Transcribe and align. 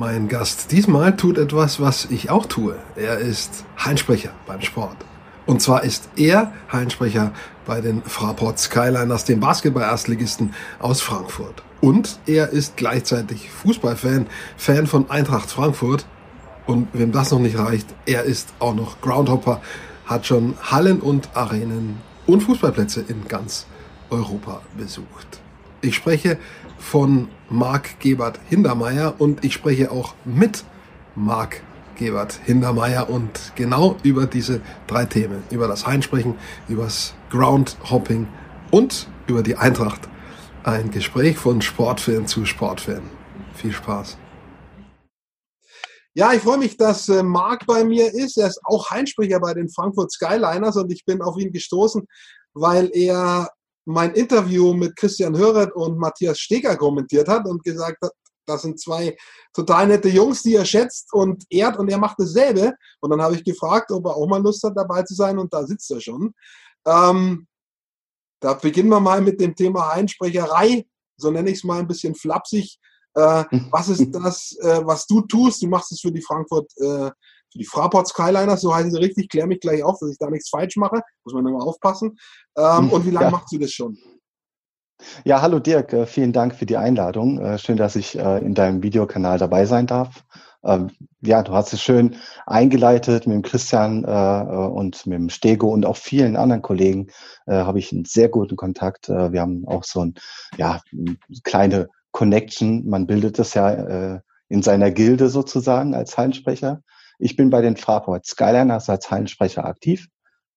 Mein 0.00 0.28
Gast 0.28 0.72
diesmal 0.72 1.14
tut 1.14 1.36
etwas, 1.36 1.78
was 1.78 2.06
ich 2.06 2.30
auch 2.30 2.46
tue. 2.46 2.74
Er 2.96 3.18
ist 3.18 3.66
Heinsprecher 3.84 4.30
beim 4.46 4.62
Sport. 4.62 4.96
Und 5.44 5.60
zwar 5.60 5.84
ist 5.84 6.08
er 6.16 6.54
Heinsprecher 6.72 7.34
bei 7.66 7.82
den 7.82 8.02
Fraport 8.04 8.58
Skyliners, 8.58 9.26
dem 9.26 9.40
Basketball-Erstligisten 9.40 10.54
aus 10.78 11.02
Frankfurt. 11.02 11.62
Und 11.82 12.18
er 12.24 12.48
ist 12.48 12.78
gleichzeitig 12.78 13.50
Fußballfan, 13.50 14.26
Fan 14.56 14.86
von 14.86 15.10
Eintracht 15.10 15.50
Frankfurt. 15.50 16.06
Und 16.64 16.88
wem 16.94 17.12
das 17.12 17.30
noch 17.30 17.38
nicht 17.38 17.58
reicht, 17.58 17.88
er 18.06 18.22
ist 18.22 18.54
auch 18.58 18.74
noch 18.74 19.02
Groundhopper, 19.02 19.60
hat 20.06 20.26
schon 20.26 20.54
Hallen 20.62 21.00
und 21.00 21.28
Arenen 21.36 21.98
und 22.26 22.42
Fußballplätze 22.42 23.04
in 23.06 23.28
ganz 23.28 23.66
Europa 24.08 24.62
besucht. 24.78 25.42
Ich 25.82 25.94
spreche 25.94 26.38
von 26.80 27.28
Marc 27.48 28.00
Gebert 28.00 28.40
Hindermeier 28.48 29.14
und 29.18 29.44
ich 29.44 29.54
spreche 29.54 29.92
auch 29.92 30.14
mit 30.24 30.64
Marc 31.14 31.62
Gebert 31.96 32.40
Hindermeier 32.44 33.10
und 33.10 33.52
genau 33.54 33.96
über 34.02 34.26
diese 34.26 34.62
drei 34.86 35.04
Themen, 35.04 35.42
über 35.50 35.68
das 35.68 35.86
Heinsprechen, 35.86 36.34
über 36.68 36.84
das 36.84 37.14
Groundhopping 37.30 38.26
und 38.70 39.06
über 39.26 39.42
die 39.42 39.56
Eintracht. 39.56 40.08
Ein 40.64 40.90
Gespräch 40.90 41.36
von 41.36 41.60
Sportfan 41.60 42.26
zu 42.26 42.46
Sportfan. 42.46 43.02
Viel 43.54 43.72
Spaß. 43.72 44.16
Ja, 46.14 46.32
ich 46.32 46.40
freue 46.40 46.58
mich, 46.58 46.76
dass 46.76 47.08
äh, 47.08 47.22
Marc 47.22 47.66
bei 47.66 47.84
mir 47.84 48.12
ist. 48.12 48.36
Er 48.36 48.48
ist 48.48 48.60
auch 48.64 48.90
Heinsprecher 48.90 49.38
bei 49.38 49.54
den 49.54 49.68
Frankfurt 49.68 50.10
Skyliners 50.10 50.76
und 50.76 50.90
ich 50.90 51.04
bin 51.04 51.22
auf 51.22 51.38
ihn 51.38 51.52
gestoßen, 51.52 52.06
weil 52.52 52.90
er 52.92 53.48
mein 53.84 54.12
Interview 54.12 54.74
mit 54.74 54.96
Christian 54.96 55.36
Höret 55.36 55.72
und 55.74 55.98
Matthias 55.98 56.38
Steger 56.38 56.76
kommentiert 56.76 57.28
hat 57.28 57.46
und 57.46 57.64
gesagt 57.64 57.98
hat, 58.02 58.12
das 58.46 58.62
sind 58.62 58.80
zwei 58.80 59.16
total 59.52 59.86
nette 59.86 60.08
Jungs, 60.08 60.42
die 60.42 60.54
er 60.54 60.64
schätzt 60.64 61.12
und 61.12 61.44
ehrt 61.50 61.78
und 61.78 61.88
er 61.88 61.98
macht 61.98 62.18
dasselbe. 62.18 62.74
Und 63.00 63.10
dann 63.10 63.22
habe 63.22 63.34
ich 63.36 63.44
gefragt, 63.44 63.90
ob 63.92 64.04
er 64.06 64.16
auch 64.16 64.26
mal 64.26 64.42
Lust 64.42 64.62
hat, 64.62 64.76
dabei 64.76 65.02
zu 65.02 65.14
sein 65.14 65.38
und 65.38 65.52
da 65.52 65.64
sitzt 65.64 65.90
er 65.90 66.00
schon. 66.00 66.34
Ähm, 66.86 67.46
da 68.40 68.54
beginnen 68.54 68.88
wir 68.88 69.00
mal 69.00 69.20
mit 69.20 69.40
dem 69.40 69.54
Thema 69.54 69.90
Einsprecherei, 69.90 70.86
so 71.16 71.30
nenne 71.30 71.50
ich 71.50 71.58
es 71.58 71.64
mal 71.64 71.78
ein 71.78 71.88
bisschen 71.88 72.14
flapsig. 72.14 72.78
Äh, 73.14 73.44
was 73.70 73.88
ist 73.88 74.10
das, 74.12 74.56
äh, 74.60 74.80
was 74.84 75.06
du 75.06 75.20
tust? 75.22 75.62
Du 75.62 75.68
machst 75.68 75.92
es 75.92 76.00
für 76.00 76.12
die 76.12 76.22
Frankfurt 76.22 76.70
äh, 76.78 77.10
die 77.54 77.64
Fraport 77.64 78.08
Skyliners, 78.08 78.60
so 78.60 78.74
heißen 78.74 78.90
sie 78.90 78.98
richtig, 78.98 79.28
klär 79.28 79.46
mich 79.46 79.60
gleich 79.60 79.82
auf, 79.82 79.98
dass 80.00 80.10
ich 80.10 80.18
da 80.18 80.30
nichts 80.30 80.48
falsch 80.48 80.76
mache, 80.76 81.00
muss 81.24 81.34
man 81.34 81.46
immer 81.46 81.62
aufpassen. 81.62 82.16
Ähm, 82.56 82.90
und 82.90 83.06
wie 83.06 83.10
lange 83.10 83.26
ja. 83.26 83.30
machst 83.30 83.52
du 83.52 83.58
das 83.58 83.72
schon? 83.72 83.96
Ja, 85.24 85.40
hallo 85.40 85.58
Dirk, 85.58 85.92
äh, 85.92 86.06
vielen 86.06 86.32
Dank 86.32 86.54
für 86.54 86.66
die 86.66 86.76
Einladung. 86.76 87.38
Äh, 87.38 87.58
schön, 87.58 87.76
dass 87.76 87.96
ich 87.96 88.18
äh, 88.18 88.38
in 88.38 88.54
deinem 88.54 88.82
Videokanal 88.82 89.38
dabei 89.38 89.64
sein 89.64 89.86
darf. 89.86 90.24
Ähm, 90.62 90.90
ja, 91.22 91.42
du 91.42 91.52
hast 91.52 91.72
es 91.72 91.80
schön 91.80 92.16
eingeleitet 92.46 93.26
mit 93.26 93.34
dem 93.34 93.42
Christian 93.42 94.04
und 94.04 95.06
mit 95.06 95.18
dem 95.18 95.28
Stego 95.30 95.68
und 95.70 95.86
auch 95.86 95.96
vielen 95.96 96.36
anderen 96.36 96.60
Kollegen 96.60 97.08
habe 97.46 97.78
ich 97.78 97.92
einen 97.92 98.04
sehr 98.04 98.28
guten 98.28 98.56
Kontakt. 98.56 99.08
Wir 99.08 99.40
haben 99.40 99.66
auch 99.66 99.84
so 99.84 100.00
ein, 100.00 100.14
ja, 100.58 100.80
kleine 101.44 101.88
Connection. 102.12 102.86
Man 102.88 103.06
bildet 103.06 103.38
das 103.38 103.54
ja 103.54 104.20
in 104.48 104.62
seiner 104.62 104.90
Gilde 104.90 105.28
sozusagen 105.28 105.94
als 105.94 106.18
Hallensprecher. 106.18 106.82
Ich 107.22 107.36
bin 107.36 107.50
bei 107.50 107.60
den 107.60 107.76
Fraport 107.76 108.24
Skyliners 108.24 108.88
als 108.88 109.10
Hallensprecher 109.10 109.66
aktiv. 109.66 110.08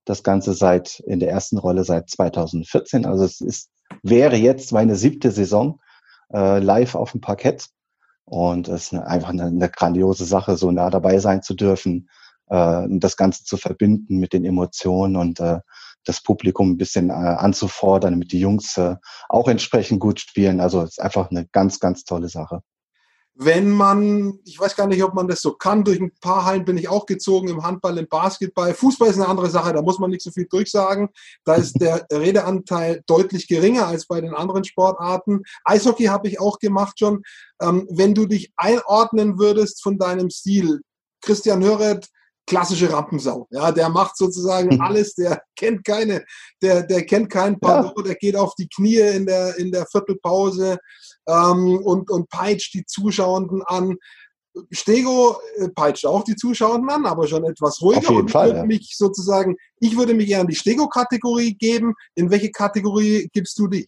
Das 0.06 0.24
Ganze 0.24 0.54
seit 0.54 1.02
in 1.02 1.20
der 1.20 1.30
ersten 1.30 1.58
Rolle 1.58 1.84
seit 1.84 2.10
2014. 2.10 3.06
Also 3.06 3.26
es 3.26 3.42
ist, 3.42 3.70
wäre 4.02 4.38
jetzt 4.38 4.72
meine 4.72 4.96
siebte 4.96 5.32
Saison 5.32 5.82
äh, 6.34 6.60
live 6.60 6.96
auf 6.96 7.12
dem 7.12 7.20
Parkett. 7.20 7.68
Und 8.24 8.70
es 8.70 8.94
ist 8.94 8.94
einfach 8.94 9.30
eine, 9.30 9.48
eine, 9.48 9.70
grandiose 9.70 10.24
Sache, 10.24 10.56
so 10.56 10.72
nah 10.72 10.90
dabei 10.90 11.20
sein 11.20 11.42
zu 11.42 11.54
dürfen, 11.54 12.10
äh, 12.48 12.86
das 12.90 13.18
Ganze 13.18 13.44
zu 13.44 13.58
verbinden 13.58 14.20
mit 14.20 14.32
den 14.32 14.46
Emotionen 14.46 15.18
und 15.18 15.42
äh, 15.42 15.60
das 16.06 16.24
Publikum 16.24 16.72
ein 16.72 16.78
bisschen 16.78 17.10
äh, 17.10 17.14
anzufordern, 17.14 18.14
damit 18.14 18.32
die 18.32 18.40
Jungs 18.40 18.78
äh, 18.78 18.96
auch 19.28 19.50
entsprechend 19.50 20.00
gut 20.00 20.22
spielen. 20.22 20.62
Also 20.62 20.82
es 20.82 20.92
ist 20.92 21.02
einfach 21.02 21.30
eine 21.30 21.46
ganz, 21.48 21.82
ganz 21.82 22.06
tolle 22.06 22.30
Sache 22.30 22.62
wenn 23.36 23.70
man, 23.70 24.40
ich 24.46 24.60
weiß 24.60 24.76
gar 24.76 24.88
nicht, 24.88 25.04
ob 25.04 25.16
man 25.16 25.28
das 25.28 25.42
so 25.42 25.54
kann, 25.54 25.84
durch 25.84 26.00
ein 26.00 26.12
paar 26.22 26.46
Hallen 26.46 26.66
bin 26.66 26.78
ich 26.78 26.88
auch 26.88 27.06
gezogen, 27.06 27.48
im 27.48 27.64
Handball, 27.64 27.98
im 27.98 28.08
Basketball. 28.08 28.74
Fußball 28.74 29.10
ist 29.10 29.16
eine 29.16 29.28
andere 29.28 29.50
Sache, 29.50 29.74
da 29.74 29.82
muss 29.82 30.00
man 30.00 30.12
nicht 30.12 30.22
so 30.22 30.30
viel 30.30 30.46
durchsagen. 30.46 31.10
Da 31.44 31.56
ist 31.56 31.74
der 31.82 32.06
Redeanteil 32.12 33.02
deutlich 33.08 33.48
geringer 33.48 33.88
als 33.88 34.06
bei 34.06 34.22
den 34.22 34.36
anderen 34.36 34.64
Sportarten. 34.64 35.42
Eishockey 35.66 36.06
habe 36.06 36.28
ich 36.28 36.40
auch 36.40 36.60
gemacht 36.60 37.00
schon. 37.00 37.24
Ähm, 37.60 37.88
wenn 37.90 38.14
du 38.14 38.28
dich 38.28 38.52
einordnen 38.56 39.40
würdest 39.40 39.82
von 39.82 39.98
deinem 39.98 40.30
Stil, 40.30 40.82
Christian 41.22 41.64
Höret, 41.64 42.10
klassische 42.46 42.92
Rampensau. 42.92 43.48
Ja, 43.52 43.72
der 43.72 43.90
macht 43.90 44.18
sozusagen 44.18 44.80
alles, 44.82 45.16
der 45.16 45.42
kennt 45.56 45.84
keine, 45.84 46.24
der, 46.62 46.84
der 46.84 47.06
kennt 47.06 47.30
keinen 47.30 47.60
Pardon, 47.60 47.94
ja. 47.98 48.04
der 48.04 48.16
geht 48.16 48.36
auf 48.36 48.54
die 48.56 48.68
Knie 48.68 49.00
in 49.00 49.26
der, 49.26 49.58
in 49.58 49.72
der 49.72 49.86
Viertelpause 49.86 50.78
ähm, 51.28 51.80
und, 51.84 52.10
und 52.10 52.30
peitscht 52.30 52.74
die 52.74 52.86
Zuschauenden 52.86 53.64
an. 53.64 53.96
Stego 54.70 55.38
äh, 55.58 55.70
peitscht 55.70 56.06
auch 56.06 56.24
die 56.24 56.36
Zuschauenden 56.36 56.90
an, 56.90 57.06
aber 57.06 57.28
schon 57.28 57.44
etwas 57.44 57.82
ruhiger. 57.82 58.10
Auf 58.10 58.10
jeden 58.10 58.30
Fall, 58.30 58.50
würde 58.50 58.60
ja. 58.60 58.66
mich 58.66 58.96
sozusagen, 58.96 59.56
ich 59.80 59.98
würde 59.98 60.14
mich 60.14 60.30
eher 60.30 60.42
in 60.42 60.48
die 60.48 60.56
Stego-Kategorie 60.56 61.56
geben. 61.56 61.96
In 62.16 62.30
welche 62.30 62.52
Kategorie 62.52 63.30
gibst 63.34 63.58
du 63.58 63.68
dich? 63.68 63.88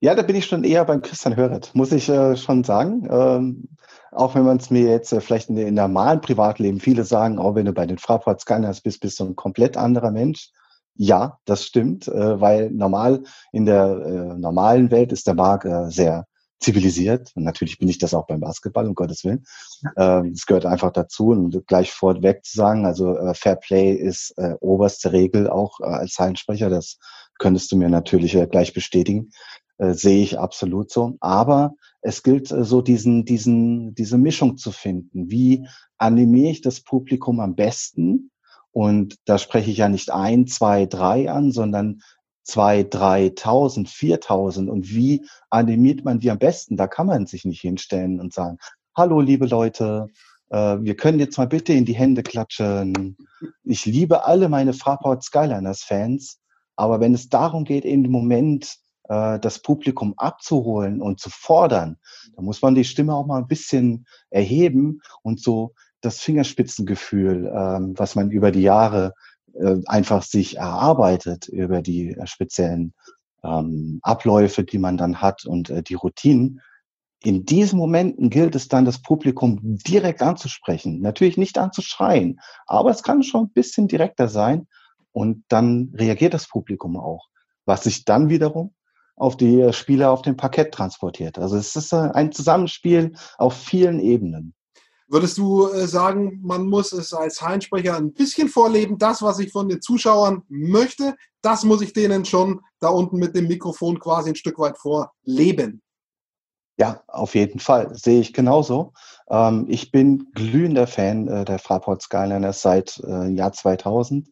Ja, 0.00 0.14
da 0.14 0.22
bin 0.22 0.36
ich 0.36 0.46
schon 0.46 0.64
eher 0.64 0.84
beim 0.84 1.02
Christian 1.02 1.36
Höret, 1.36 1.74
muss 1.74 1.92
ich 1.92 2.08
äh, 2.08 2.36
schon 2.36 2.64
sagen. 2.64 3.06
Ähm, 3.10 3.68
auch 4.16 4.34
wenn 4.34 4.44
man 4.44 4.56
es 4.56 4.70
mir 4.70 4.90
jetzt 4.90 5.12
äh, 5.12 5.20
vielleicht 5.20 5.50
in, 5.50 5.56
in 5.58 5.74
normalen 5.74 6.20
Privatleben, 6.20 6.80
viele 6.80 7.04
sagen, 7.04 7.38
auch 7.38 7.52
oh, 7.52 7.54
wenn 7.54 7.66
du 7.66 7.72
bei 7.72 7.86
den 7.86 7.98
Fraport 7.98 8.40
Scanners 8.40 8.80
bist, 8.80 9.00
bist 9.00 9.20
du 9.20 9.24
ein 9.24 9.36
komplett 9.36 9.76
anderer 9.76 10.10
Mensch. 10.10 10.50
Ja, 10.94 11.38
das 11.44 11.64
stimmt, 11.64 12.08
äh, 12.08 12.40
weil 12.40 12.70
normal 12.70 13.22
in 13.52 13.66
der 13.66 13.84
äh, 13.84 14.38
normalen 14.38 14.90
Welt 14.90 15.12
ist 15.12 15.26
der 15.26 15.34
Marc 15.34 15.66
äh, 15.66 15.90
sehr 15.90 16.26
zivilisiert. 16.58 17.32
Und 17.34 17.44
natürlich 17.44 17.78
bin 17.78 17.88
ich 17.88 17.98
das 17.98 18.14
auch 18.14 18.26
beim 18.26 18.40
Basketball, 18.40 18.86
um 18.86 18.94
Gottes 18.94 19.22
Willen. 19.24 19.44
Ähm, 19.98 20.32
es 20.34 20.46
gehört 20.46 20.64
einfach 20.64 20.90
dazu 20.90 21.28
und 21.28 21.66
gleich 21.66 21.92
vorweg 21.92 22.46
zu 22.46 22.56
sagen, 22.56 22.86
also 22.86 23.14
äh, 23.14 23.34
Fair 23.34 23.56
Play 23.56 23.92
ist 23.92 24.32
äh, 24.38 24.54
oberste 24.60 25.12
Regel 25.12 25.50
auch 25.50 25.80
als 25.80 26.18
Hallensprecher. 26.18 26.70
Das 26.70 26.98
könntest 27.38 27.70
du 27.70 27.76
mir 27.76 27.90
natürlich 27.90 28.32
gleich 28.50 28.72
bestätigen. 28.72 29.30
Sehe 29.78 30.22
ich 30.22 30.38
absolut 30.38 30.90
so. 30.90 31.18
Aber 31.20 31.74
es 32.06 32.22
gilt 32.22 32.50
äh, 32.52 32.64
so 32.64 32.80
diesen, 32.80 33.24
diesen, 33.24 33.94
diese 33.94 34.16
Mischung 34.16 34.56
zu 34.56 34.70
finden. 34.70 35.30
Wie 35.30 35.66
animiere 35.98 36.50
ich 36.50 36.60
das 36.60 36.80
Publikum 36.80 37.40
am 37.40 37.56
besten? 37.56 38.30
Und 38.70 39.16
da 39.24 39.38
spreche 39.38 39.70
ich 39.70 39.78
ja 39.78 39.88
nicht 39.88 40.12
ein, 40.12 40.46
zwei, 40.46 40.86
drei 40.86 41.30
an, 41.30 41.50
sondern 41.50 42.02
zwei, 42.44 42.84
dreitausend, 42.84 43.88
viertausend. 43.88 44.70
Und 44.70 44.90
wie 44.90 45.26
animiert 45.50 46.04
man 46.04 46.20
die 46.20 46.30
am 46.30 46.38
besten? 46.38 46.76
Da 46.76 46.86
kann 46.86 47.06
man 47.06 47.26
sich 47.26 47.44
nicht 47.44 47.60
hinstellen 47.60 48.20
und 48.20 48.32
sagen, 48.32 48.58
hallo, 48.94 49.20
liebe 49.20 49.46
Leute, 49.46 50.06
äh, 50.50 50.76
wir 50.80 50.96
können 50.96 51.18
jetzt 51.18 51.38
mal 51.38 51.48
bitte 51.48 51.72
in 51.72 51.86
die 51.86 51.96
Hände 51.96 52.22
klatschen. 52.22 53.16
Ich 53.64 53.84
liebe 53.84 54.24
alle 54.24 54.48
meine 54.48 54.74
Fraport 54.74 55.24
Skyliners 55.24 55.82
Fans. 55.82 56.38
Aber 56.76 57.00
wenn 57.00 57.14
es 57.14 57.30
darum 57.30 57.64
geht, 57.64 57.84
in 57.84 58.02
dem 58.02 58.12
Moment 58.12 58.76
äh, 59.08 59.38
das 59.38 59.60
Publikum 59.60 60.14
abzuholen 60.16 61.00
und 61.00 61.20
zu 61.20 61.30
fordern, 61.30 61.98
da 62.34 62.42
muss 62.42 62.62
man 62.62 62.74
die 62.74 62.84
Stimme 62.84 63.14
auch 63.14 63.26
mal 63.26 63.38
ein 63.38 63.48
bisschen 63.48 64.06
erheben 64.30 65.00
und 65.22 65.40
so 65.40 65.74
das 66.00 66.20
Fingerspitzengefühl, 66.20 67.50
ähm, 67.54 67.94
was 67.96 68.14
man 68.14 68.30
über 68.30 68.50
die 68.50 68.62
Jahre 68.62 69.14
äh, 69.54 69.76
einfach 69.86 70.22
sich 70.22 70.56
erarbeitet, 70.56 71.48
über 71.48 71.82
die 71.82 72.10
äh, 72.10 72.26
speziellen 72.26 72.94
ähm, 73.42 74.00
Abläufe, 74.02 74.64
die 74.64 74.78
man 74.78 74.96
dann 74.96 75.20
hat 75.20 75.46
und 75.46 75.72
die 75.88 75.94
Routinen. 75.94 76.60
In 77.22 77.44
diesen 77.44 77.78
Momenten 77.78 78.30
gilt 78.30 78.54
es 78.54 78.68
dann, 78.68 78.84
das 78.84 79.02
Publikum 79.02 79.58
direkt 79.62 80.22
anzusprechen. 80.22 81.00
Natürlich 81.00 81.36
nicht 81.36 81.58
anzuschreien, 81.58 82.40
aber 82.66 82.90
es 82.90 83.02
kann 83.02 83.22
schon 83.22 83.44
ein 83.44 83.52
bisschen 83.52 83.88
direkter 83.88 84.28
sein 84.28 84.66
und 85.12 85.44
dann 85.48 85.92
reagiert 85.94 86.34
das 86.34 86.48
Publikum 86.48 86.96
auch, 86.96 87.26
was 87.64 87.84
sich 87.84 88.04
dann 88.04 88.28
wiederum 88.28 88.74
auf 89.16 89.36
die 89.36 89.72
Spieler 89.72 90.10
auf 90.10 90.22
dem 90.22 90.36
Parkett 90.36 90.72
transportiert. 90.72 91.38
Also 91.38 91.56
es 91.56 91.74
ist 91.74 91.92
äh, 91.92 92.10
ein 92.12 92.32
Zusammenspiel 92.32 93.14
auf 93.38 93.54
vielen 93.54 93.98
Ebenen. 93.98 94.54
Würdest 95.08 95.38
du 95.38 95.68
äh, 95.68 95.86
sagen, 95.86 96.40
man 96.42 96.66
muss 96.66 96.92
es 96.92 97.14
als 97.14 97.40
Heinsprecher 97.40 97.96
ein 97.96 98.12
bisschen 98.12 98.48
vorleben, 98.48 98.98
das, 98.98 99.22
was 99.22 99.38
ich 99.38 99.52
von 99.52 99.68
den 99.68 99.80
Zuschauern 99.80 100.42
möchte, 100.48 101.14
das 101.42 101.64
muss 101.64 101.80
ich 101.80 101.92
denen 101.92 102.24
schon 102.24 102.60
da 102.80 102.88
unten 102.88 103.16
mit 103.16 103.34
dem 103.34 103.48
Mikrofon 103.48 103.98
quasi 103.98 104.30
ein 104.30 104.36
Stück 104.36 104.58
weit 104.58 104.76
vorleben? 104.78 105.80
Ja, 106.78 107.02
auf 107.06 107.34
jeden 107.34 107.58
Fall. 107.58 107.94
Sehe 107.94 108.20
ich 108.20 108.34
genauso. 108.34 108.92
Ähm, 109.30 109.64
ich 109.68 109.92
bin 109.92 110.30
glühender 110.34 110.86
Fan 110.86 111.26
äh, 111.26 111.44
der 111.46 111.58
Fraport 111.58 112.02
Skyliners 112.02 112.60
seit 112.60 112.98
Jahr 112.98 113.52
2000. 113.52 114.28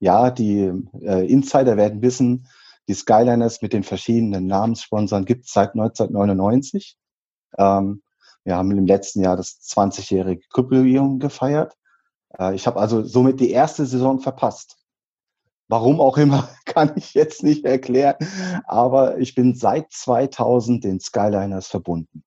Ja, 0.00 0.30
die 0.30 0.70
Insider 1.00 1.76
werden 1.76 2.02
wissen, 2.02 2.46
die 2.88 2.94
Skyliners 2.94 3.60
mit 3.62 3.74
den 3.74 3.84
verschiedenen 3.84 4.46
Namenssponsoren 4.46 5.26
gibt 5.26 5.44
es 5.44 5.52
seit 5.52 5.74
1999. 5.74 6.96
Ähm, 7.58 8.02
Wir 8.44 8.56
haben 8.56 8.70
im 8.70 8.86
letzten 8.86 9.22
Jahr 9.22 9.36
das 9.36 9.60
20-jährige 9.60 10.42
Jubiläum 10.56 11.18
gefeiert. 11.18 11.74
Äh, 12.38 12.54
ich 12.54 12.66
habe 12.66 12.80
also 12.80 13.02
somit 13.02 13.40
die 13.40 13.50
erste 13.50 13.84
Saison 13.84 14.20
verpasst. 14.20 14.78
Warum 15.68 16.00
auch 16.00 16.16
immer, 16.16 16.48
kann 16.64 16.92
ich 16.96 17.12
jetzt 17.12 17.42
nicht 17.42 17.66
erklären. 17.66 18.16
Aber 18.64 19.18
ich 19.18 19.34
bin 19.34 19.54
seit 19.54 19.92
2000 19.92 20.82
den 20.82 20.98
Skyliners 20.98 21.66
verbunden. 21.66 22.24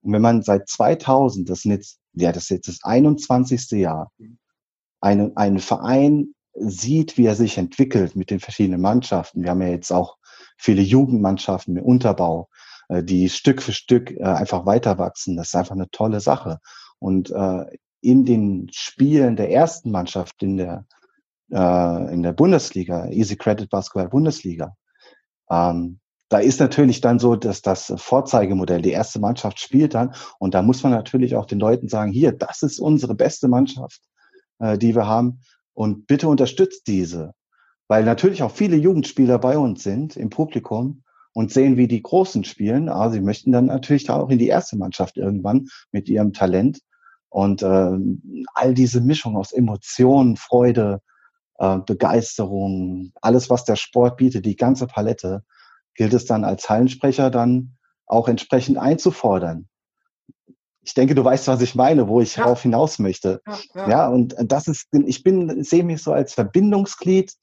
Und 0.00 0.12
wenn 0.12 0.22
man 0.22 0.42
seit 0.42 0.68
2000, 0.68 1.50
das, 1.50 1.64
jetzt, 1.64 1.98
ja, 2.14 2.32
das 2.32 2.44
ist 2.44 2.50
jetzt 2.50 2.68
das 2.68 2.78
21. 2.82 3.72
Jahr, 3.72 4.10
einen, 5.00 5.36
einen 5.36 5.58
Verein 5.58 6.34
sieht, 6.60 7.16
wie 7.16 7.26
er 7.26 7.34
sich 7.34 7.58
entwickelt 7.58 8.16
mit 8.16 8.30
den 8.30 8.40
verschiedenen 8.40 8.80
Mannschaften. 8.80 9.42
Wir 9.42 9.50
haben 9.50 9.62
ja 9.62 9.68
jetzt 9.68 9.92
auch 9.92 10.16
viele 10.56 10.82
Jugendmannschaften 10.82 11.74
mit 11.74 11.84
Unterbau, 11.84 12.48
äh, 12.88 13.02
die 13.02 13.28
Stück 13.28 13.62
für 13.62 13.72
Stück 13.72 14.10
äh, 14.10 14.22
einfach 14.22 14.66
weiter 14.66 14.98
wachsen. 14.98 15.36
Das 15.36 15.48
ist 15.48 15.54
einfach 15.54 15.74
eine 15.74 15.90
tolle 15.90 16.20
Sache. 16.20 16.58
Und 16.98 17.30
äh, 17.30 17.64
in 18.00 18.24
den 18.24 18.68
Spielen 18.72 19.36
der 19.36 19.50
ersten 19.50 19.90
Mannschaft 19.90 20.42
in 20.42 20.56
der 20.56 20.84
in 21.50 22.22
der 22.22 22.34
Bundesliga, 22.34 23.08
Easy 23.08 23.34
Credit 23.34 23.70
Basketball 23.70 24.10
Bundesliga, 24.10 24.76
ähm, 25.48 25.98
da 26.28 26.40
ist 26.40 26.60
natürlich 26.60 27.00
dann 27.00 27.18
so, 27.18 27.36
dass 27.36 27.62
das 27.62 27.90
Vorzeigemodell, 27.96 28.82
die 28.82 28.90
erste 28.90 29.18
Mannschaft 29.18 29.58
spielt 29.58 29.94
dann 29.94 30.14
und 30.38 30.52
da 30.52 30.60
muss 30.60 30.82
man 30.82 30.92
natürlich 30.92 31.36
auch 31.36 31.46
den 31.46 31.58
Leuten 31.58 31.88
sagen, 31.88 32.12
hier, 32.12 32.32
das 32.32 32.62
ist 32.62 32.78
unsere 32.78 33.14
beste 33.14 33.48
Mannschaft, 33.48 34.02
äh, 34.58 34.76
die 34.76 34.94
wir 34.94 35.06
haben 35.06 35.40
und 35.78 36.08
bitte 36.08 36.26
unterstützt 36.26 36.88
diese, 36.88 37.34
weil 37.86 38.02
natürlich 38.02 38.42
auch 38.42 38.50
viele 38.50 38.74
Jugendspieler 38.74 39.38
bei 39.38 39.56
uns 39.56 39.84
sind 39.84 40.16
im 40.16 40.28
Publikum 40.28 41.04
und 41.32 41.52
sehen, 41.52 41.76
wie 41.76 41.86
die 41.86 42.02
Großen 42.02 42.42
spielen. 42.42 42.88
Aber 42.88 43.12
sie 43.12 43.20
möchten 43.20 43.52
dann 43.52 43.66
natürlich 43.66 44.10
auch 44.10 44.28
in 44.28 44.40
die 44.40 44.48
erste 44.48 44.76
Mannschaft 44.76 45.16
irgendwann 45.16 45.68
mit 45.92 46.08
ihrem 46.08 46.32
Talent 46.32 46.80
und 47.28 47.62
äh, 47.62 47.96
all 48.54 48.74
diese 48.74 49.00
Mischung 49.00 49.36
aus 49.36 49.52
Emotionen, 49.52 50.36
Freude, 50.36 51.00
äh, 51.58 51.78
Begeisterung, 51.78 53.12
alles, 53.22 53.48
was 53.48 53.64
der 53.64 53.76
Sport 53.76 54.16
bietet, 54.16 54.46
die 54.46 54.56
ganze 54.56 54.88
Palette, 54.88 55.44
gilt 55.94 56.12
es 56.12 56.24
dann 56.24 56.42
als 56.42 56.68
Hallensprecher 56.68 57.30
dann 57.30 57.76
auch 58.04 58.26
entsprechend 58.26 58.78
einzufordern. 58.78 59.68
Ich 60.88 60.94
denke, 60.94 61.14
du 61.14 61.22
weißt, 61.22 61.48
was 61.48 61.60
ich 61.60 61.74
meine, 61.74 62.08
wo 62.08 62.22
ich 62.22 62.36
ja. 62.36 62.44
darauf 62.44 62.62
hinaus 62.62 62.98
möchte. 62.98 63.42
Ja, 63.46 63.58
ja. 63.74 63.88
ja, 63.90 64.08
und 64.08 64.34
das 64.38 64.68
ist, 64.68 64.88
ich 65.04 65.22
bin, 65.22 65.62
sehe 65.62 65.84
mich 65.84 66.02
so 66.02 66.14
als 66.14 66.32
Verbindungsglied 66.32 67.34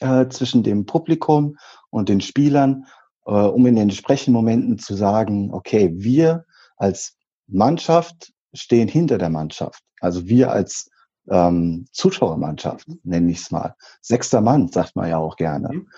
äh, 0.00 0.28
zwischen 0.28 0.62
dem 0.62 0.86
Publikum 0.86 1.58
und 1.90 2.08
den 2.08 2.22
Spielern, 2.22 2.86
äh, 3.26 3.32
um 3.32 3.66
in 3.66 3.74
den 3.74 3.82
entsprechenden 3.82 4.32
Momenten 4.32 4.78
zu 4.78 4.94
sagen, 4.94 5.52
okay, 5.52 5.92
wir 5.94 6.46
als 6.78 7.18
Mannschaft 7.48 8.32
stehen 8.54 8.88
hinter 8.88 9.18
der 9.18 9.28
Mannschaft. 9.28 9.82
Also 10.00 10.26
wir 10.26 10.50
als 10.50 10.88
ähm, 11.30 11.86
Zuschauermannschaft, 11.92 12.88
nenne 13.04 13.30
ich 13.30 13.40
es 13.40 13.50
mal. 13.50 13.74
Sechster 14.00 14.40
Mann, 14.40 14.68
sagt 14.68 14.96
man 14.96 15.10
ja 15.10 15.18
auch 15.18 15.36
gerne. 15.36 15.68
Mhm. 15.70 15.88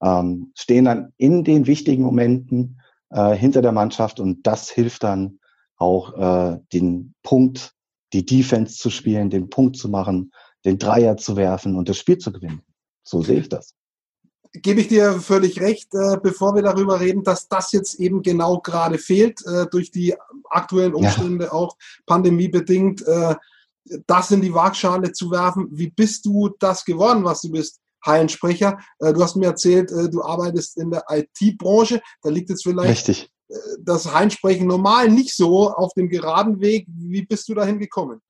Ähm, 0.00 0.52
stehen 0.54 0.84
dann 0.84 1.12
in 1.16 1.42
den 1.42 1.66
wichtigen 1.66 2.04
Momenten 2.04 2.80
äh, 3.10 3.34
hinter 3.34 3.60
der 3.60 3.72
Mannschaft 3.72 4.20
und 4.20 4.46
das 4.46 4.70
hilft 4.70 5.02
dann 5.02 5.40
auch 5.76 6.16
äh, 6.16 6.58
den 6.72 7.14
Punkt, 7.22 7.72
die 8.12 8.24
Defense 8.24 8.76
zu 8.76 8.90
spielen, 8.90 9.30
den 9.30 9.50
Punkt 9.50 9.76
zu 9.76 9.88
machen, 9.88 10.32
den 10.64 10.78
Dreier 10.78 11.16
zu 11.16 11.36
werfen 11.36 11.76
und 11.76 11.88
das 11.88 11.98
Spiel 11.98 12.18
zu 12.18 12.32
gewinnen. 12.32 12.62
So 13.02 13.22
sehe 13.22 13.40
ich 13.40 13.48
das. 13.48 13.74
Gebe 14.52 14.80
ich 14.80 14.88
dir 14.88 15.20
völlig 15.20 15.60
recht, 15.60 15.94
äh, 15.94 16.16
bevor 16.22 16.54
wir 16.54 16.62
darüber 16.62 17.00
reden, 17.00 17.22
dass 17.24 17.48
das 17.48 17.72
jetzt 17.72 18.00
eben 18.00 18.22
genau 18.22 18.58
gerade 18.60 18.98
fehlt, 18.98 19.44
äh, 19.46 19.66
durch 19.70 19.90
die 19.90 20.14
aktuellen 20.48 20.94
Umstände, 20.94 21.46
ja. 21.46 21.52
auch 21.52 21.76
pandemiebedingt. 22.06 23.06
Äh, 23.06 23.34
das 24.06 24.30
in 24.30 24.40
die 24.40 24.52
Waagschale 24.52 25.12
zu 25.12 25.30
werfen. 25.30 25.68
Wie 25.70 25.90
bist 25.90 26.26
du 26.26 26.50
das 26.58 26.84
geworden, 26.84 27.24
was 27.24 27.42
du 27.42 27.52
bist? 27.52 27.80
Hallensprecher. 28.04 28.78
Äh, 28.98 29.12
du 29.12 29.22
hast 29.22 29.36
mir 29.36 29.46
erzählt, 29.46 29.90
äh, 29.90 30.08
du 30.08 30.22
arbeitest 30.22 30.76
in 30.76 30.90
der 30.90 31.04
IT-Branche. 31.08 32.00
Da 32.22 32.30
liegt 32.30 32.50
jetzt 32.50 32.62
vielleicht 32.62 33.08
Richtig. 33.08 33.30
Äh, 33.48 33.54
das 33.80 34.12
Hallensprechen 34.12 34.66
normal 34.66 35.10
nicht 35.10 35.34
so 35.34 35.70
auf 35.70 35.92
dem 35.94 36.08
geraden 36.08 36.60
Weg. 36.60 36.86
Wie 36.88 37.24
bist 37.24 37.48
du 37.48 37.54
dahin 37.54 37.78
gekommen? 37.78 38.20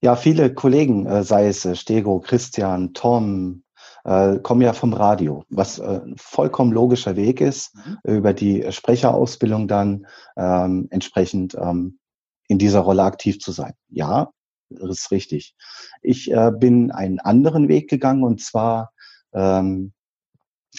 Ja, 0.00 0.16
viele 0.16 0.52
Kollegen, 0.52 1.22
sei 1.22 1.46
es 1.46 1.78
Stego, 1.78 2.18
Christian, 2.18 2.92
Tom, 2.92 3.62
kommen 4.02 4.60
ja 4.60 4.72
vom 4.72 4.94
Radio, 4.94 5.44
was 5.48 5.78
ein 5.80 6.16
vollkommen 6.18 6.72
logischer 6.72 7.14
Weg 7.14 7.40
ist, 7.40 7.72
mhm. 7.76 7.98
über 8.02 8.34
die 8.34 8.66
Sprecherausbildung 8.72 9.68
dann 9.68 10.08
ähm, 10.36 10.88
entsprechend 10.90 11.54
ähm, 11.54 12.00
in 12.48 12.58
dieser 12.58 12.80
Rolle 12.80 13.04
aktiv 13.04 13.38
zu 13.38 13.52
sein. 13.52 13.74
Ja, 13.88 14.30
das 14.68 15.00
ist 15.00 15.10
richtig. 15.10 15.54
Ich 16.02 16.30
äh, 16.30 16.50
bin 16.50 16.90
einen 16.90 17.18
anderen 17.20 17.68
Weg 17.68 17.88
gegangen 17.88 18.24
und 18.24 18.40
zwar 18.40 18.92
ähm, 19.32 19.92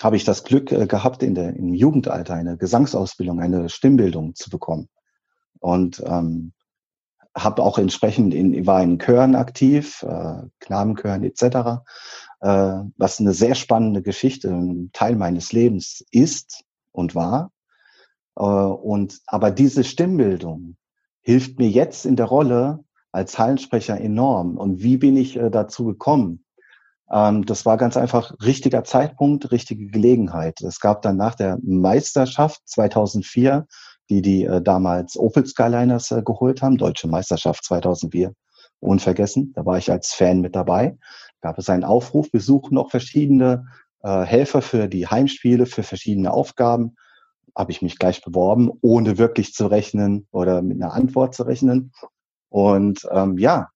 habe 0.02 0.16
ich 0.16 0.24
das 0.24 0.44
Glück 0.44 0.72
äh, 0.72 0.88
gehabt, 0.88 1.24
in 1.24 1.36
der, 1.36 1.56
im 1.56 1.74
Jugendalter 1.74 2.34
eine 2.34 2.58
Gesangsausbildung, 2.58 3.40
eine 3.40 3.70
Stimmbildung 3.70 4.36
zu 4.36 4.50
bekommen. 4.50 4.90
Und 5.60 6.04
ähm, 6.06 6.54
habe 7.36 7.64
auch 7.64 7.78
entsprechend 7.78 8.34
in, 8.34 8.66
war 8.68 8.82
in 8.82 9.00
Chören 9.00 9.36
aktiv, 9.36 10.04
äh, 10.04 10.44
Knabenchören 10.60 11.24
etc., 11.24 11.44
äh, 12.42 12.84
was 12.98 13.20
eine 13.20 13.34
sehr 13.34 13.56
spannende 13.56 14.02
Geschichte, 14.02 14.50
ein 14.50 14.92
Teil 14.94 15.16
meines 15.16 15.52
Lebens 15.52 16.06
ist 16.12 16.64
und 16.92 17.16
war. 17.16 17.52
Äh, 18.36 18.44
und 18.44 19.22
aber 19.26 19.52
diese 19.52 19.84
Stimmbildung, 19.84 20.76
hilft 21.22 21.58
mir 21.58 21.70
jetzt 21.70 22.06
in 22.06 22.16
der 22.16 22.26
Rolle 22.26 22.84
als 23.12 23.40
Hallensprecher 23.40 24.00
enorm. 24.00 24.58
Und 24.58 24.84
wie 24.84 24.98
bin 24.98 25.18
ich 25.18 25.38
äh, 25.38 25.50
dazu 25.50 25.86
gekommen? 25.86 26.43
Ähm, 27.12 27.46
das 27.46 27.66
war 27.66 27.78
ganz 27.78 27.98
einfach 27.98 28.34
richtiger 28.44 28.84
Zeitpunkt, 28.84 29.52
richtige 29.52 29.88
Gelegenheit. 29.88 30.62
Es 30.62 30.80
gab 30.80 31.02
dann 31.02 31.18
nach 31.18 31.36
der 31.36 31.58
Meisterschaft 31.64 32.62
2004, 32.66 33.68
die 34.10 34.22
die 34.22 34.46
äh, 34.46 34.62
damals 34.62 35.18
Opel 35.18 35.46
Skyliners 35.46 36.12
äh, 36.12 36.22
geholt 36.24 36.62
haben, 36.62 36.78
Deutsche 36.78 37.08
Meisterschaft 37.08 37.64
2004, 37.66 38.34
unvergessen. 38.80 39.54
Da 39.56 39.66
war 39.66 39.78
ich 39.78 39.92
als 39.92 40.14
Fan 40.14 40.42
mit 40.42 40.56
dabei. 40.56 40.98
Gab 41.42 41.58
es 41.58 41.70
einen 41.70 41.84
Aufruf, 41.84 42.28
wir 42.32 42.42
suchen 42.42 42.76
noch 42.76 42.92
verschiedene 42.92 43.66
äh, 44.02 44.22
Helfer 44.24 44.62
für 44.62 44.88
die 44.88 45.08
Heimspiele, 45.08 45.66
für 45.66 45.84
verschiedene 45.84 46.32
Aufgaben 46.32 46.96
habe 47.56 47.72
ich 47.72 47.82
mich 47.82 48.00
gleich 48.00 48.22
beworben, 48.24 48.72
ohne 48.82 49.18
wirklich 49.18 49.54
zu 49.54 49.68
rechnen 49.68 50.28
oder 50.32 50.62
mit 50.62 50.82
einer 50.82 50.94
Antwort 50.94 51.36
zu 51.36 51.44
rechnen. 51.44 51.92
Und 52.50 53.08
ähm, 53.12 53.38
ja, 53.38 53.70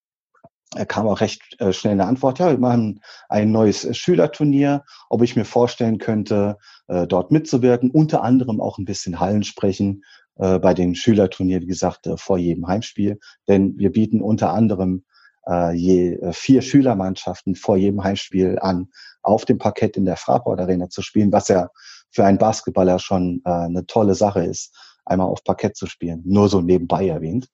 er 0.76 0.86
kam 0.86 1.08
auch 1.08 1.22
recht 1.22 1.42
äh, 1.60 1.72
schnell 1.72 1.94
eine 1.94 2.06
Antwort, 2.06 2.40
ja, 2.40 2.50
wir 2.50 2.58
machen 2.58 3.02
ein 3.30 3.52
neues 3.52 3.86
äh, 3.86 3.94
Schülerturnier, 3.94 4.84
ob 5.10 5.22
ich 5.22 5.36
mir 5.36 5.46
vorstellen 5.46 5.98
könnte, 5.98 6.58
äh, 6.88 7.08
dort 7.08 7.32
mitzuwirken, 7.32 7.92
unter 7.92 8.22
anderem 8.24 8.60
auch 8.60 8.78
ein 8.78 8.86
bisschen 8.86 9.20
Hallen 9.20 9.44
sprechen 9.44 10.04
bei 10.40 10.76
den 10.76 10.94
Schülerturnier, 10.94 11.62
wie 11.62 11.66
gesagt, 11.66 12.08
vor 12.18 12.38
jedem 12.38 12.68
Heimspiel. 12.68 13.18
Denn 13.48 13.76
wir 13.80 13.92
bieten 13.92 14.22
unter 14.22 14.54
anderem 14.54 15.04
je 15.74 16.20
vier 16.32 16.62
Schülermannschaften 16.62 17.56
vor 17.56 17.76
jedem 17.76 18.04
Heimspiel 18.04 18.60
an, 18.62 18.90
auf 19.24 19.46
dem 19.46 19.58
Parkett 19.58 19.98
in 19.98 20.06
der 20.06 20.16
Fraport 20.16 20.60
Arena 20.60 20.90
zu 20.90 21.02
spielen, 21.02 21.32
was 21.32 21.48
ja 21.48 21.70
für 22.12 22.24
einen 22.24 22.38
Basketballer 22.38 23.00
schon 23.00 23.42
eine 23.46 23.88
tolle 23.88 24.14
Sache 24.14 24.44
ist, 24.44 24.78
einmal 25.06 25.26
auf 25.26 25.44
Parkett 25.44 25.76
zu 25.76 25.88
spielen. 25.88 26.22
Nur 26.24 26.50
so 26.50 26.62
nebenbei 26.62 27.08
erwähnt. 27.08 27.48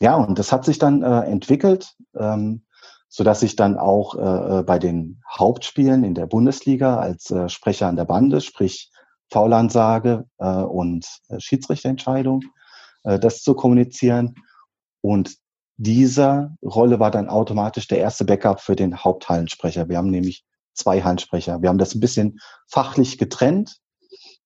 Ja, 0.00 0.16
und 0.16 0.38
das 0.38 0.52
hat 0.52 0.64
sich 0.64 0.78
dann 0.78 1.02
äh, 1.02 1.20
entwickelt, 1.20 1.94
ähm, 2.18 2.64
so 3.08 3.22
dass 3.22 3.42
ich 3.42 3.54
dann 3.56 3.78
auch 3.78 4.16
äh, 4.16 4.58
äh, 4.58 4.62
bei 4.62 4.78
den 4.78 5.22
Hauptspielen 5.30 6.02
in 6.02 6.14
der 6.14 6.26
Bundesliga 6.26 6.98
als 6.98 7.30
äh, 7.30 7.48
Sprecher 7.48 7.86
an 7.86 7.96
der 7.96 8.04
Bande, 8.04 8.40
sprich 8.40 8.90
Faulansage 9.30 10.26
äh, 10.38 10.48
und 10.48 11.06
äh, 11.28 11.38
Schiedsrichterentscheidung, 11.38 12.42
äh, 13.04 13.18
das 13.18 13.42
zu 13.42 13.54
kommunizieren. 13.54 14.34
Und 15.00 15.36
dieser 15.76 16.56
Rolle 16.62 17.00
war 17.00 17.10
dann 17.10 17.28
automatisch 17.28 17.88
der 17.88 17.98
erste 17.98 18.24
Backup 18.24 18.60
für 18.60 18.76
den 18.76 18.96
Haupthallensprecher. 18.96 19.88
Wir 19.88 19.96
haben 19.96 20.10
nämlich 20.10 20.44
zwei 20.72 21.02
Handsprecher. 21.02 21.62
Wir 21.62 21.68
haben 21.68 21.78
das 21.78 21.94
ein 21.94 22.00
bisschen 22.00 22.38
fachlich 22.68 23.18
getrennt. 23.18 23.76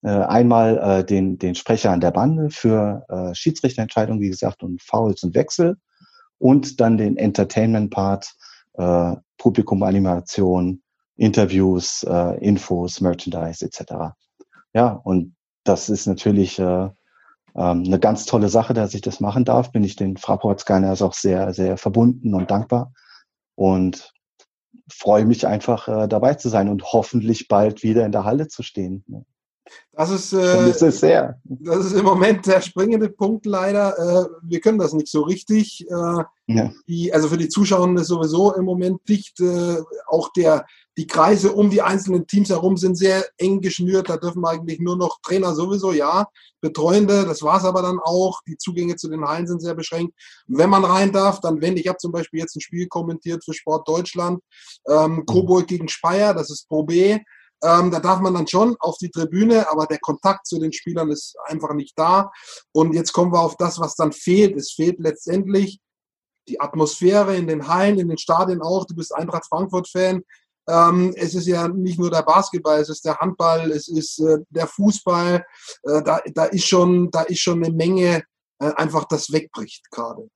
Äh, 0.02 0.10
einmal 0.10 0.78
äh, 0.78 1.04
den, 1.04 1.38
den 1.38 1.54
Sprecher 1.54 1.90
an 1.90 2.00
der 2.00 2.12
Bande 2.12 2.50
für 2.50 3.04
äh, 3.08 3.34
Schiedsrichterentscheidungen, 3.34 4.20
wie 4.20 4.28
gesagt, 4.28 4.62
und 4.62 4.80
Fouls 4.82 5.22
und 5.24 5.34
Wechsel. 5.34 5.76
Und 6.38 6.80
dann 6.80 6.98
den 6.98 7.16
Entertainment-Part, 7.16 8.32
äh, 8.74 9.16
Publikumanimation, 9.38 10.82
Interviews, 11.16 12.04
äh, 12.04 12.38
Infos, 12.38 13.00
Merchandise 13.00 13.64
etc. 13.64 14.14
Ja, 14.72 14.92
und 14.92 15.34
das 15.64 15.88
ist 15.88 16.06
natürlich 16.06 16.60
äh, 16.60 16.62
ähm, 16.64 16.92
eine 17.84 17.98
ganz 17.98 18.24
tolle 18.24 18.48
Sache, 18.48 18.74
dass 18.74 18.94
ich 18.94 19.00
das 19.00 19.18
machen 19.18 19.44
darf. 19.44 19.72
Bin 19.72 19.82
ich 19.82 19.96
den 19.96 20.16
Fraport 20.16 20.60
Scanners 20.60 21.02
auch 21.02 21.14
sehr, 21.14 21.52
sehr 21.52 21.76
verbunden 21.76 22.34
und 22.34 22.52
dankbar. 22.52 22.92
Und 23.56 24.12
freue 24.88 25.24
mich 25.24 25.46
einfach 25.46 25.88
äh, 25.88 26.08
dabei 26.08 26.34
zu 26.34 26.48
sein 26.48 26.68
und 26.68 26.84
hoffentlich 26.84 27.48
bald 27.48 27.82
wieder 27.82 28.06
in 28.06 28.12
der 28.12 28.24
Halle 28.24 28.46
zu 28.46 28.62
stehen. 28.62 29.04
Das 29.92 30.10
ist, 30.10 30.32
äh, 30.32 30.36
das, 30.36 30.80
ist 30.80 31.00
sehr. 31.00 31.40
das 31.44 31.86
ist 31.86 31.92
im 31.94 32.04
Moment 32.04 32.46
der 32.46 32.60
springende 32.60 33.08
Punkt 33.08 33.46
leider. 33.46 33.98
Äh, 33.98 34.28
wir 34.42 34.60
können 34.60 34.78
das 34.78 34.92
nicht 34.92 35.08
so 35.08 35.22
richtig. 35.22 35.84
Äh, 35.90 36.22
ja. 36.46 36.72
die, 36.86 37.12
also 37.12 37.28
für 37.28 37.36
die 37.36 37.48
Zuschauer 37.48 37.92
ist 37.96 38.06
sowieso 38.06 38.54
im 38.54 38.64
Moment 38.64 39.00
dicht. 39.08 39.40
Äh, 39.40 39.78
auch 40.06 40.32
der, 40.34 40.66
die 40.96 41.06
Kreise 41.06 41.52
um 41.52 41.68
die 41.68 41.82
einzelnen 41.82 42.26
Teams 42.26 42.48
herum 42.48 42.76
sind 42.76 42.96
sehr 42.96 43.24
eng 43.38 43.60
geschnürt. 43.60 44.08
Da 44.08 44.16
dürfen 44.18 44.44
eigentlich 44.44 44.78
nur 44.78 44.96
noch 44.96 45.18
Trainer 45.20 45.54
sowieso, 45.54 45.92
ja, 45.92 46.28
Betreuende. 46.60 47.24
Das 47.24 47.42
war 47.42 47.58
es 47.58 47.64
aber 47.64 47.82
dann 47.82 47.98
auch. 47.98 48.40
Die 48.46 48.56
Zugänge 48.56 48.96
zu 48.96 49.08
den 49.08 49.24
Hallen 49.24 49.46
sind 49.46 49.60
sehr 49.60 49.74
beschränkt. 49.74 50.14
Wenn 50.46 50.70
man 50.70 50.84
rein 50.84 51.12
darf, 51.12 51.40
dann 51.40 51.60
wenn. 51.60 51.76
Ich 51.76 51.88
habe 51.88 51.98
zum 51.98 52.12
Beispiel 52.12 52.40
jetzt 52.40 52.56
ein 52.56 52.60
Spiel 52.60 52.86
kommentiert 52.86 53.44
für 53.44 53.52
Sport 53.52 53.88
Deutschland. 53.88 54.40
Ähm, 54.88 55.16
mhm. 55.16 55.26
Coburg 55.26 55.66
gegen 55.66 55.88
Speyer, 55.88 56.34
das 56.34 56.50
ist 56.50 56.68
Pro 56.68 56.84
B. 56.84 57.18
Ähm, 57.62 57.90
da 57.90 58.00
darf 58.00 58.20
man 58.20 58.34
dann 58.34 58.46
schon 58.46 58.76
auf 58.78 58.96
die 58.98 59.10
Tribüne, 59.10 59.70
aber 59.70 59.86
der 59.86 59.98
Kontakt 59.98 60.46
zu 60.46 60.58
den 60.58 60.72
Spielern 60.72 61.10
ist 61.10 61.36
einfach 61.44 61.74
nicht 61.74 61.98
da. 61.98 62.30
Und 62.72 62.94
jetzt 62.94 63.12
kommen 63.12 63.32
wir 63.32 63.40
auf 63.40 63.56
das, 63.56 63.80
was 63.80 63.94
dann 63.96 64.12
fehlt. 64.12 64.56
Es 64.56 64.72
fehlt 64.72 65.00
letztendlich 65.00 65.80
die 66.48 66.60
Atmosphäre 66.60 67.36
in 67.36 67.46
den 67.46 67.68
Hallen, 67.68 67.98
in 67.98 68.08
den 68.08 68.18
Stadien 68.18 68.62
auch. 68.62 68.86
Du 68.86 68.94
bist 68.94 69.14
Eintracht 69.14 69.46
Frankfurt-Fan. 69.46 70.22
Ähm, 70.68 71.14
es 71.16 71.34
ist 71.34 71.46
ja 71.46 71.66
nicht 71.68 71.98
nur 71.98 72.10
der 72.10 72.22
Basketball, 72.22 72.80
es 72.80 72.90
ist 72.90 73.04
der 73.04 73.18
Handball, 73.18 73.70
es 73.70 73.88
ist 73.88 74.18
äh, 74.20 74.38
der 74.50 74.66
Fußball. 74.66 75.44
Äh, 75.84 76.02
da, 76.02 76.20
da, 76.34 76.44
ist 76.44 76.66
schon, 76.66 77.10
da 77.10 77.22
ist 77.22 77.40
schon 77.40 77.64
eine 77.64 77.74
Menge 77.74 78.22
äh, 78.60 78.72
einfach, 78.74 79.04
das 79.04 79.32
wegbricht 79.32 79.90
gerade. 79.90 80.28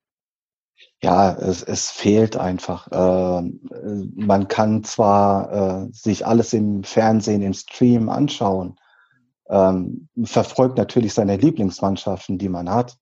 Ja, 1.05 1.33
es, 1.33 1.63
es 1.65 1.91
fehlt 1.91 2.37
einfach. 2.37 2.87
Äh, 2.93 3.51
man 4.15 4.47
kann 4.47 4.85
zwar 4.85 5.87
äh, 5.87 5.93
sich 5.93 6.27
alles 6.27 6.53
im 6.53 6.85
Fernsehen, 6.85 7.43
im 7.43 7.55
Stream 7.55 8.09
anschauen, 8.09 8.77
ähm, 9.49 10.09
verfolgt 10.23 10.79
natürlich 10.79 11.13
seine 11.15 11.37
Lieblingsmannschaften, 11.37 12.39
die 12.39 12.49
man 12.49 12.71
hat, 12.71 12.97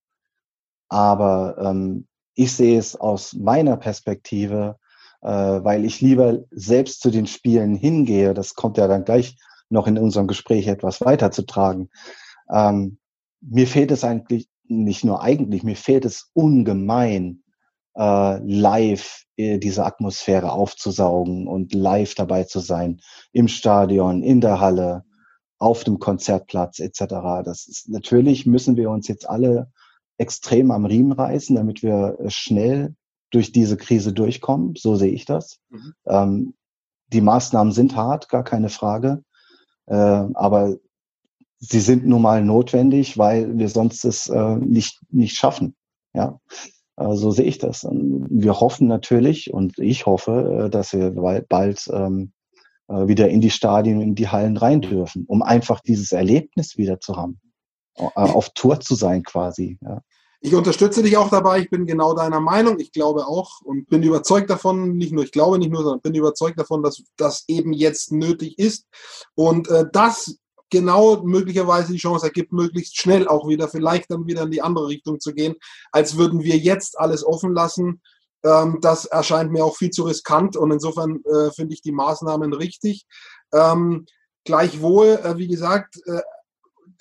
aber 0.89 1.57
ähm, 1.59 2.07
ich 2.35 2.53
sehe 2.55 2.79
es 2.79 2.97
aus 2.97 3.35
meiner 3.35 3.77
Perspektive, 3.77 4.79
äh, 5.21 5.29
weil 5.29 5.85
ich 5.85 6.01
lieber 6.01 6.39
selbst 6.51 7.03
zu 7.03 7.11
den 7.11 7.27
Spielen 7.27 7.75
hingehe. 7.75 8.33
Das 8.33 8.55
kommt 8.55 8.79
ja 8.79 8.89
dann 8.89 9.05
gleich 9.05 9.37
noch 9.69 9.87
in 9.87 9.99
unserem 9.99 10.27
Gespräch 10.27 10.67
etwas 10.69 11.03
weiterzutragen. 11.03 11.91
Ähm, 12.51 12.99
mir 13.43 13.67
fehlt 13.67 13.91
es 13.91 14.05
eigentlich 14.05 14.49
nicht 14.65 15.05
nur 15.05 15.23
eigentlich, 15.23 15.65
mir 15.65 15.77
fehlt 15.77 16.05
es 16.05 16.31
ungemein, 16.33 17.40
äh, 17.97 18.39
live 18.45 19.25
äh, 19.37 19.59
diese 19.59 19.85
Atmosphäre 19.85 20.53
aufzusaugen 20.53 21.47
und 21.47 21.75
live 21.75 22.15
dabei 22.15 22.45
zu 22.45 22.61
sein 22.61 23.01
im 23.33 23.49
Stadion, 23.49 24.23
in 24.23 24.41
der 24.41 24.61
Halle, 24.61 25.05
auf 25.59 25.85
dem 25.85 25.99
Konzertplatz 25.99 26.79
etc. 26.79 26.99
Das 27.45 27.67
ist 27.69 27.89
natürlich 27.89 28.47
müssen 28.47 28.77
wir 28.77 28.91
uns 28.91 29.09
jetzt 29.09 29.29
alle 29.29 29.71
extrem 30.17 30.71
am 30.71 30.87
Riemen 30.87 31.13
reißen, 31.13 31.55
damit 31.55 31.83
wir 31.83 32.17
äh, 32.19 32.31
schnell 32.31 32.95
durch 33.31 33.53
diese 33.53 33.77
Krise 33.77 34.13
durchkommen. 34.13 34.75
So 34.77 34.97
sehe 34.97 35.13
ich 35.13 35.25
das. 35.25 35.61
Mhm. 35.69 35.95
Ähm, 36.07 36.55
die 37.13 37.21
Maßnahmen 37.21 37.73
sind 37.73 37.97
hart, 37.97 38.29
gar 38.29 38.45
keine 38.45 38.69
Frage. 38.69 39.23
Äh, 39.87 39.95
aber 39.95 40.77
sie 41.59 41.81
sind 41.81 42.07
nun 42.07 42.23
mal 42.23 42.45
notwendig, 42.45 43.19
weil 43.19 43.59
wir 43.59 43.69
sonst 43.69 44.05
es 44.05 44.29
äh, 44.29 44.57
nicht, 44.57 45.01
nicht 45.11 45.37
schaffen. 45.37 45.75
Ja. 46.15 46.41
Äh, 47.01 47.17
so 47.17 47.31
sehe 47.31 47.47
ich 47.47 47.59
das. 47.59 47.87
Wir 47.91 48.61
hoffen 48.61 48.87
natürlich 48.87 49.53
und 49.53 49.79
ich 49.79 50.07
hoffe, 50.07 50.67
äh, 50.67 50.71
dass 50.71 50.93
wir 50.93 51.11
bald 51.49 51.89
ähm, 51.93 52.33
äh, 52.89 53.09
wieder 53.09 53.29
in 53.29 53.41
die 53.41 53.51
Stadien, 53.51 54.01
in 54.01 54.15
die 54.15 54.29
Hallen 54.29 54.57
rein 54.57 54.83
dürfen, 54.83 55.25
um 55.27 55.43
einfach 55.43 55.81
dieses 55.81 56.13
Erlebnis 56.13 56.77
wieder 56.77 57.01
zu 57.01 57.17
haben, 57.17 57.41
auf 58.15 58.51
Tour 58.51 58.81
zu 58.81 58.95
sein 58.95 59.23
quasi. 59.23 59.79
Ja. 59.83 60.01
Ich 60.43 60.55
unterstütze 60.55 61.03
dich 61.03 61.19
auch 61.19 61.29
dabei. 61.29 61.61
Ich 61.61 61.69
bin 61.69 61.85
genau 61.85 62.15
deiner 62.15 62.41
Meinung. 62.41 62.79
Ich 62.79 62.93
glaube 62.93 63.27
auch 63.27 63.61
und 63.63 63.89
bin 63.91 64.03
überzeugt 64.03 64.49
davon, 64.49 64.97
nicht 64.97 65.13
nur 65.13 65.23
ich 65.23 65.33
glaube 65.33 65.59
nicht 65.59 65.71
nur, 65.71 65.83
sondern 65.83 66.01
bin 66.01 66.15
überzeugt 66.15 66.59
davon, 66.59 66.83
dass 66.83 67.03
das 67.19 67.45
eben 67.47 67.75
jetzt 67.75 68.11
nötig 68.11 68.59
ist. 68.59 68.87
Und 69.35 69.69
äh, 69.69 69.85
das 69.93 70.39
genau 70.71 71.23
möglicherweise 71.23 71.93
die 71.93 71.99
Chance 71.99 72.27
ergibt, 72.27 72.53
möglichst 72.53 72.97
schnell 73.01 73.29
auch 73.29 73.49
wieder, 73.49 73.69
vielleicht 73.69 74.11
dann 74.11 74.27
wieder 74.27 74.43
in 74.43 74.51
die 74.51 74.63
andere 74.63 74.89
Richtung 74.89 75.21
zu 75.21 75.35
gehen, 75.35 75.57
als 75.93 76.17
würden 76.17 76.43
wir 76.43 76.57
jetzt 76.57 76.99
alles 76.99 77.25
offen 77.25 77.55
lassen. 77.55 78.01
Ähm, 78.45 78.79
das 78.81 79.05
erscheint 79.05 79.53
mir 79.53 79.65
auch 79.65 79.77
viel 79.77 79.91
zu 79.91 80.05
riskant 80.05 80.57
und 80.57 80.71
insofern 80.71 81.23
äh, 81.25 81.51
finde 81.51 81.75
ich 81.75 81.83
die 81.83 81.93
Maßnahmen 81.93 82.53
richtig. 82.53 83.07
Ähm, 83.53 84.07
gleichwohl, 84.45 85.21
äh, 85.23 85.37
wie 85.37 85.49
gesagt, 85.49 85.97
äh, 86.07 86.23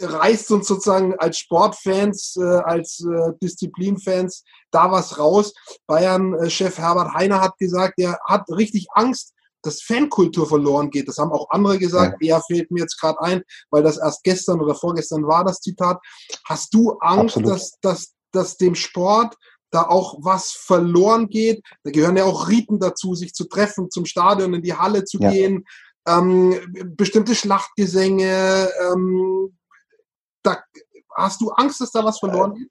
reißt 0.02 0.52
uns 0.52 0.68
sozusagen 0.68 1.16
als 1.16 1.40
Sportfans, 1.40 2.38
äh, 2.38 2.44
als 2.44 3.06
äh, 3.06 3.34
Disziplinfans 3.42 4.44
da 4.72 4.92
was 4.92 5.18
raus. 5.18 5.54
Bayern-Chef 5.88 6.78
Herbert 6.78 7.14
Heiner 7.14 7.42
hat 7.42 7.58
gesagt, 7.58 7.96
er 7.98 8.18
hat 8.26 8.50
richtig 8.50 8.88
Angst, 8.94 9.34
dass 9.62 9.82
Fankultur 9.82 10.48
verloren 10.48 10.90
geht. 10.90 11.08
Das 11.08 11.18
haben 11.18 11.32
auch 11.32 11.50
andere 11.50 11.78
gesagt. 11.78 12.18
Ja. 12.22 12.38
Er 12.38 12.42
fehlt 12.44 12.72
mir 12.72 12.82
jetzt 12.82 13.00
gerade 13.00 13.22
ein, 13.22 13.44
weil 13.70 13.84
das 13.84 13.98
erst 13.98 14.24
gestern 14.24 14.62
oder 14.62 14.76
vorgestern 14.76 15.26
war, 15.28 15.44
das 15.44 15.60
Zitat. 15.60 16.00
Hast 16.46 16.74
du 16.74 16.98
Angst, 17.00 17.38
dass, 17.44 17.78
dass, 17.82 18.14
dass 18.32 18.58
dem 18.58 18.76
Sport 18.76 19.36
da 19.72 19.84
auch 19.84 20.18
was 20.20 20.52
verloren 20.52 21.30
geht? 21.30 21.62
Da 21.84 21.92
gehören 21.92 22.18
ja 22.18 22.26
auch 22.26 22.48
Riten 22.48 22.80
dazu, 22.80 23.16
sich 23.16 23.34
zu 23.34 23.46
treffen, 23.46 23.90
zum 23.92 24.06
Stadion, 24.06 24.54
in 24.54 24.62
die 24.62 24.74
Halle 24.74 25.04
zu 25.04 25.20
ja. 25.20 25.32
gehen, 25.32 25.66
ähm, 26.08 26.56
bestimmte 26.96 27.36
Schlachtgesänge. 27.36 28.70
Ähm, 28.92 29.58
da, 30.44 30.64
hast 31.16 31.42
du 31.42 31.50
Angst, 31.52 31.82
dass 31.82 31.92
da 31.92 32.04
was 32.04 32.20
verloren 32.20 32.56
geht? 32.56 32.70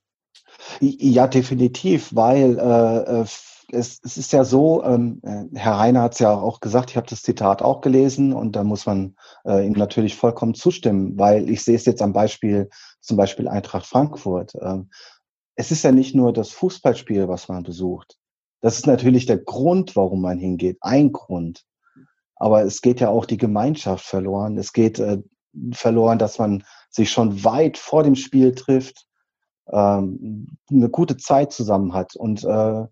Ja, 0.81 1.27
definitiv, 1.27 2.11
weil 2.15 2.59
äh, 2.59 3.23
äh 3.23 3.27
es, 3.71 4.01
es 4.03 4.17
ist 4.17 4.33
ja 4.33 4.45
so, 4.45 4.83
ähm, 4.85 5.21
äh, 5.23 5.45
Herr 5.55 5.75
Reiner 5.75 6.03
hat 6.03 6.15
es 6.15 6.19
ja 6.19 6.33
auch 6.33 6.61
gesagt, 6.61 6.91
ich 6.91 6.97
habe 6.97 7.07
das 7.07 7.23
Zitat 7.23 7.63
auch 7.63 7.81
gelesen 7.81 8.33
und 8.33 8.57
da 8.57 8.65
muss 8.65 8.87
man 8.87 9.17
äh, 9.45 9.67
ihm 9.67 9.73
natürlich 9.73 10.17
vollkommen 10.17 10.55
zustimmen, 10.55 11.19
weil 11.19 11.49
ich 11.51 11.63
sehe 11.63 11.77
es 11.77 11.85
jetzt 11.85 12.03
am 12.03 12.13
Beispiel, 12.13 12.71
zum 13.01 13.17
Beispiel 13.17 13.49
Eintracht 13.49 13.87
Frankfurt. 13.87 14.53
Ähm, 14.61 14.91
es 15.55 15.71
ist 15.71 15.85
ja 15.85 15.93
nicht 15.93 16.15
nur 16.15 16.33
das 16.33 16.51
Fußballspiel, 16.51 17.29
was 17.29 17.49
man 17.49 17.63
besucht. 17.63 18.17
Das 18.61 18.79
ist 18.79 18.87
natürlich 18.87 19.27
der 19.27 19.39
Grund, 19.39 19.97
warum 19.97 20.23
man 20.23 20.39
hingeht, 20.39 20.79
ein 20.81 21.13
Grund. 21.13 21.65
Aber 22.37 22.63
es 22.63 22.81
geht 22.81 23.01
ja 23.01 23.09
auch 23.09 23.27
die 23.27 23.37
Gemeinschaft 23.37 24.05
verloren. 24.05 24.57
Es 24.57 24.73
geht 24.73 24.99
äh, 24.99 25.19
verloren, 25.73 26.19
dass 26.19 26.39
man 26.39 26.65
sich 26.91 27.11
schon 27.11 27.45
weit 27.45 27.77
vor 27.77 28.03
dem 28.03 28.15
Spiel 28.15 28.55
trifft, 28.55 29.07
ähm, 29.71 30.57
eine 30.71 30.89
gute 30.89 31.17
Zeit 31.17 31.53
zusammen 31.53 31.93
hat 31.93 32.17
und 32.17 32.45
äh, 32.45 32.85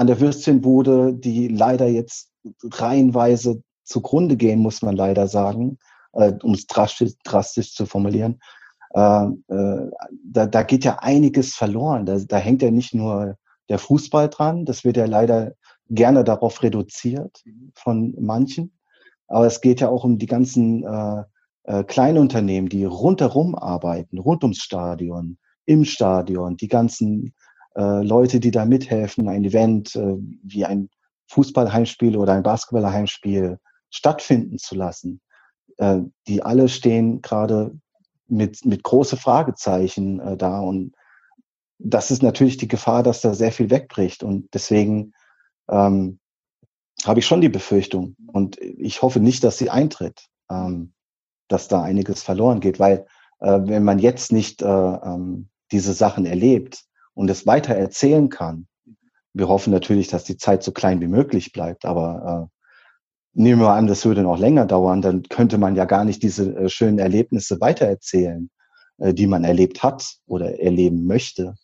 an 0.00 0.06
der 0.06 0.18
Würstchenbude, 0.18 1.12
die 1.12 1.48
leider 1.48 1.86
jetzt 1.86 2.30
reihenweise 2.64 3.62
zugrunde 3.84 4.38
gehen, 4.38 4.60
muss 4.60 4.80
man 4.80 4.96
leider 4.96 5.28
sagen, 5.28 5.76
äh, 6.14 6.32
um 6.42 6.54
es 6.54 6.66
drastisch, 6.66 7.12
drastisch 7.22 7.74
zu 7.74 7.84
formulieren. 7.84 8.40
Äh, 8.94 9.26
äh, 9.48 9.90
da, 10.24 10.46
da 10.46 10.62
geht 10.62 10.84
ja 10.84 11.00
einiges 11.00 11.54
verloren. 11.54 12.06
Da, 12.06 12.18
da 12.18 12.38
hängt 12.38 12.62
ja 12.62 12.70
nicht 12.70 12.94
nur 12.94 13.36
der 13.68 13.78
Fußball 13.78 14.30
dran, 14.30 14.64
das 14.64 14.84
wird 14.84 14.96
ja 14.96 15.04
leider 15.04 15.52
gerne 15.90 16.24
darauf 16.24 16.62
reduziert 16.62 17.44
von 17.74 18.14
manchen. 18.18 18.72
Aber 19.28 19.46
es 19.46 19.60
geht 19.60 19.82
ja 19.82 19.90
auch 19.90 20.04
um 20.04 20.16
die 20.16 20.26
ganzen 20.26 20.82
äh, 20.82 21.24
äh, 21.64 21.84
Kleinunternehmen, 21.84 22.70
die 22.70 22.84
rundherum 22.84 23.54
arbeiten, 23.54 24.16
rund 24.16 24.44
ums 24.44 24.62
Stadion, 24.62 25.36
im 25.66 25.84
Stadion, 25.84 26.56
die 26.56 26.68
ganzen 26.68 27.34
äh, 27.76 28.02
Leute, 28.02 28.40
die 28.40 28.50
da 28.50 28.64
mithelfen, 28.64 29.28
ein 29.28 29.44
Event 29.44 29.94
äh, 29.96 30.16
wie 30.42 30.64
ein 30.64 30.90
Fußballheimspiel 31.28 32.16
oder 32.16 32.32
ein 32.32 32.42
Basketballheimspiel 32.42 33.58
stattfinden 33.90 34.58
zu 34.58 34.74
lassen. 34.74 35.20
Äh, 35.76 36.00
die 36.26 36.42
alle 36.42 36.68
stehen 36.68 37.22
gerade 37.22 37.78
mit, 38.26 38.64
mit 38.64 38.82
große 38.82 39.16
Fragezeichen 39.16 40.20
äh, 40.20 40.36
da 40.36 40.60
und 40.60 40.94
das 41.78 42.10
ist 42.10 42.22
natürlich 42.22 42.58
die 42.58 42.68
Gefahr, 42.68 43.02
dass 43.02 43.22
da 43.22 43.32
sehr 43.32 43.52
viel 43.52 43.70
wegbricht 43.70 44.22
und 44.22 44.52
deswegen 44.52 45.14
ähm, 45.70 46.18
habe 47.04 47.20
ich 47.20 47.26
schon 47.26 47.40
die 47.40 47.48
Befürchtung 47.48 48.16
und 48.26 48.58
ich 48.60 49.00
hoffe 49.00 49.20
nicht, 49.20 49.42
dass 49.44 49.56
sie 49.56 49.70
eintritt, 49.70 50.28
ähm, 50.50 50.92
dass 51.48 51.68
da 51.68 51.82
einiges 51.82 52.22
verloren 52.22 52.60
geht, 52.60 52.78
weil 52.78 53.06
äh, 53.40 53.60
wenn 53.62 53.84
man 53.84 53.98
jetzt 53.98 54.32
nicht 54.32 54.60
äh, 54.60 54.66
ähm, 54.66 55.48
diese 55.72 55.94
Sachen 55.94 56.26
erlebt, 56.26 56.84
und 57.14 57.30
es 57.30 57.46
weiter 57.46 57.74
erzählen 57.74 58.28
kann. 58.28 58.66
Wir 59.32 59.48
hoffen 59.48 59.72
natürlich, 59.72 60.08
dass 60.08 60.24
die 60.24 60.36
Zeit 60.36 60.62
so 60.62 60.72
klein 60.72 61.00
wie 61.00 61.06
möglich 61.06 61.52
bleibt, 61.52 61.84
aber 61.84 62.50
äh, 62.52 63.40
nehmen 63.40 63.60
wir 63.60 63.72
an, 63.72 63.86
das 63.86 64.04
würde 64.04 64.22
noch 64.22 64.38
länger 64.38 64.66
dauern, 64.66 65.02
dann 65.02 65.22
könnte 65.24 65.58
man 65.58 65.76
ja 65.76 65.84
gar 65.84 66.04
nicht 66.04 66.22
diese 66.22 66.54
äh, 66.56 66.68
schönen 66.68 66.98
Erlebnisse 66.98 67.60
weitererzählen, 67.60 68.50
äh, 68.98 69.14
die 69.14 69.26
man 69.26 69.44
erlebt 69.44 69.82
hat 69.82 70.16
oder 70.26 70.60
erleben 70.60 71.06
möchte. 71.06 71.54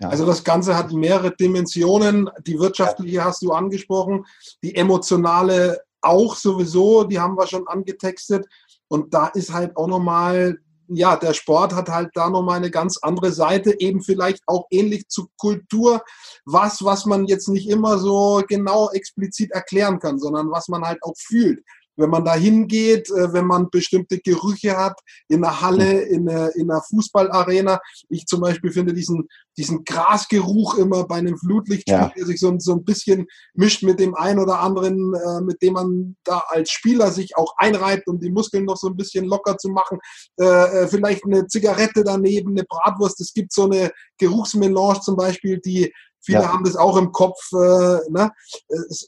Ja. 0.00 0.08
Also 0.08 0.24
das 0.24 0.44
Ganze 0.44 0.76
hat 0.76 0.92
mehrere 0.92 1.34
Dimensionen. 1.34 2.30
Die 2.46 2.58
wirtschaftliche 2.58 3.24
hast 3.24 3.42
du 3.42 3.52
angesprochen, 3.52 4.24
die 4.62 4.76
emotionale 4.76 5.80
auch 6.00 6.36
sowieso, 6.36 7.04
die 7.04 7.18
haben 7.18 7.36
wir 7.36 7.46
schon 7.46 7.66
angetextet. 7.66 8.46
Und 8.86 9.12
da 9.12 9.26
ist 9.26 9.52
halt 9.52 9.76
auch 9.76 9.88
nochmal, 9.88 10.58
ja, 10.88 11.16
der 11.16 11.34
Sport 11.34 11.74
hat 11.74 11.88
halt 11.88 12.10
da 12.14 12.30
nochmal 12.30 12.56
eine 12.56 12.70
ganz 12.70 12.98
andere 13.02 13.32
Seite, 13.32 13.78
eben 13.78 14.02
vielleicht 14.02 14.42
auch 14.46 14.66
ähnlich 14.70 15.08
zu 15.08 15.28
Kultur, 15.36 16.02
was, 16.44 16.84
was 16.84 17.06
man 17.06 17.26
jetzt 17.26 17.48
nicht 17.48 17.68
immer 17.68 17.98
so 17.98 18.42
genau 18.48 18.90
explizit 18.90 19.52
erklären 19.52 19.98
kann, 19.98 20.18
sondern 20.18 20.50
was 20.50 20.68
man 20.68 20.84
halt 20.84 21.02
auch 21.02 21.14
fühlt 21.16 21.60
wenn 21.98 22.10
man 22.10 22.24
da 22.24 22.34
hingeht, 22.34 23.10
äh, 23.10 23.32
wenn 23.32 23.46
man 23.46 23.70
bestimmte 23.70 24.18
Gerüche 24.18 24.76
hat 24.76 24.98
in 25.28 25.42
der 25.42 25.60
Halle, 25.60 26.02
in 26.02 26.28
einer, 26.28 26.54
in 26.56 26.70
einer 26.70 26.82
Fußballarena. 26.82 27.80
Ich 28.08 28.26
zum 28.26 28.40
Beispiel 28.40 28.72
finde 28.72 28.94
diesen, 28.94 29.28
diesen 29.56 29.84
Grasgeruch 29.84 30.78
immer 30.78 31.06
bei 31.06 31.16
einem 31.16 31.36
Flutlichtspiel, 31.36 31.94
ja. 31.94 32.12
der 32.16 32.26
sich 32.26 32.40
so, 32.40 32.54
so 32.58 32.74
ein 32.74 32.84
bisschen 32.84 33.26
mischt 33.54 33.82
mit 33.82 34.00
dem 34.00 34.14
einen 34.14 34.38
oder 34.38 34.60
anderen, 34.60 35.14
äh, 35.14 35.40
mit 35.42 35.60
dem 35.62 35.74
man 35.74 36.16
da 36.24 36.42
als 36.48 36.70
Spieler 36.70 37.10
sich 37.10 37.36
auch 37.36 37.54
einreibt, 37.56 38.08
um 38.08 38.18
die 38.18 38.30
Muskeln 38.30 38.64
noch 38.64 38.76
so 38.76 38.88
ein 38.88 38.96
bisschen 38.96 39.24
locker 39.26 39.58
zu 39.58 39.68
machen. 39.68 39.98
Äh 40.36 40.88
vielleicht 40.88 41.24
eine 41.24 41.46
Zigarette 41.46 42.04
daneben, 42.04 42.50
eine 42.50 42.64
Bratwurst. 42.64 43.20
Es 43.20 43.32
gibt 43.32 43.52
so 43.52 43.64
eine 43.64 43.90
Geruchsmelange 44.18 45.00
zum 45.00 45.16
Beispiel, 45.16 45.58
die 45.58 45.92
Viele 46.20 46.42
ja. 46.42 46.52
haben 46.52 46.64
das 46.64 46.76
auch 46.76 46.96
im 46.96 47.12
Kopf, 47.12 47.52
äh, 47.52 48.00
ne? 48.10 48.30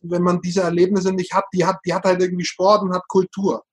wenn 0.03 0.23
man 0.23 0.41
diese 0.41 0.63
Erlebnisse 0.63 1.13
nicht 1.13 1.33
hat, 1.33 1.45
die 1.53 1.65
hat, 1.65 1.79
die 1.85 1.93
hat 1.93 2.05
halt 2.05 2.21
irgendwie 2.21 2.45
Sport 2.45 2.83
und 2.83 2.95
hat 2.95 3.09
Kultur. 3.09 3.65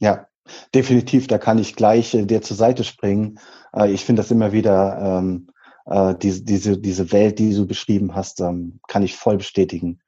Ja, 0.00 0.26
definitiv, 0.74 1.26
da 1.26 1.38
kann 1.38 1.58
ich 1.58 1.76
gleich 1.76 2.14
äh, 2.14 2.24
dir 2.24 2.42
zur 2.42 2.56
Seite 2.56 2.84
springen. 2.84 3.38
Äh, 3.74 3.90
ich 3.90 4.04
finde 4.04 4.22
das 4.22 4.30
immer 4.30 4.52
wieder, 4.52 4.98
ähm, 5.00 5.48
äh, 5.86 6.14
diese, 6.16 6.42
diese, 6.44 6.78
diese 6.78 7.10
Welt, 7.12 7.38
die 7.38 7.54
du 7.54 7.66
beschrieben 7.66 8.14
hast, 8.14 8.40
ähm, 8.40 8.80
kann 8.88 9.02
ich 9.02 9.16
voll 9.16 9.38
bestätigen. 9.38 10.00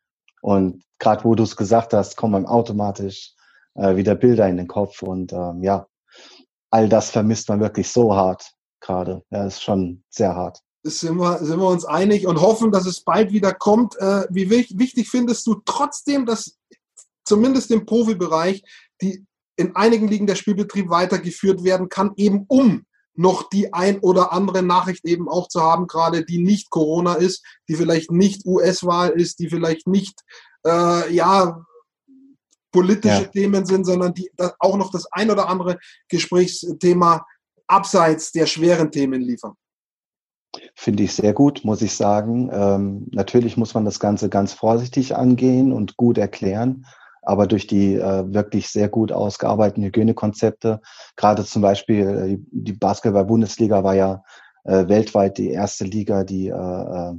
Und 0.42 0.82
gerade 0.98 1.24
wo 1.24 1.34
du 1.34 1.42
es 1.42 1.56
gesagt 1.56 1.92
hast, 1.92 2.16
kommen 2.16 2.46
automatisch 2.46 3.34
äh, 3.74 3.96
wieder 3.96 4.14
Bilder 4.14 4.48
in 4.48 4.56
den 4.56 4.68
Kopf 4.68 5.02
und 5.02 5.32
ähm, 5.32 5.62
ja, 5.62 5.86
all 6.70 6.88
das 6.88 7.10
vermisst 7.10 7.48
man 7.48 7.60
wirklich 7.60 7.88
so 7.88 8.14
hart 8.14 8.52
gerade. 8.80 9.22
Ja, 9.30 9.44
ist 9.44 9.62
schon 9.62 10.04
sehr 10.08 10.34
hart 10.34 10.62
sind 10.82 11.16
wir, 11.16 11.38
sind 11.44 11.58
wir 11.58 11.68
uns 11.68 11.84
einig 11.84 12.26
und 12.26 12.40
hoffen, 12.40 12.72
dass 12.72 12.86
es 12.86 13.02
bald 13.02 13.32
wieder 13.32 13.52
kommt. 13.52 13.96
Äh, 13.98 14.26
wie 14.30 14.50
wichtig 14.50 15.08
findest 15.08 15.46
du 15.46 15.60
trotzdem, 15.64 16.26
dass 16.26 16.56
zumindest 17.24 17.70
im 17.70 17.86
Profibereich 17.86 18.62
die 19.00 19.24
in 19.56 19.76
einigen 19.76 20.08
Ligen 20.08 20.26
der 20.26 20.36
Spielbetrieb 20.36 20.88
weitergeführt 20.88 21.64
werden 21.64 21.90
kann, 21.90 22.12
eben 22.16 22.46
um 22.48 22.86
noch 23.14 23.50
die 23.50 23.74
ein 23.74 23.98
oder 23.98 24.32
andere 24.32 24.62
Nachricht 24.62 25.04
eben 25.04 25.28
auch 25.28 25.48
zu 25.48 25.60
haben, 25.60 25.86
gerade 25.86 26.24
die 26.24 26.42
nicht 26.42 26.70
Corona 26.70 27.14
ist, 27.14 27.44
die 27.68 27.74
vielleicht 27.74 28.10
nicht 28.10 28.46
US-Wahl 28.46 29.10
ist, 29.10 29.38
die 29.38 29.50
vielleicht 29.50 29.86
nicht 29.86 30.22
äh, 30.66 31.12
ja 31.12 31.62
politische 32.72 33.22
ja. 33.22 33.28
Themen 33.28 33.66
sind, 33.66 33.84
sondern 33.84 34.14
die 34.14 34.30
auch 34.58 34.76
noch 34.76 34.90
das 34.90 35.06
ein 35.12 35.30
oder 35.30 35.48
andere 35.48 35.78
Gesprächsthema 36.08 37.26
abseits 37.66 38.32
der 38.32 38.46
schweren 38.46 38.90
Themen 38.90 39.20
liefern. 39.20 39.54
Finde 40.74 41.04
ich 41.04 41.14
sehr 41.14 41.32
gut, 41.32 41.64
muss 41.64 41.82
ich 41.82 41.94
sagen. 41.94 42.50
Ähm, 42.52 43.06
natürlich 43.12 43.56
muss 43.56 43.74
man 43.74 43.84
das 43.84 44.00
Ganze 44.00 44.28
ganz 44.28 44.52
vorsichtig 44.52 45.16
angehen 45.16 45.72
und 45.72 45.96
gut 45.96 46.18
erklären. 46.18 46.86
Aber 47.22 47.46
durch 47.46 47.66
die 47.66 47.94
äh, 47.94 48.32
wirklich 48.32 48.68
sehr 48.68 48.88
gut 48.88 49.12
ausgearbeiteten 49.12 49.84
Hygienekonzepte, 49.84 50.80
gerade 51.16 51.44
zum 51.44 51.62
Beispiel 51.62 52.08
äh, 52.08 52.38
die 52.50 52.72
Basketball-Bundesliga 52.72 53.84
war 53.84 53.94
ja 53.94 54.22
äh, 54.64 54.88
weltweit 54.88 55.38
die 55.38 55.50
erste 55.50 55.84
Liga, 55.84 56.24
die 56.24 56.48
äh, 56.48 57.12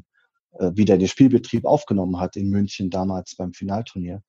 äh, 0.59 0.71
wieder 0.75 0.97
den 0.97 1.07
Spielbetrieb 1.07 1.65
aufgenommen 1.65 2.19
hat 2.19 2.35
in 2.35 2.49
München 2.49 2.89
damals 2.89 3.35
beim 3.35 3.53
Finalturnier 3.53 4.21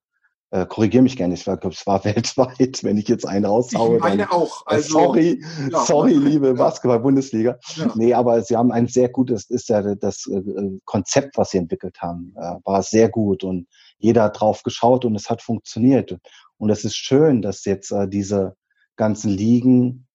äh, 0.53 0.67
korrigiere 0.67 1.03
mich 1.03 1.17
gerne, 1.17 1.33
ich 1.33 1.45
glaube, 1.45 1.67
es 1.69 1.87
war 1.87 2.05
weltweit, 2.05 2.85
wenn 2.85 2.99
ich 2.99 3.09
jetzt 3.09 3.27
einen 3.27 3.47
raushaue. 3.47 3.97
Ich 3.97 4.03
meine 4.03 4.25
dann, 4.25 4.33
auch. 4.33 4.63
Äh, 4.67 4.75
also, 4.75 4.89
sorry, 4.91 5.45
ja, 5.71 5.85
sorry, 5.85 6.13
liebe 6.13 6.49
ja. 6.49 6.53
Basketball-Bundesliga. 6.53 7.59
Ja. 7.77 7.93
Nee, 7.95 8.13
aber 8.13 8.43
sie 8.43 8.57
haben 8.57 8.71
ein 8.71 8.87
sehr 8.87 9.09
gutes, 9.09 9.49
ist 9.49 9.71
ja 9.71 9.95
das 9.95 10.27
äh, 10.27 10.43
Konzept, 10.85 11.39
was 11.39 11.51
sie 11.51 11.59
entwickelt 11.59 12.01
haben, 12.01 12.35
äh, 12.37 12.57
war 12.65 12.83
sehr 12.83 13.09
gut 13.09 13.45
und 13.45 13.67
jeder 13.99 14.25
hat 14.25 14.41
drauf 14.41 14.63
geschaut 14.63 15.05
und 15.05 15.15
es 15.15 15.31
hat 15.31 15.41
funktioniert. 15.41 16.17
Und 16.59 16.71
es 16.71 16.85
ist 16.85 16.97
schön, 16.97 17.41
dass 17.41 17.65
jetzt 17.65 17.95
diese 18.09 18.57
ganzen 18.97 19.31
Ligen 19.31 20.07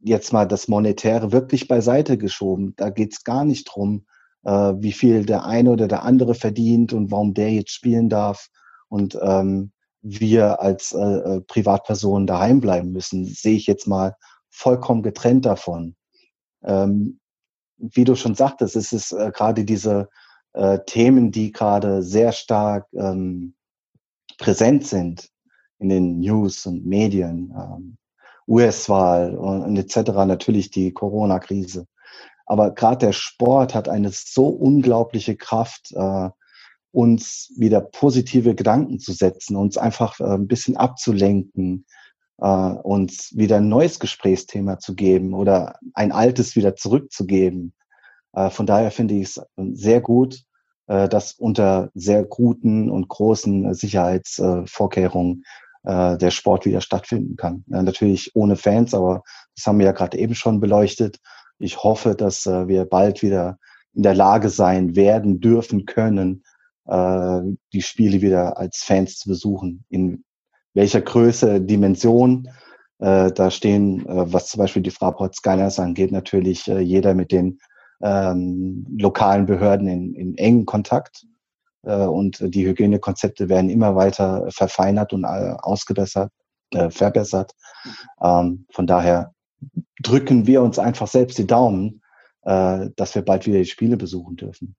jetzt 0.00 0.32
mal 0.32 0.44
das 0.44 0.68
Monetäre 0.68 1.32
wirklich 1.32 1.68
beiseite 1.68 2.18
geschoben. 2.18 2.74
Da 2.76 2.90
geht's 2.90 3.24
gar 3.24 3.44
nicht 3.44 3.64
drum, 3.64 4.06
äh, 4.44 4.50
wie 4.50 4.92
viel 4.92 5.24
der 5.24 5.44
eine 5.44 5.70
oder 5.70 5.88
der 5.88 6.02
andere 6.02 6.34
verdient 6.34 6.92
und 6.92 7.10
warum 7.10 7.32
der 7.32 7.52
jetzt 7.52 7.72
spielen 7.72 8.08
darf. 8.08 8.48
Und 8.88 9.16
ähm, 9.22 9.72
wir 10.02 10.60
als 10.60 10.92
äh, 10.92 10.98
äh, 10.98 11.40
Privatpersonen 11.42 12.26
daheim 12.26 12.60
bleiben 12.60 12.92
müssen, 12.92 13.24
sehe 13.24 13.56
ich 13.56 13.66
jetzt 13.66 13.86
mal 13.86 14.16
vollkommen 14.50 15.02
getrennt 15.02 15.44
davon. 15.44 15.96
Ähm, 16.64 17.20
wie 17.78 18.04
du 18.04 18.14
schon 18.14 18.34
sagtest, 18.34 18.76
es 18.76 18.92
ist 18.92 19.12
äh, 19.12 19.30
gerade 19.32 19.64
diese 19.64 20.08
äh, 20.52 20.78
Themen, 20.86 21.30
die 21.30 21.52
gerade 21.52 22.02
sehr 22.02 22.32
stark 22.32 22.86
ähm, 22.94 23.54
präsent 24.38 24.86
sind 24.86 25.28
in 25.78 25.88
den 25.88 26.20
News 26.20 26.66
und 26.66 26.86
Medien, 26.86 27.54
ähm, 27.56 27.98
US-Wahl 28.48 29.36
und, 29.36 29.62
und 29.62 29.76
etc. 29.76 30.10
natürlich 30.26 30.70
die 30.70 30.92
Corona-Krise. 30.92 31.86
Aber 32.46 32.72
gerade 32.74 33.06
der 33.06 33.12
Sport 33.12 33.74
hat 33.74 33.88
eine 33.88 34.10
so 34.10 34.48
unglaubliche 34.48 35.36
Kraft, 35.36 35.92
äh, 35.92 36.30
uns 36.92 37.52
wieder 37.56 37.80
positive 37.80 38.54
Gedanken 38.54 38.98
zu 38.98 39.12
setzen, 39.12 39.56
uns 39.56 39.76
einfach 39.76 40.20
äh, 40.20 40.24
ein 40.24 40.48
bisschen 40.48 40.76
abzulenken, 40.76 41.84
äh, 42.38 42.46
uns 42.46 43.32
wieder 43.36 43.56
ein 43.56 43.68
neues 43.68 43.98
Gesprächsthema 43.98 44.78
zu 44.78 44.94
geben 44.94 45.34
oder 45.34 45.76
ein 45.94 46.12
altes 46.12 46.56
wieder 46.56 46.76
zurückzugeben. 46.76 47.74
Äh, 48.32 48.50
von 48.50 48.66
daher 48.66 48.90
finde 48.90 49.14
ich 49.14 49.36
es 49.36 49.40
sehr 49.56 50.00
gut, 50.00 50.42
dass 50.90 51.34
unter 51.34 51.90
sehr 51.92 52.24
guten 52.24 52.90
und 52.90 53.08
großen 53.08 53.74
Sicherheitsvorkehrungen 53.74 55.44
der 55.84 56.30
Sport 56.30 56.64
wieder 56.64 56.80
stattfinden 56.80 57.36
kann. 57.36 57.62
Natürlich 57.66 58.34
ohne 58.34 58.56
Fans, 58.56 58.94
aber 58.94 59.22
das 59.54 59.66
haben 59.66 59.78
wir 59.78 59.84
ja 59.84 59.92
gerade 59.92 60.16
eben 60.16 60.34
schon 60.34 60.60
beleuchtet. 60.60 61.18
Ich 61.58 61.82
hoffe, 61.82 62.14
dass 62.14 62.46
wir 62.46 62.86
bald 62.86 63.20
wieder 63.20 63.58
in 63.92 64.02
der 64.02 64.14
Lage 64.14 64.48
sein 64.48 64.96
werden, 64.96 65.40
dürfen, 65.40 65.84
können, 65.84 66.42
äh, 66.88 67.40
die 67.72 67.82
Spiele 67.82 68.20
wieder 68.22 68.58
als 68.58 68.78
Fans 68.78 69.18
zu 69.18 69.28
besuchen. 69.28 69.84
In 69.88 70.24
welcher 70.74 71.00
Größe, 71.00 71.60
Dimension, 71.60 72.48
äh, 72.98 73.30
da 73.32 73.50
stehen, 73.50 74.06
äh, 74.06 74.32
was 74.32 74.48
zum 74.48 74.58
Beispiel 74.58 74.82
die 74.82 74.90
Fraport 74.90 75.34
Skylines 75.34 75.78
angeht, 75.78 76.12
natürlich 76.12 76.66
äh, 76.68 76.80
jeder 76.80 77.14
mit 77.14 77.32
den 77.32 77.58
ähm, 78.00 78.86
lokalen 78.98 79.46
Behörden 79.46 79.88
in, 79.88 80.14
in 80.14 80.38
engen 80.38 80.66
Kontakt. 80.66 81.26
Äh, 81.82 82.06
und 82.06 82.38
die 82.42 82.66
Hygienekonzepte 82.66 83.48
werden 83.48 83.70
immer 83.70 83.94
weiter 83.94 84.46
verfeinert 84.50 85.12
und 85.12 85.24
äh, 85.24 85.54
ausgebessert, 85.58 86.32
äh, 86.72 86.90
verbessert. 86.90 87.52
Ähm, 88.22 88.66
von 88.70 88.86
daher 88.86 89.32
drücken 90.02 90.46
wir 90.46 90.62
uns 90.62 90.78
einfach 90.78 91.08
selbst 91.08 91.38
die 91.38 91.46
Daumen, 91.46 92.02
äh, 92.42 92.90
dass 92.96 93.14
wir 93.14 93.22
bald 93.22 93.46
wieder 93.46 93.58
die 93.58 93.66
Spiele 93.66 93.96
besuchen 93.96 94.36
dürfen. 94.36 94.76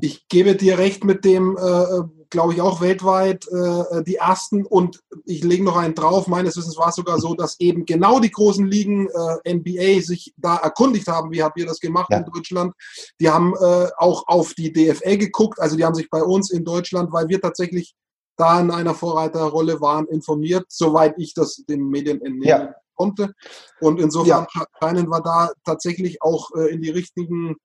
Ich 0.00 0.28
gebe 0.28 0.56
dir 0.56 0.78
recht 0.78 1.04
mit 1.04 1.24
dem, 1.24 1.56
äh, 1.56 2.02
glaube 2.30 2.54
ich, 2.54 2.60
auch 2.60 2.80
weltweit 2.80 3.46
äh, 3.48 4.02
die 4.04 4.16
ersten 4.16 4.64
und 4.66 5.00
ich 5.24 5.44
lege 5.44 5.64
noch 5.64 5.76
einen 5.76 5.94
drauf. 5.94 6.26
Meines 6.26 6.56
Wissens 6.56 6.76
war 6.76 6.88
es 6.88 6.96
sogar 6.96 7.18
so, 7.18 7.34
dass 7.34 7.58
eben 7.60 7.84
genau 7.84 8.20
die 8.20 8.30
großen 8.30 8.66
Ligen 8.66 9.08
äh, 9.08 9.54
NBA 9.54 10.02
sich 10.02 10.34
da 10.36 10.56
erkundigt 10.56 11.08
haben, 11.08 11.30
wie 11.30 11.42
habt 11.42 11.58
ihr 11.58 11.66
das 11.66 11.80
gemacht 11.80 12.08
ja. 12.10 12.18
in 12.18 12.24
Deutschland. 12.24 12.74
Die 13.20 13.30
haben 13.30 13.54
äh, 13.54 13.88
auch 13.96 14.26
auf 14.26 14.54
die 14.54 14.72
DFL 14.72 15.16
geguckt, 15.16 15.60
also 15.60 15.76
die 15.76 15.84
haben 15.84 15.94
sich 15.94 16.10
bei 16.10 16.22
uns 16.22 16.50
in 16.50 16.64
Deutschland, 16.64 17.12
weil 17.12 17.28
wir 17.28 17.40
tatsächlich 17.40 17.94
da 18.38 18.60
in 18.60 18.70
einer 18.70 18.94
Vorreiterrolle 18.94 19.80
waren, 19.80 20.06
informiert, 20.06 20.66
soweit 20.68 21.14
ich 21.18 21.34
das 21.34 21.64
den 21.68 21.88
Medien 21.88 22.22
entnehmen 22.22 22.44
ja. 22.44 22.74
konnte. 22.94 23.34
Und 23.80 24.00
insofern 24.00 24.46
ja. 24.54 24.64
scheinen 24.80 25.08
wir 25.08 25.20
da 25.20 25.50
tatsächlich 25.64 26.22
auch 26.22 26.50
äh, 26.54 26.72
in 26.72 26.80
die 26.80 26.90
richtigen 26.90 27.56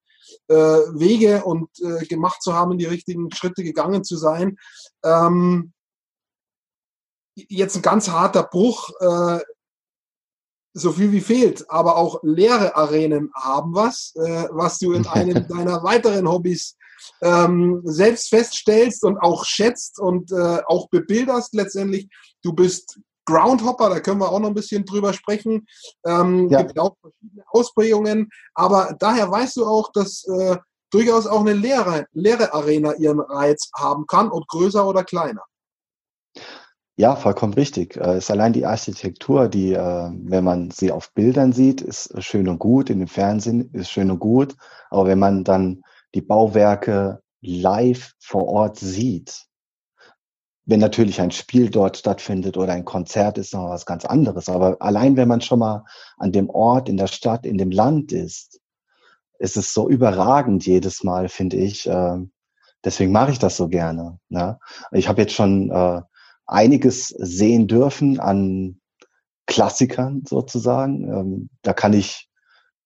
äh, 0.48 0.54
Wege 0.54 1.44
und 1.44 1.68
äh, 1.80 2.04
gemacht 2.06 2.42
zu 2.42 2.54
haben, 2.54 2.78
die 2.78 2.86
richtigen 2.86 3.30
Schritte 3.32 3.64
gegangen 3.64 4.04
zu 4.04 4.16
sein. 4.16 4.56
Ähm, 5.04 5.72
jetzt 7.34 7.76
ein 7.76 7.82
ganz 7.82 8.08
harter 8.08 8.44
Bruch, 8.44 8.90
äh, 9.00 9.40
so 10.76 10.92
viel 10.92 11.12
wie 11.12 11.20
fehlt, 11.20 11.70
aber 11.70 11.96
auch 11.96 12.20
leere 12.22 12.74
Arenen 12.74 13.30
haben 13.34 13.74
was, 13.74 14.12
äh, 14.16 14.48
was 14.50 14.78
du 14.78 14.92
in 14.92 15.06
einem 15.06 15.46
deiner 15.48 15.82
weiteren 15.84 16.28
Hobbys 16.28 16.76
ähm, 17.22 17.80
selbst 17.84 18.28
feststellst 18.28 19.04
und 19.04 19.18
auch 19.18 19.44
schätzt 19.44 20.00
und 20.00 20.32
äh, 20.32 20.62
auch 20.66 20.88
bebilderst 20.88 21.54
letztendlich. 21.54 22.08
Du 22.42 22.52
bist 22.52 22.98
Groundhopper, 23.26 23.90
da 23.90 24.00
können 24.00 24.20
wir 24.20 24.30
auch 24.30 24.40
noch 24.40 24.48
ein 24.48 24.54
bisschen 24.54 24.84
drüber 24.84 25.12
sprechen. 25.12 25.66
Ähm, 26.04 26.48
ja. 26.50 26.62
Gibt 26.62 26.78
auch 26.78 26.96
verschiedene 27.00 27.44
Ausprägungen, 27.48 28.30
aber 28.54 28.96
daher 28.98 29.30
weißt 29.30 29.56
du 29.56 29.66
auch, 29.66 29.90
dass 29.92 30.24
äh, 30.24 30.56
durchaus 30.90 31.26
auch 31.26 31.40
eine 31.40 31.54
leere, 31.54 32.06
leere 32.12 32.52
Arena 32.52 32.94
ihren 32.94 33.20
Reiz 33.20 33.70
haben 33.74 34.06
kann, 34.06 34.30
ob 34.30 34.46
größer 34.46 34.86
oder 34.86 35.04
kleiner. 35.04 35.42
Ja, 36.96 37.16
vollkommen 37.16 37.54
richtig. 37.54 37.96
Es 37.96 38.24
ist 38.24 38.30
allein 38.30 38.52
die 38.52 38.66
Architektur, 38.66 39.48
die, 39.48 39.72
wenn 39.72 40.44
man 40.44 40.70
sie 40.70 40.92
auf 40.92 41.12
Bildern 41.12 41.52
sieht, 41.52 41.80
ist 41.80 42.22
schön 42.22 42.48
und 42.48 42.60
gut, 42.60 42.88
in 42.88 43.00
dem 43.00 43.08
Fernsehen 43.08 43.68
ist 43.72 43.90
schön 43.90 44.12
und 44.12 44.20
gut. 44.20 44.54
Aber 44.90 45.06
wenn 45.06 45.18
man 45.18 45.42
dann 45.42 45.82
die 46.14 46.20
Bauwerke 46.22 47.20
live 47.40 48.12
vor 48.20 48.46
Ort 48.46 48.78
sieht, 48.78 49.46
wenn 50.66 50.80
natürlich 50.80 51.20
ein 51.20 51.30
Spiel 51.30 51.68
dort 51.70 51.98
stattfindet 51.98 52.56
oder 52.56 52.72
ein 52.72 52.84
Konzert 52.84 53.36
ist 53.38 53.52
noch 53.52 53.68
was 53.68 53.84
ganz 53.84 54.04
anderes. 54.04 54.48
Aber 54.48 54.76
allein 54.80 55.16
wenn 55.16 55.28
man 55.28 55.40
schon 55.40 55.58
mal 55.58 55.84
an 56.16 56.32
dem 56.32 56.48
Ort, 56.48 56.88
in 56.88 56.96
der 56.96 57.06
Stadt, 57.06 57.44
in 57.44 57.58
dem 57.58 57.70
Land 57.70 58.12
ist, 58.12 58.60
ist 59.38 59.56
es 59.56 59.74
so 59.74 59.88
überragend 59.88 60.64
jedes 60.64 61.04
Mal, 61.04 61.28
finde 61.28 61.56
ich. 61.56 61.86
Ähm, 61.86 62.32
deswegen 62.82 63.12
mache 63.12 63.32
ich 63.32 63.38
das 63.38 63.56
so 63.56 63.68
gerne. 63.68 64.18
Ne? 64.30 64.58
Ich 64.92 65.08
habe 65.08 65.20
jetzt 65.22 65.34
schon 65.34 65.70
äh, 65.70 66.00
einiges 66.46 67.08
sehen 67.08 67.66
dürfen 67.66 68.18
an 68.20 68.80
Klassikern 69.46 70.22
sozusagen. 70.26 71.08
Ähm, 71.08 71.50
da 71.62 71.74
kann 71.74 71.92
ich 71.92 72.30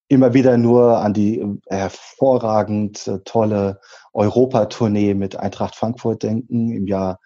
immer 0.09 0.35
wieder 0.35 0.57
nur 0.57 0.99
an 0.99 1.13
die 1.15 1.39
äh, 1.39 1.59
hervorragend 1.69 3.07
äh, 3.07 3.21
tolle 3.25 3.81
Europatournee 4.13 5.15
mit 5.15 5.37
Eintracht 5.37 5.77
Frankfurt 5.77 6.25
denken 6.25 6.73
im 6.73 6.87
Jahr 6.89 7.21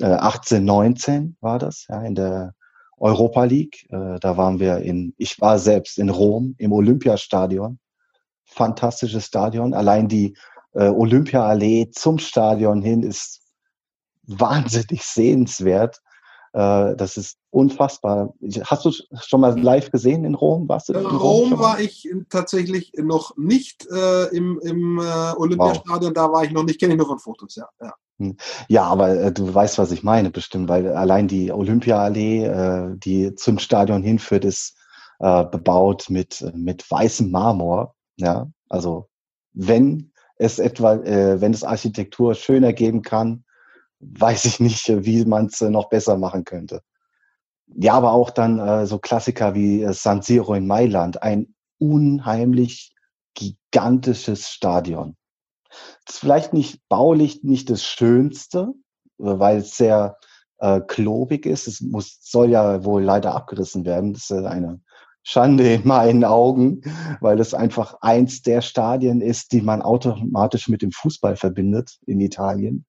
18, 0.00 0.64
19 0.64 1.24
äh, 1.38 1.42
war 1.42 1.58
das, 1.58 1.86
ja, 1.88 2.02
in 2.02 2.14
der 2.14 2.54
Europa 2.96 3.44
League. 3.44 3.86
Äh, 3.90 4.18
da 4.20 4.36
waren 4.36 4.60
wir 4.60 4.78
in, 4.78 5.14
ich 5.16 5.40
war 5.40 5.58
selbst 5.58 5.98
in 5.98 6.10
Rom 6.10 6.54
im 6.58 6.72
Olympiastadion. 6.72 7.78
Fantastisches 8.44 9.26
Stadion. 9.26 9.74
Allein 9.74 10.08
die 10.08 10.36
äh, 10.72 10.88
Olympiaallee 10.88 11.90
zum 11.90 12.18
Stadion 12.18 12.82
hin 12.82 13.02
ist 13.02 13.40
wahnsinnig 14.22 15.02
sehenswert. 15.02 16.00
Äh, 16.52 16.96
das 16.96 17.16
ist 17.16 17.38
unfassbar. 17.50 18.34
Hast 18.64 18.84
du 18.84 18.92
schon 19.22 19.40
mal 19.40 19.58
live 19.58 19.90
gesehen 19.90 20.24
in 20.24 20.34
Rom? 20.34 20.68
Warst 20.68 20.88
du 20.88 20.94
in 20.94 21.06
Rom, 21.06 21.52
Rom 21.52 21.58
war 21.58 21.80
ich 21.80 22.08
tatsächlich 22.28 22.92
noch 22.96 23.36
nicht 23.36 23.86
äh, 23.90 24.26
im, 24.36 24.60
im 24.62 24.98
äh, 24.98 25.32
Olympiastadion. 25.36 26.10
Wow. 26.10 26.14
Da 26.14 26.32
war 26.32 26.44
ich 26.44 26.50
noch 26.50 26.64
nicht, 26.64 26.80
kenne 26.80 26.94
ich 26.94 26.98
nur 26.98 27.06
von 27.06 27.18
Fotos, 27.18 27.54
ja. 27.54 27.68
ja. 27.80 27.94
Hm. 28.18 28.36
Ja, 28.68 28.84
aber 28.84 29.10
äh, 29.10 29.32
du 29.32 29.52
weißt, 29.52 29.78
was 29.78 29.92
ich 29.92 30.02
meine, 30.02 30.30
bestimmt, 30.30 30.68
weil 30.68 30.88
allein 30.92 31.28
die 31.28 31.52
Olympiaallee, 31.52 32.44
äh, 32.44 32.96
die 32.96 33.34
zum 33.36 33.58
Stadion 33.58 34.02
hinführt, 34.02 34.44
ist 34.44 34.76
äh, 35.20 35.44
bebaut 35.44 36.10
mit, 36.10 36.44
mit 36.54 36.90
weißem 36.90 37.30
Marmor. 37.30 37.94
Ja, 38.16 38.50
also 38.68 39.08
wenn 39.52 40.12
es 40.36 40.58
etwa, 40.58 40.94
äh, 40.94 41.40
wenn 41.40 41.52
es 41.52 41.62
Architektur 41.62 42.34
schöner 42.34 42.72
geben 42.72 43.02
kann, 43.02 43.44
weiß 44.00 44.46
ich 44.46 44.60
nicht, 44.60 44.88
wie 45.04 45.24
man 45.24 45.46
es 45.46 45.60
noch 45.60 45.88
besser 45.88 46.16
machen 46.16 46.44
könnte. 46.44 46.82
Ja, 47.66 47.94
aber 47.94 48.12
auch 48.12 48.30
dann 48.30 48.58
äh, 48.58 48.86
so 48.86 48.98
Klassiker 48.98 49.54
wie 49.54 49.82
äh, 49.82 49.92
San 49.92 50.22
Siro 50.22 50.54
in 50.54 50.66
Mailand, 50.66 51.22
ein 51.22 51.54
unheimlich 51.78 52.94
gigantisches 53.34 54.48
Stadion. 54.48 55.16
Ist 56.08 56.18
vielleicht 56.18 56.52
nicht 56.52 56.80
baulich 56.88 57.44
nicht 57.44 57.70
das 57.70 57.84
Schönste, 57.84 58.72
weil 59.18 59.58
es 59.58 59.76
sehr 59.76 60.16
äh, 60.58 60.80
klobig 60.80 61.46
ist. 61.46 61.68
Es 61.68 61.80
muss, 61.80 62.18
soll 62.22 62.50
ja 62.50 62.84
wohl 62.84 63.02
leider 63.02 63.34
abgerissen 63.34 63.84
werden. 63.84 64.14
Das 64.14 64.30
ist 64.30 64.32
eine 64.32 64.80
Schande 65.22 65.74
in 65.74 65.86
meinen 65.86 66.24
Augen, 66.24 66.80
weil 67.20 67.38
es 67.38 67.54
einfach 67.54 67.98
eins 68.00 68.42
der 68.42 68.62
Stadien 68.62 69.20
ist, 69.20 69.52
die 69.52 69.60
man 69.60 69.82
automatisch 69.82 70.68
mit 70.68 70.82
dem 70.82 70.90
Fußball 70.90 71.36
verbindet 71.36 71.98
in 72.06 72.20
Italien. 72.20 72.84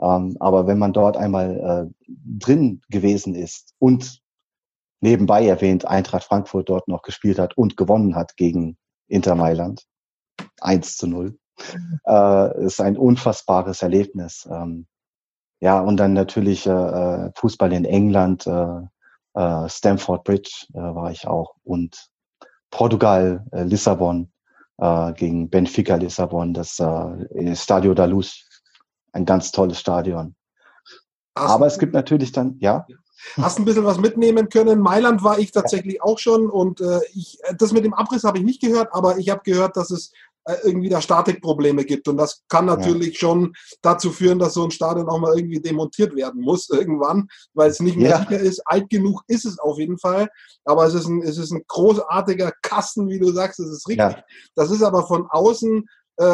Ähm, 0.00 0.36
aber 0.40 0.66
wenn 0.66 0.78
man 0.78 0.92
dort 0.92 1.16
einmal 1.16 1.90
äh, 1.90 2.06
drin 2.08 2.82
gewesen 2.88 3.34
ist 3.34 3.74
und 3.78 4.20
nebenbei 5.00 5.46
erwähnt 5.46 5.86
Eintracht 5.86 6.24
Frankfurt 6.24 6.68
dort 6.68 6.88
noch 6.88 7.02
gespielt 7.02 7.38
hat 7.38 7.56
und 7.56 7.76
gewonnen 7.76 8.16
hat 8.16 8.36
gegen 8.36 8.76
Inter 9.06 9.34
Mailand, 9.34 9.84
1 10.60 10.96
zu 10.96 11.06
0, 11.06 11.38
äh, 12.06 12.64
ist 12.64 12.80
ein 12.80 12.96
unfassbares 12.96 13.82
Erlebnis. 13.82 14.48
Ähm, 14.50 14.86
ja, 15.60 15.80
und 15.80 15.98
dann 15.98 16.12
natürlich 16.12 16.66
äh, 16.66 16.70
äh 16.70 17.30
Fußball 17.36 17.72
in 17.72 17.84
England, 17.84 18.46
äh, 18.46 18.80
äh, 19.34 19.68
Stamford 19.68 20.24
Bridge 20.24 20.66
äh, 20.74 20.78
war 20.78 21.10
ich 21.10 21.26
auch 21.26 21.54
und 21.64 22.10
Portugal, 22.70 23.46
äh, 23.52 23.62
Lissabon 23.62 24.32
äh, 24.78 25.12
gegen 25.12 25.48
Benfica 25.48 25.96
Lissabon, 25.96 26.54
das 26.54 26.80
äh, 26.80 27.54
Stadio 27.54 27.94
da 27.94 28.06
Luz, 28.06 28.44
ein 29.14 29.24
ganz 29.24 29.52
tolles 29.52 29.78
Stadion. 29.78 30.34
Hast 31.36 31.50
Aber 31.50 31.66
es 31.66 31.78
gibt 31.78 31.94
natürlich 31.94 32.32
dann, 32.32 32.56
ja. 32.60 32.86
Hast 33.36 33.58
ein 33.58 33.64
bisschen 33.64 33.84
was 33.84 33.98
mitnehmen 33.98 34.48
können. 34.48 34.80
Mailand 34.80 35.24
war 35.24 35.38
ich 35.38 35.50
tatsächlich 35.50 35.94
ja. 35.94 36.02
auch 36.02 36.18
schon 36.18 36.50
und 36.50 36.80
äh, 36.80 37.00
ich, 37.14 37.38
das 37.56 37.72
mit 37.72 37.84
dem 37.84 37.94
Abriss 37.94 38.24
habe 38.24 38.38
ich 38.38 38.44
nicht 38.44 38.60
gehört, 38.60 38.88
aber 38.92 39.18
ich 39.18 39.30
habe 39.30 39.40
gehört, 39.44 39.76
dass 39.76 39.90
es 39.90 40.12
äh, 40.46 40.56
irgendwie 40.64 40.90
da 40.90 41.00
Statikprobleme 41.00 41.86
gibt. 41.86 42.06
Und 42.06 42.18
das 42.18 42.42
kann 42.48 42.66
natürlich 42.66 43.14
ja. 43.14 43.20
schon 43.20 43.54
dazu 43.80 44.10
führen, 44.10 44.38
dass 44.38 44.52
so 44.52 44.64
ein 44.64 44.70
Stadion 44.70 45.08
auch 45.08 45.18
mal 45.18 45.36
irgendwie 45.38 45.60
demontiert 45.60 46.14
werden 46.14 46.42
muss 46.42 46.68
irgendwann, 46.68 47.28
weil 47.54 47.70
es 47.70 47.80
nicht 47.80 47.96
mehr 47.96 48.10
ja. 48.10 48.18
sicher 48.18 48.40
ist. 48.40 48.60
Alt 48.66 48.90
genug 48.90 49.22
ist 49.26 49.46
es 49.46 49.58
auf 49.58 49.78
jeden 49.78 49.98
Fall. 49.98 50.28
Aber 50.66 50.84
es 50.84 50.92
ist 50.92 51.06
ein, 51.06 51.22
es 51.22 51.38
ist 51.38 51.50
ein 51.50 51.64
großartiger 51.66 52.52
Kasten, 52.60 53.08
wie 53.08 53.18
du 53.18 53.32
sagst, 53.32 53.58
es 53.58 53.70
ist 53.70 53.88
richtig. 53.88 54.22
Das 54.54 54.70
ist 54.70 54.82
aber 54.82 55.06
von 55.06 55.26
außen 55.30 55.86
äh, 56.20 56.24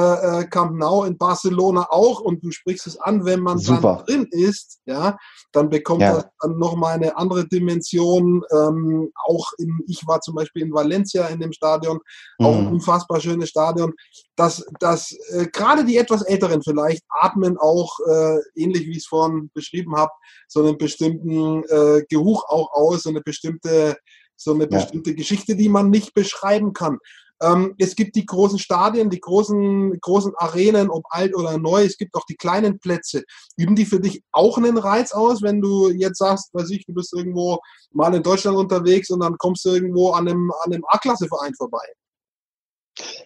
äh, 0.41 0.45
Camp 0.47 0.77
Nou 0.77 1.05
in 1.05 1.17
Barcelona 1.17 1.87
auch 1.91 2.21
und 2.21 2.45
du 2.45 2.51
sprichst 2.51 2.87
es 2.87 3.01
an, 3.01 3.25
wenn 3.25 3.41
man 3.41 3.59
Super. 3.59 4.05
dann 4.07 4.07
drin 4.07 4.29
ist, 4.31 4.81
ja, 4.85 5.17
dann 5.53 5.71
bekommt 5.71 6.03
ja. 6.03 6.15
das 6.15 6.27
dann 6.41 6.59
nochmal 6.59 6.95
eine 6.95 7.17
andere 7.17 7.49
Dimension. 7.49 8.43
Ähm, 8.53 9.11
auch 9.25 9.47
in, 9.59 9.81
ich 9.87 10.07
war 10.07 10.21
zum 10.21 10.35
Beispiel 10.35 10.63
in 10.63 10.73
Valencia 10.73 11.27
in 11.29 11.41
dem 11.41 11.53
Stadion, 11.53 11.99
mhm. 12.39 12.47
auch 12.47 12.57
ein 12.57 12.67
mhm. 12.67 12.73
unfassbar 12.75 13.21
schönes 13.21 13.49
Stadion. 13.49 13.95
Dass, 14.37 14.65
dass 14.81 15.13
äh, 15.31 15.47
gerade 15.53 15.85
die 15.85 15.97
etwas 15.97 16.23
Älteren 16.23 16.63
vielleicht 16.63 17.03
atmen 17.09 17.57
auch, 17.59 17.99
äh, 18.07 18.39
ähnlich 18.57 18.87
wie 18.87 18.93
ich 18.93 18.99
es 18.99 19.07
vorhin 19.07 19.51
beschrieben 19.55 19.97
habe, 19.97 20.13
so 20.47 20.63
einen 20.63 20.77
bestimmten 20.77 21.65
äh, 21.65 22.03
Geruch 22.09 22.45
auch 22.49 22.71
aus, 22.73 23.05
so 23.05 23.11
eine 23.11 23.23
bestimmte 23.23 23.97
so 24.37 24.55
eine 24.55 24.67
bestimmte 24.67 25.11
ja. 25.11 25.17
Geschichte, 25.17 25.55
die 25.55 25.69
man 25.69 25.91
nicht 25.91 26.15
beschreiben 26.15 26.73
kann. 26.73 26.99
Ähm, 27.43 27.75
es 27.79 27.97
gibt 27.97 28.17
die 28.17 28.27
großen 28.27 28.59
Stadien, 28.59 29.09
die 29.09 29.21
großen, 29.21 29.99
großen 30.01 30.33
Arenen, 30.37 30.91
ob 30.91 31.05
alt 31.09 31.35
oder 31.35 31.57
neu. 31.59 31.85
Es 31.85 31.97
gibt 31.97 32.15
auch 32.15 32.25
die 32.27 32.37
kleinen 32.37 32.79
Plätze. 32.79 33.25
Üben 33.57 33.75
die 33.75 33.87
für 33.87 34.01
dich 34.01 34.23
auch 34.33 34.59
einen 34.59 34.77
Reiz 34.77 35.13
aus, 35.13 35.43
wenn 35.43 35.61
du 35.61 35.91
jetzt 35.91 36.19
sagst, 36.19 36.53
weiß 36.53 36.71
ich, 36.71 36.85
du 36.85 36.93
bist 36.93 37.15
irgendwo 37.15 37.59
mal 37.93 38.15
in 38.15 38.23
Deutschland 38.23 38.57
unterwegs 38.59 39.11
und 39.11 39.21
dann 39.21 39.39
kommst 39.39 39.65
du 39.65 39.71
irgendwo 39.71 40.11
an 40.11 40.29
einem, 40.29 40.53
an 40.65 40.73
einem 40.73 40.85
A-Klasse-Verein 40.89 41.55
vorbei? 41.55 41.85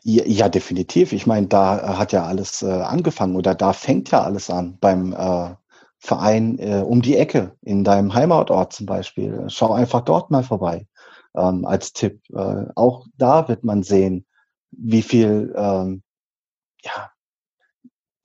Ja, 0.02 0.48
definitiv. 0.48 1.12
Ich 1.12 1.26
meine, 1.26 1.48
da 1.48 1.98
hat 1.98 2.12
ja 2.12 2.24
alles 2.24 2.62
äh, 2.62 2.66
angefangen 2.66 3.34
oder 3.34 3.54
da 3.54 3.72
fängt 3.72 4.10
ja 4.10 4.22
alles 4.22 4.50
an 4.50 4.78
beim 4.80 5.12
äh, 5.12 5.54
Verein 5.98 6.58
äh, 6.58 6.84
um 6.86 7.02
die 7.02 7.16
Ecke 7.16 7.56
in 7.62 7.82
deinem 7.82 8.14
Heimatort 8.14 8.74
zum 8.74 8.86
Beispiel. 8.86 9.46
Schau 9.48 9.72
einfach 9.72 10.02
dort 10.02 10.30
mal 10.30 10.44
vorbei 10.44 10.86
ähm, 11.34 11.64
als 11.64 11.92
Tipp. 11.92 12.22
Äh, 12.30 12.66
auch 12.74 13.06
da 13.16 13.48
wird 13.48 13.64
man 13.64 13.82
sehen, 13.82 14.26
wie 14.70 15.02
viel 15.02 15.52
ähm, 15.56 16.02
ja, 16.82 17.10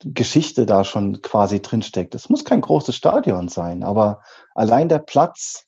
Geschichte 0.04 0.66
da 0.66 0.84
schon 0.84 1.20
quasi 1.22 1.60
drinsteckt. 1.60 2.14
Es 2.14 2.28
muss 2.28 2.44
kein 2.44 2.60
großes 2.60 2.96
Stadion 2.96 3.48
sein, 3.48 3.82
aber 3.82 4.22
allein 4.54 4.88
der 4.88 4.98
Platz 4.98 5.66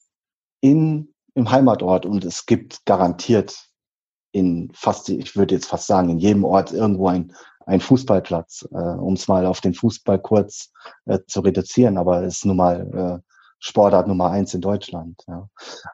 in, 0.60 1.12
im 1.34 1.50
Heimatort 1.50 2.06
und 2.06 2.24
es 2.24 2.46
gibt 2.46 2.84
garantiert 2.86 3.68
in 4.32 4.70
fast, 4.72 5.10
ich 5.10 5.36
würde 5.36 5.54
jetzt 5.56 5.66
fast 5.66 5.86
sagen, 5.86 6.08
in 6.08 6.18
jedem 6.18 6.44
Ort 6.44 6.72
irgendwo 6.72 7.08
ein, 7.08 7.34
ein 7.66 7.80
Fußballplatz, 7.80 8.66
äh, 8.72 8.76
um 8.76 9.14
es 9.14 9.28
mal 9.28 9.44
auf 9.44 9.60
den 9.60 9.74
Fußball 9.74 10.18
kurz 10.18 10.72
äh, 11.04 11.18
zu 11.26 11.40
reduzieren, 11.40 11.98
aber 11.98 12.22
es 12.22 12.38
ist 12.38 12.46
nun 12.46 12.56
mal 12.56 13.20
äh, 13.22 13.32
Sportart 13.58 14.08
Nummer 14.08 14.30
eins 14.30 14.54
in 14.54 14.60
Deutschland. 14.60 15.22
Ja. 15.28 15.48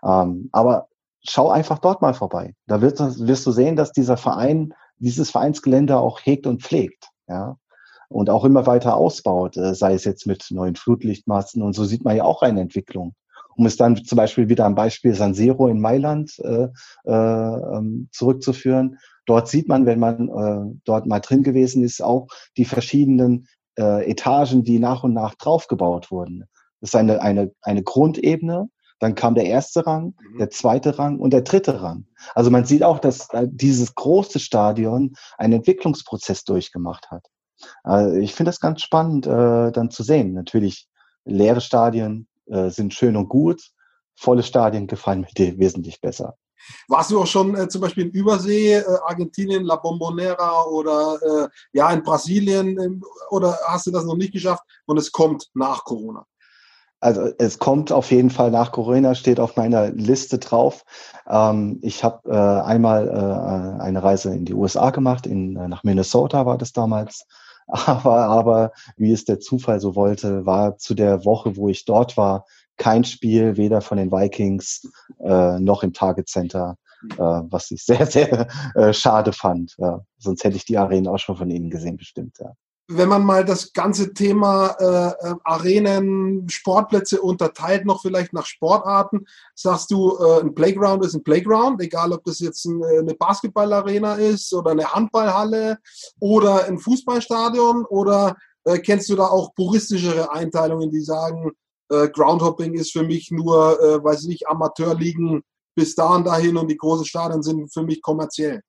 Ähm, 0.04 0.48
aber 0.52 0.88
schau 1.22 1.50
einfach 1.50 1.78
dort 1.78 2.02
mal 2.02 2.14
vorbei. 2.14 2.54
Da 2.66 2.80
wirst, 2.80 2.98
wirst 3.00 3.46
du 3.46 3.52
sehen, 3.52 3.76
dass 3.76 3.92
dieser 3.92 4.16
Verein 4.16 4.74
dieses 4.98 5.30
Vereinsgelände 5.30 5.98
auch 5.98 6.20
hegt 6.22 6.46
und 6.46 6.62
pflegt. 6.62 7.08
Ja. 7.28 7.56
Und 8.08 8.30
auch 8.30 8.44
immer 8.44 8.66
weiter 8.66 8.96
ausbaut, 8.96 9.56
äh, 9.56 9.74
sei 9.74 9.94
es 9.94 10.04
jetzt 10.04 10.26
mit 10.26 10.46
neuen 10.50 10.76
Flutlichtmasten. 10.76 11.62
Und 11.62 11.74
so 11.74 11.84
sieht 11.84 12.04
man 12.04 12.16
ja 12.16 12.24
auch 12.24 12.42
eine 12.42 12.60
Entwicklung. 12.60 13.14
Um 13.54 13.66
es 13.66 13.76
dann 13.76 13.96
zum 13.96 14.16
Beispiel 14.16 14.48
wieder 14.48 14.64
am 14.64 14.74
Beispiel 14.74 15.14
San 15.14 15.34
Siro 15.34 15.68
in 15.68 15.80
Mailand 15.80 16.38
äh, 16.38 16.68
äh, 17.04 17.12
ähm, 17.12 18.08
zurückzuführen. 18.12 18.98
Dort 19.26 19.48
sieht 19.48 19.68
man, 19.68 19.84
wenn 19.84 19.98
man 19.98 20.28
äh, 20.28 20.78
dort 20.84 21.06
mal 21.06 21.20
drin 21.20 21.42
gewesen 21.42 21.82
ist, 21.82 22.02
auch 22.02 22.28
die 22.56 22.64
verschiedenen 22.64 23.46
äh, 23.78 24.10
Etagen, 24.10 24.64
die 24.64 24.78
nach 24.78 25.02
und 25.04 25.12
nach 25.12 25.34
draufgebaut 25.34 26.10
wurden. 26.10 26.44
Das 26.80 26.90
ist 26.90 26.96
eine, 26.96 27.20
eine, 27.20 27.52
eine 27.60 27.82
Grundebene, 27.82 28.70
dann 28.98 29.14
kam 29.14 29.34
der 29.34 29.46
erste 29.46 29.86
Rang, 29.86 30.14
mhm. 30.18 30.38
der 30.38 30.50
zweite 30.50 30.98
Rang 30.98 31.18
und 31.18 31.32
der 31.32 31.42
dritte 31.42 31.82
Rang. 31.82 32.06
Also 32.34 32.50
man 32.50 32.64
sieht 32.64 32.82
auch, 32.82 32.98
dass 32.98 33.28
dieses 33.46 33.94
große 33.94 34.38
Stadion 34.40 35.14
einen 35.36 35.54
Entwicklungsprozess 35.54 36.44
durchgemacht 36.44 37.10
hat. 37.10 37.26
Also 37.82 38.16
ich 38.16 38.34
finde 38.34 38.50
das 38.50 38.60
ganz 38.60 38.82
spannend, 38.82 39.26
äh, 39.26 39.72
dann 39.72 39.90
zu 39.90 40.02
sehen. 40.02 40.32
Natürlich 40.32 40.88
leere 41.24 41.60
Stadien 41.60 42.28
äh, 42.46 42.70
sind 42.70 42.94
schön 42.94 43.16
und 43.16 43.28
gut. 43.28 43.62
Volle 44.16 44.42
Stadien 44.42 44.86
gefallen 44.86 45.20
mir 45.20 45.28
dir 45.36 45.58
wesentlich 45.58 46.00
besser. 46.00 46.36
Warst 46.88 47.10
du 47.10 47.20
auch 47.20 47.26
schon 47.26 47.54
äh, 47.54 47.68
zum 47.68 47.80
Beispiel 47.80 48.06
in 48.06 48.10
Übersee, 48.10 48.74
äh, 48.74 48.84
Argentinien, 49.06 49.64
La 49.64 49.76
Bombonera 49.76 50.64
oder 50.64 51.18
äh, 51.22 51.48
ja 51.72 51.90
in 51.92 52.02
Brasilien 52.02 53.02
oder 53.30 53.56
hast 53.66 53.86
du 53.86 53.90
das 53.90 54.04
noch 54.04 54.16
nicht 54.16 54.32
geschafft 54.32 54.64
und 54.86 54.98
es 54.98 55.12
kommt 55.12 55.48
nach 55.54 55.84
Corona? 55.84 56.26
Also 57.00 57.30
es 57.38 57.58
kommt 57.58 57.92
auf 57.92 58.10
jeden 58.10 58.30
Fall 58.30 58.50
nach 58.50 58.72
Corona, 58.72 59.14
steht 59.14 59.38
auf 59.38 59.56
meiner 59.56 59.90
Liste 59.90 60.38
drauf. 60.38 60.84
Ähm, 61.28 61.78
ich 61.82 62.02
habe 62.02 62.28
äh, 62.28 62.66
einmal 62.66 63.08
äh, 63.08 63.82
eine 63.82 64.02
Reise 64.02 64.34
in 64.34 64.44
die 64.44 64.54
USA 64.54 64.90
gemacht, 64.90 65.26
in, 65.26 65.56
äh, 65.56 65.68
nach 65.68 65.84
Minnesota 65.84 66.44
war 66.46 66.58
das 66.58 66.72
damals. 66.72 67.26
Aber, 67.70 68.28
aber 68.28 68.72
wie 68.96 69.12
es 69.12 69.26
der 69.26 69.40
Zufall 69.40 69.78
so 69.78 69.94
wollte, 69.94 70.46
war 70.46 70.78
zu 70.78 70.94
der 70.94 71.26
Woche, 71.26 71.54
wo 71.58 71.68
ich 71.68 71.84
dort 71.84 72.16
war, 72.16 72.46
kein 72.78 73.04
Spiel, 73.04 73.58
weder 73.58 73.82
von 73.82 73.98
den 73.98 74.10
Vikings 74.10 74.90
äh, 75.20 75.60
noch 75.60 75.82
im 75.82 75.92
Target 75.92 76.30
Center, 76.30 76.78
äh, 77.18 77.18
was 77.18 77.70
ich 77.70 77.82
sehr, 77.84 78.06
sehr 78.06 78.48
äh, 78.74 78.94
schade 78.94 79.34
fand. 79.34 79.74
Ja. 79.76 80.00
Sonst 80.16 80.44
hätte 80.44 80.56
ich 80.56 80.64
die 80.64 80.78
Arenen 80.78 81.08
auch 81.08 81.18
schon 81.18 81.36
von 81.36 81.50
Ihnen 81.50 81.68
gesehen, 81.68 81.98
bestimmt. 81.98 82.38
Ja 82.40 82.54
wenn 82.90 83.08
man 83.10 83.22
mal 83.22 83.44
das 83.44 83.74
ganze 83.74 84.14
Thema 84.14 84.68
äh, 84.80 85.28
äh, 85.28 85.34
Arenen, 85.44 86.48
Sportplätze 86.48 87.20
unterteilt, 87.20 87.84
noch 87.84 88.00
vielleicht 88.00 88.32
nach 88.32 88.46
Sportarten, 88.46 89.26
sagst 89.54 89.90
du, 89.90 90.16
äh, 90.16 90.40
ein 90.40 90.54
Playground 90.54 91.04
ist 91.04 91.14
ein 91.14 91.22
Playground, 91.22 91.82
egal 91.82 92.12
ob 92.12 92.24
das 92.24 92.40
jetzt 92.40 92.64
ein, 92.64 92.82
äh, 92.82 93.00
eine 93.00 93.14
Basketballarena 93.14 94.14
ist 94.14 94.54
oder 94.54 94.70
eine 94.70 94.90
Handballhalle 94.90 95.78
oder 96.18 96.64
ein 96.64 96.78
Fußballstadion 96.78 97.84
oder 97.84 98.36
äh, 98.64 98.78
kennst 98.78 99.10
du 99.10 99.16
da 99.16 99.26
auch 99.26 99.54
puristischere 99.54 100.32
Einteilungen, 100.32 100.90
die 100.90 101.02
sagen, 101.02 101.52
äh, 101.90 102.08
Groundhopping 102.08 102.72
ist 102.72 102.92
für 102.92 103.02
mich 103.02 103.30
nur, 103.30 103.78
äh, 103.82 104.02
weiß 104.02 104.22
ich 104.22 104.28
nicht, 104.28 104.48
Amateurligen 104.48 105.42
bis 105.74 105.94
da 105.94 106.14
und 106.14 106.26
dahin 106.26 106.56
und 106.56 106.68
die 106.68 106.76
großen 106.76 107.04
Stadien 107.04 107.42
sind 107.42 107.72
für 107.72 107.82
mich 107.82 108.00
kommerziell? 108.00 108.62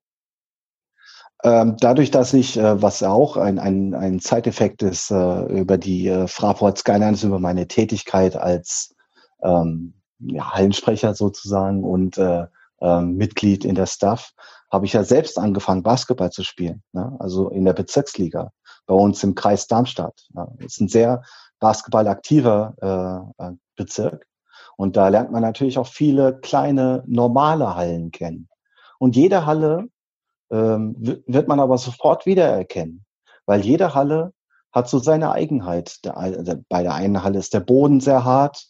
Ähm, 1.42 1.76
dadurch, 1.80 2.10
dass 2.10 2.34
ich, 2.34 2.58
äh, 2.58 2.82
was 2.82 3.02
auch 3.02 3.36
ein, 3.36 3.58
ein, 3.58 3.94
ein 3.94 4.20
Zeiteffekt 4.20 4.82
ist, 4.82 5.10
äh, 5.10 5.42
über 5.44 5.78
die 5.78 6.08
äh, 6.08 6.28
Fraport 6.28 6.78
Skylines, 6.78 7.24
über 7.24 7.38
meine 7.38 7.66
Tätigkeit 7.66 8.36
als 8.36 8.94
ähm, 9.42 9.94
ja, 10.18 10.52
Hallensprecher 10.52 11.14
sozusagen 11.14 11.82
und 11.82 12.18
äh, 12.18 12.46
äh, 12.80 13.00
Mitglied 13.00 13.64
in 13.64 13.74
der 13.74 13.86
Staff, 13.86 14.32
habe 14.70 14.86
ich 14.86 14.92
ja 14.92 15.02
selbst 15.02 15.38
angefangen, 15.38 15.82
Basketball 15.82 16.30
zu 16.30 16.44
spielen. 16.44 16.82
Ne? 16.92 17.16
Also 17.18 17.48
in 17.48 17.64
der 17.64 17.72
Bezirksliga 17.72 18.52
bei 18.86 18.94
uns 18.94 19.22
im 19.22 19.34
Kreis 19.34 19.66
Darmstadt. 19.66 20.28
Das 20.34 20.46
ist 20.58 20.80
ein 20.80 20.88
sehr 20.88 21.22
basketballaktiver 21.58 23.28
äh, 23.38 23.50
Bezirk. 23.76 24.26
Und 24.76 24.96
da 24.96 25.08
lernt 25.08 25.30
man 25.30 25.42
natürlich 25.42 25.78
auch 25.78 25.86
viele 25.86 26.38
kleine 26.40 27.04
normale 27.06 27.74
Hallen 27.74 28.10
kennen. 28.10 28.48
Und 28.98 29.16
jede 29.16 29.46
Halle 29.46 29.88
ähm, 30.50 30.94
wird 30.98 31.48
man 31.48 31.60
aber 31.60 31.78
sofort 31.78 32.26
wiedererkennen, 32.26 33.04
weil 33.46 33.60
jede 33.60 33.94
Halle 33.94 34.32
hat 34.72 34.88
so 34.88 34.98
seine 34.98 35.32
Eigenheit. 35.32 35.98
Bei 36.68 36.82
der 36.82 36.94
einen 36.94 37.22
Halle 37.22 37.38
ist 37.38 37.54
der 37.54 37.60
Boden 37.60 38.00
sehr 38.00 38.24
hart, 38.24 38.68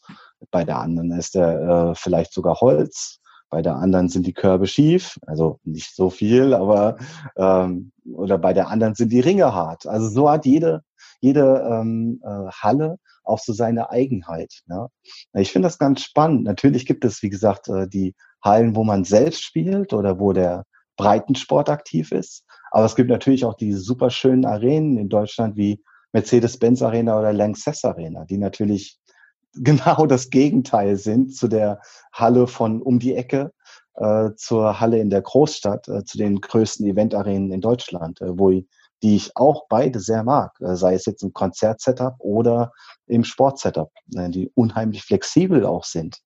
bei 0.50 0.64
der 0.64 0.78
anderen 0.78 1.12
ist 1.12 1.34
der 1.34 1.60
äh, 1.60 1.94
vielleicht 1.94 2.32
sogar 2.32 2.60
Holz, 2.60 3.20
bei 3.50 3.62
der 3.62 3.76
anderen 3.76 4.08
sind 4.08 4.26
die 4.26 4.32
Körbe 4.32 4.66
schief, 4.66 5.18
also 5.26 5.58
nicht 5.64 5.94
so 5.94 6.08
viel, 6.08 6.54
aber 6.54 6.96
ähm, 7.36 7.92
oder 8.14 8.38
bei 8.38 8.52
der 8.52 8.68
anderen 8.68 8.94
sind 8.94 9.10
die 9.12 9.20
Ringe 9.20 9.54
hart. 9.54 9.86
Also 9.86 10.08
so 10.08 10.30
hat 10.30 10.46
jede 10.46 10.82
jede 11.20 11.66
ähm, 11.70 12.20
äh, 12.24 12.50
Halle 12.50 12.96
auch 13.24 13.38
so 13.38 13.52
seine 13.52 13.90
Eigenheit. 13.90 14.62
Ja. 14.68 14.88
Ich 15.34 15.52
finde 15.52 15.66
das 15.66 15.78
ganz 15.78 16.02
spannend. 16.02 16.44
Natürlich 16.44 16.86
gibt 16.86 17.04
es, 17.04 17.22
wie 17.22 17.30
gesagt, 17.30 17.68
äh, 17.68 17.86
die 17.88 18.14
Hallen, 18.42 18.74
wo 18.74 18.84
man 18.84 19.04
selbst 19.04 19.42
spielt 19.42 19.92
oder 19.92 20.18
wo 20.18 20.32
der 20.32 20.64
Breitensport 20.96 21.68
aktiv 21.68 22.12
ist. 22.12 22.44
Aber 22.70 22.86
es 22.86 22.96
gibt 22.96 23.10
natürlich 23.10 23.44
auch 23.44 23.54
die 23.54 23.72
super 23.72 24.10
schönen 24.10 24.44
Arenen 24.44 24.96
in 24.96 25.08
Deutschland 25.08 25.56
wie 25.56 25.82
Mercedes-Benz 26.12 26.82
Arena 26.82 27.18
oder 27.18 27.32
Lanxess 27.32 27.84
Arena, 27.84 28.24
die 28.24 28.38
natürlich 28.38 28.98
genau 29.54 30.06
das 30.06 30.30
Gegenteil 30.30 30.96
sind 30.96 31.34
zu 31.34 31.48
der 31.48 31.80
Halle 32.12 32.46
von 32.46 32.82
um 32.82 32.98
die 32.98 33.14
Ecke, 33.14 33.52
äh, 33.94 34.30
zur 34.36 34.80
Halle 34.80 34.98
in 34.98 35.10
der 35.10 35.22
Großstadt, 35.22 35.88
äh, 35.88 36.04
zu 36.04 36.18
den 36.18 36.40
größten 36.40 36.86
Eventarenen 36.86 37.52
in 37.52 37.60
Deutschland, 37.60 38.20
äh, 38.20 38.38
wo 38.38 38.50
ich, 38.50 38.66
die 39.02 39.16
ich 39.16 39.36
auch 39.36 39.66
beide 39.68 39.98
sehr 40.00 40.22
mag, 40.22 40.52
äh, 40.60 40.76
sei 40.76 40.94
es 40.94 41.06
jetzt 41.06 41.22
im 41.22 41.32
Konzertsetup 41.32 42.14
oder 42.18 42.72
im 43.06 43.24
Sportsetup, 43.24 43.90
äh, 44.14 44.30
die 44.30 44.50
unheimlich 44.54 45.02
flexibel 45.02 45.64
auch 45.66 45.84
sind. 45.84 46.18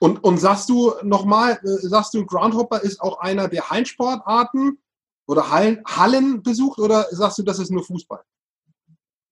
Und, 0.00 0.24
und 0.24 0.38
sagst 0.38 0.68
du 0.68 0.92
nochmal, 1.02 1.58
äh, 1.62 1.86
sagst 1.86 2.14
du, 2.14 2.24
Groundhopper 2.26 2.80
ist 2.82 3.00
auch 3.00 3.20
einer 3.20 3.48
der 3.48 3.70
Hallensportarten 3.70 4.78
oder 5.26 5.50
Hallen, 5.50 5.82
Hallen 5.86 6.42
besucht 6.42 6.78
oder 6.78 7.06
sagst 7.10 7.38
du, 7.38 7.42
das 7.42 7.58
ist 7.58 7.70
nur 7.70 7.84
Fußball? 7.84 8.22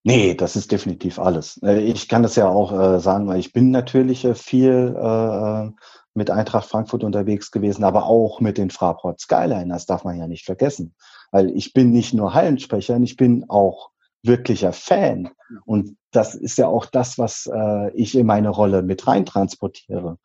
Nee, 0.03 0.35
das 0.35 0.55
ist 0.55 0.71
definitiv 0.71 1.17
alles. 1.17 1.59
Äh, 1.63 1.79
ich 1.79 2.07
kann 2.07 2.23
das 2.23 2.35
ja 2.35 2.47
auch 2.47 2.71
äh, 2.71 2.99
sagen, 2.99 3.27
weil 3.27 3.39
ich 3.39 3.53
bin 3.53 3.71
natürlich 3.71 4.27
viel 4.35 4.95
äh, 4.95 5.71
mit 6.13 6.29
Eintracht 6.29 6.69
Frankfurt 6.69 7.03
unterwegs 7.03 7.51
gewesen, 7.51 7.83
aber 7.83 8.05
auch 8.05 8.39
mit 8.39 8.57
den 8.57 8.69
Fraport 8.69 9.19
Skyline. 9.19 9.67
Das 9.69 9.85
darf 9.85 10.03
man 10.03 10.17
ja 10.17 10.27
nicht 10.27 10.45
vergessen. 10.45 10.95
Weil 11.31 11.49
ich 11.49 11.73
bin 11.73 11.91
nicht 11.91 12.13
nur 12.13 12.33
Hallensprecher, 12.33 12.97
ich 12.97 13.17
bin 13.17 13.45
auch 13.49 13.89
wirklicher 14.23 14.73
Fan. 14.73 15.29
Und 15.65 15.97
das 16.15 16.35
ist 16.35 16.57
ja 16.57 16.67
auch 16.67 16.85
das, 16.85 17.17
was 17.17 17.49
äh, 17.51 17.91
ich 17.91 18.15
in 18.15 18.25
meine 18.25 18.49
Rolle 18.49 18.81
mit 18.81 19.07
rein 19.07 19.25
transportiere. 19.25 20.17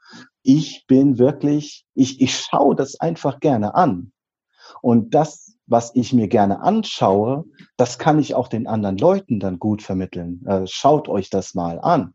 Ich 0.42 0.86
bin 0.86 1.18
wirklich, 1.18 1.84
ich, 1.94 2.20
ich 2.20 2.36
schaue 2.36 2.74
das 2.74 2.98
einfach 3.00 3.40
gerne 3.40 3.74
an. 3.74 4.12
Und 4.82 5.14
das, 5.14 5.56
was 5.66 5.94
ich 5.94 6.12
mir 6.12 6.28
gerne 6.28 6.60
anschaue, 6.60 7.44
das 7.76 7.98
kann 7.98 8.18
ich 8.18 8.34
auch 8.34 8.48
den 8.48 8.66
anderen 8.66 8.98
Leuten 8.98 9.40
dann 9.40 9.58
gut 9.58 9.82
vermitteln. 9.82 10.44
Äh, 10.46 10.66
schaut 10.66 11.08
euch 11.08 11.30
das 11.30 11.54
mal 11.54 11.80
an. 11.80 12.14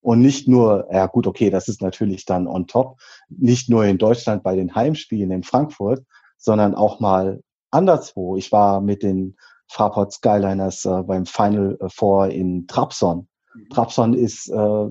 Und 0.00 0.20
nicht 0.20 0.48
nur, 0.48 0.88
ja 0.92 1.06
gut, 1.06 1.26
okay, 1.26 1.50
das 1.50 1.68
ist 1.68 1.80
natürlich 1.80 2.24
dann 2.24 2.48
on 2.48 2.66
top, 2.66 2.98
nicht 3.28 3.68
nur 3.68 3.84
in 3.84 3.98
Deutschland 3.98 4.42
bei 4.42 4.56
den 4.56 4.74
Heimspielen 4.74 5.30
in 5.30 5.44
Frankfurt, 5.44 6.04
sondern 6.38 6.74
auch 6.74 6.98
mal 6.98 7.40
anderswo. 7.70 8.36
Ich 8.36 8.50
war 8.50 8.80
mit 8.80 9.02
den 9.04 9.36
Fraport 9.72 10.12
Skyliners 10.12 10.84
äh, 10.84 11.02
beim 11.02 11.26
Final 11.26 11.78
Four 11.88 12.28
in 12.28 12.66
Trabzon. 12.66 13.28
Mhm. 13.54 13.68
Trabzon 13.70 14.14
ist 14.14 14.48
äh, 14.48 14.86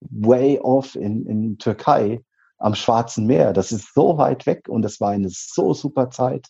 way 0.00 0.58
off 0.60 0.94
in, 0.94 1.26
in 1.26 1.58
Türkei 1.58 2.22
am 2.58 2.74
Schwarzen 2.74 3.26
Meer. 3.26 3.52
Das 3.52 3.72
ist 3.72 3.94
so 3.94 4.18
weit 4.18 4.46
weg 4.46 4.68
und 4.68 4.84
es 4.84 5.00
war 5.00 5.10
eine 5.10 5.28
so 5.30 5.74
super 5.74 6.10
Zeit, 6.10 6.48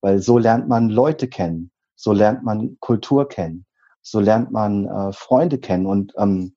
weil 0.00 0.18
so 0.20 0.38
lernt 0.38 0.68
man 0.68 0.88
Leute 0.88 1.28
kennen, 1.28 1.70
so 1.94 2.12
lernt 2.12 2.44
man 2.44 2.76
Kultur 2.80 3.28
kennen, 3.28 3.64
so 4.02 4.20
lernt 4.20 4.50
man 4.50 4.86
äh, 4.86 5.12
Freunde 5.12 5.58
kennen 5.58 5.86
und 5.86 6.12
ähm, 6.18 6.54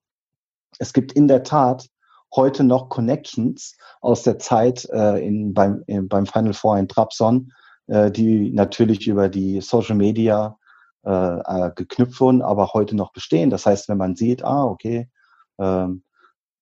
es 0.78 0.92
gibt 0.92 1.14
in 1.14 1.28
der 1.28 1.44
Tat 1.44 1.88
heute 2.36 2.64
noch 2.64 2.90
Connections 2.90 3.78
aus 4.02 4.24
der 4.24 4.40
Zeit 4.40 4.86
äh, 4.92 5.26
in, 5.26 5.54
beim, 5.54 5.84
in, 5.88 6.10
beim 6.10 6.26
Final 6.26 6.54
Four 6.54 6.78
in 6.78 6.88
Trabzon, 6.88 7.52
äh, 7.88 8.12
die 8.12 8.52
natürlich 8.52 9.08
über 9.08 9.30
die 9.30 9.62
Social 9.62 9.96
Media 9.96 10.58
äh, 11.06 11.40
äh, 11.68 11.72
geknüpft 11.76 12.20
wurden, 12.20 12.42
aber 12.42 12.74
heute 12.74 12.96
noch 12.96 13.14
bestehen. 13.14 13.50
Das 13.50 13.66
heißt, 13.66 13.90
wenn 13.90 13.98
man 13.98 14.16
sieht, 14.16 14.44
ah, 14.44 14.66
okay, 14.66 15.10
ähm, 15.60 16.04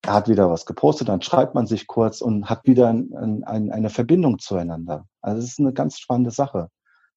er 0.01 0.13
hat 0.13 0.27
wieder 0.27 0.49
was 0.49 0.65
gepostet, 0.65 1.07
dann 1.09 1.21
schreibt 1.21 1.55
man 1.55 1.65
sich 1.65 1.87
kurz 1.87 2.21
und 2.21 2.49
hat 2.49 2.65
wieder 2.65 2.89
ein, 2.89 3.43
ein, 3.45 3.71
eine 3.71 3.89
Verbindung 3.89 4.39
zueinander. 4.39 5.05
Also 5.21 5.39
es 5.39 5.45
ist 5.45 5.59
eine 5.59 5.71
ganz 5.71 5.97
spannende 5.97 6.31
Sache. 6.31 6.69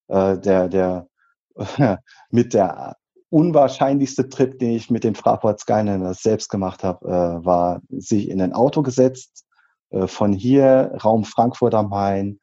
Äh, 0.08 0.38
der, 0.38 0.68
der 0.68 1.08
mit 2.30 2.54
der 2.54 2.96
unwahrscheinlichste 3.28 4.28
Trip, 4.28 4.58
den 4.58 4.70
ich 4.70 4.88
mit 4.88 5.02
den 5.02 5.16
Fraport 5.16 5.58
Skyliners 5.58 6.22
selbst 6.22 6.48
gemacht 6.48 6.84
habe, 6.84 7.06
äh, 7.08 7.44
war 7.44 7.82
sich 7.88 8.28
in 8.28 8.40
ein 8.40 8.52
Auto 8.52 8.82
gesetzt, 8.82 9.46
äh, 9.90 10.06
von 10.06 10.32
hier 10.32 10.96
Raum 11.04 11.24
Frankfurt 11.24 11.74
am 11.74 11.88
Main 11.88 12.38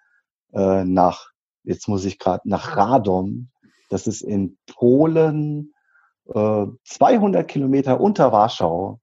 äh, 0.52 0.84
nach, 0.84 1.30
jetzt 1.64 1.88
muss 1.88 2.04
ich 2.04 2.20
gerade 2.20 2.48
nach 2.50 2.76
Radom 2.76 3.50
das 3.94 4.08
ist 4.08 4.22
in 4.22 4.58
Polen 4.66 5.72
äh, 6.34 6.66
200 6.86 7.48
Kilometer 7.48 8.02
unter 8.02 8.32
Warschau. 8.32 9.00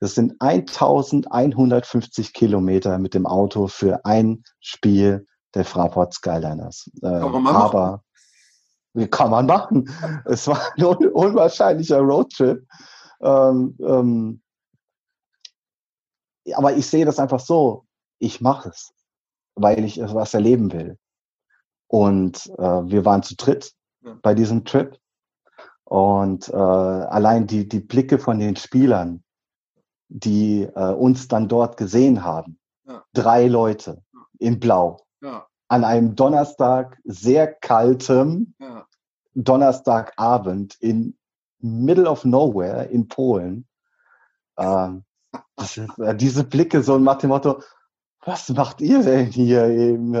Das 0.00 0.16
sind 0.16 0.34
1150 0.40 2.32
Kilometer 2.32 2.98
mit 2.98 3.14
dem 3.14 3.24
Auto 3.24 3.68
für 3.68 4.04
ein 4.04 4.42
Spiel 4.58 5.28
der 5.54 5.64
Fraport 5.64 6.12
Skyliners. 6.12 6.90
Äh, 7.02 7.06
aber 7.06 8.02
kann 9.10 9.30
man 9.30 9.46
machen. 9.46 9.88
Es 10.24 10.48
war 10.48 10.60
ein 10.76 10.84
un 10.84 11.06
unwahrscheinlicher 11.06 12.00
Roadtrip. 12.00 12.66
Ähm, 13.20 13.76
ähm, 13.78 14.42
aber 16.52 16.74
ich 16.74 16.88
sehe 16.88 17.04
das 17.04 17.20
einfach 17.20 17.38
so. 17.38 17.86
Ich 18.18 18.40
mache 18.40 18.70
es, 18.70 18.92
weil 19.54 19.84
ich 19.84 20.00
was 20.00 20.34
erleben 20.34 20.72
will. 20.72 20.98
Und 21.86 22.46
äh, 22.58 22.90
wir 22.90 23.04
waren 23.04 23.22
zu 23.22 23.36
dritt 23.36 23.72
bei 24.22 24.34
diesem 24.34 24.64
Trip. 24.64 24.98
Und 25.84 26.48
äh, 26.48 26.56
allein 26.56 27.46
die, 27.46 27.68
die 27.68 27.80
Blicke 27.80 28.18
von 28.18 28.38
den 28.38 28.56
Spielern, 28.56 29.22
die 30.08 30.62
äh, 30.62 30.92
uns 30.92 31.28
dann 31.28 31.48
dort 31.48 31.76
gesehen 31.76 32.24
haben. 32.24 32.58
Ja. 32.86 33.04
Drei 33.12 33.46
Leute 33.46 34.02
in 34.38 34.58
Blau. 34.58 34.98
Ja. 35.20 35.46
An 35.68 35.84
einem 35.84 36.14
Donnerstag, 36.14 36.98
sehr 37.04 37.52
kaltem 37.52 38.54
ja. 38.58 38.86
Donnerstagabend 39.34 40.76
in 40.80 41.16
Middle 41.60 42.08
of 42.08 42.24
Nowhere 42.24 42.84
in 42.84 43.08
Polen. 43.08 43.66
Ähm, 44.58 45.04
ist, 45.60 45.78
äh, 45.98 46.14
diese 46.14 46.44
Blicke 46.44 46.82
so 46.82 46.98
nach 46.98 47.18
dem 47.18 47.30
Motto, 47.30 47.62
was 48.24 48.48
macht 48.50 48.80
ihr 48.80 49.02
denn 49.02 49.26
hier 49.26 49.66
eben? 49.66 50.14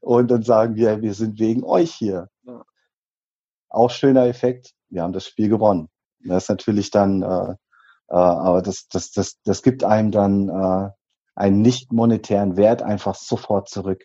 Und 0.00 0.30
dann 0.30 0.42
sagen 0.42 0.74
wir, 0.74 1.02
wir 1.02 1.14
sind 1.14 1.38
wegen 1.38 1.64
euch 1.64 1.92
hier. 1.92 2.28
Auch 3.70 3.90
schöner 3.90 4.26
Effekt. 4.26 4.72
Wir 4.88 5.02
haben 5.02 5.12
das 5.12 5.26
Spiel 5.26 5.48
gewonnen. 5.48 5.88
Das 6.24 6.44
ist 6.44 6.48
natürlich 6.50 6.90
dann, 6.90 7.22
äh, 7.22 7.52
äh, 8.08 8.14
aber 8.14 8.62
das, 8.62 8.88
das, 8.88 9.12
das, 9.12 9.40
das 9.44 9.62
gibt 9.62 9.84
einem 9.84 10.10
dann 10.10 10.48
äh, 10.48 10.90
einen 11.34 11.62
nicht 11.62 11.92
monetären 11.92 12.56
Wert 12.56 12.82
einfach 12.82 13.14
sofort 13.14 13.68
zurück. 13.68 14.02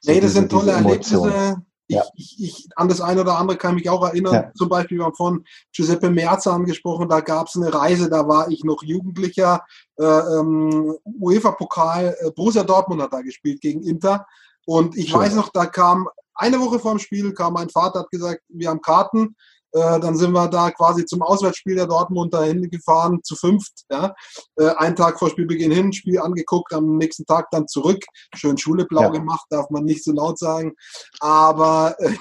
So 0.00 0.10
nee, 0.10 0.20
das 0.20 0.30
diese, 0.30 0.40
sind 0.40 0.50
tolle 0.50 0.72
Erlebnisse. 0.72 1.62
Ich, 1.86 1.96
ja. 1.96 2.02
ich, 2.14 2.42
ich, 2.42 2.68
an 2.76 2.88
das 2.88 3.02
eine 3.02 3.20
oder 3.20 3.38
andere 3.38 3.58
kann 3.58 3.74
mich 3.74 3.90
auch 3.90 4.02
erinnern. 4.02 4.34
Ja. 4.34 4.52
Zum 4.54 4.70
Beispiel, 4.70 4.98
wir 4.98 5.04
haben 5.04 5.14
von 5.14 5.44
Giuseppe 5.72 6.08
Merz 6.08 6.46
angesprochen, 6.46 7.08
da 7.10 7.20
gab 7.20 7.48
es 7.48 7.56
eine 7.56 7.72
Reise, 7.72 8.08
da 8.08 8.26
war 8.26 8.50
ich 8.50 8.64
noch 8.64 8.82
Jugendlicher. 8.82 9.64
Äh, 9.98 10.04
ähm, 10.04 10.96
UEFA-Pokal, 11.04 12.16
äh, 12.18 12.30
Borussia 12.30 12.64
Dortmund 12.64 13.02
hat 13.02 13.12
da 13.12 13.20
gespielt 13.20 13.60
gegen 13.60 13.82
Inter. 13.82 14.26
Und 14.66 14.96
ich 14.96 15.10
Schön. 15.10 15.20
weiß 15.20 15.34
noch, 15.34 15.50
da 15.50 15.66
kam 15.66 16.08
eine 16.34 16.60
Woche 16.60 16.78
vor 16.78 16.92
dem 16.92 16.98
Spiel, 16.98 17.32
kam 17.32 17.54
mein 17.54 17.70
Vater, 17.70 18.00
hat 18.00 18.10
gesagt, 18.10 18.42
wir 18.48 18.68
haben 18.68 18.80
Karten. 18.80 19.36
Äh, 19.74 19.98
dann 19.98 20.16
sind 20.16 20.30
wir 20.32 20.46
da 20.46 20.70
quasi 20.70 21.04
zum 21.04 21.20
Auswärtsspiel 21.22 21.74
der 21.74 21.88
Dortmund 21.88 22.32
dahin 22.32 22.70
gefahren, 22.70 23.20
zu 23.24 23.34
fünft. 23.34 23.84
Ja. 23.90 24.14
Äh, 24.56 24.68
einen 24.76 24.94
Tag 24.94 25.18
vor 25.18 25.30
Spielbeginn 25.30 25.72
hin, 25.72 25.92
Spiel 25.92 26.20
angeguckt, 26.20 26.72
am 26.72 26.96
nächsten 26.96 27.26
Tag 27.26 27.50
dann 27.50 27.66
zurück. 27.66 28.04
Schön 28.34 28.56
Schule 28.56 28.84
blau 28.84 29.02
ja. 29.02 29.08
gemacht, 29.08 29.46
darf 29.50 29.68
man 29.70 29.84
nicht 29.84 30.04
so 30.04 30.12
laut 30.12 30.38
sagen. 30.38 30.74
Aber, 31.18 31.96
äh, 31.98 32.14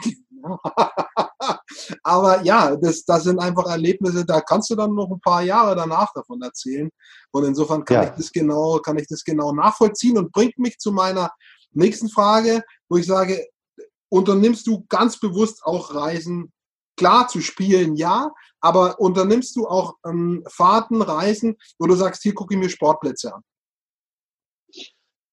aber 2.04 2.42
ja, 2.42 2.76
das, 2.76 3.06
das 3.06 3.24
sind 3.24 3.40
einfach 3.40 3.68
Erlebnisse, 3.68 4.26
da 4.26 4.42
kannst 4.42 4.72
du 4.72 4.76
dann 4.76 4.96
noch 4.96 5.12
ein 5.12 5.22
paar 5.22 5.44
Jahre 5.44 5.76
danach 5.76 6.12
davon 6.16 6.42
erzählen. 6.42 6.90
Und 7.32 7.44
insofern 7.44 7.86
kann, 7.86 8.04
ja. 8.04 8.10
ich, 8.10 8.16
das 8.18 8.32
genau, 8.32 8.80
kann 8.80 8.98
ich 8.98 9.08
das 9.08 9.24
genau 9.24 9.54
nachvollziehen 9.54 10.18
und 10.18 10.32
bringt 10.32 10.58
mich 10.58 10.80
zu 10.80 10.92
meiner 10.92 11.30
nächsten 11.76 12.10
Frage, 12.10 12.64
wo 12.90 12.98
ich 12.98 13.06
sage, 13.06 13.48
unternimmst 14.10 14.68
du 14.68 14.86
ganz 14.90 15.20
bewusst 15.20 15.64
auch 15.64 15.94
Reisen 15.94 16.52
Klar, 16.96 17.28
zu 17.28 17.42
spielen 17.42 17.96
ja, 17.96 18.32
aber 18.62 19.00
unternimmst 19.00 19.56
du 19.56 19.68
auch 19.68 19.96
ähm, 20.06 20.44
Fahrten, 20.48 21.02
Reisen, 21.02 21.58
wo 21.80 21.88
du 21.88 21.96
sagst, 21.96 22.22
hier 22.22 22.36
gucke 22.36 22.54
ich 22.54 22.60
mir 22.60 22.70
Sportplätze 22.70 23.34
an? 23.34 23.42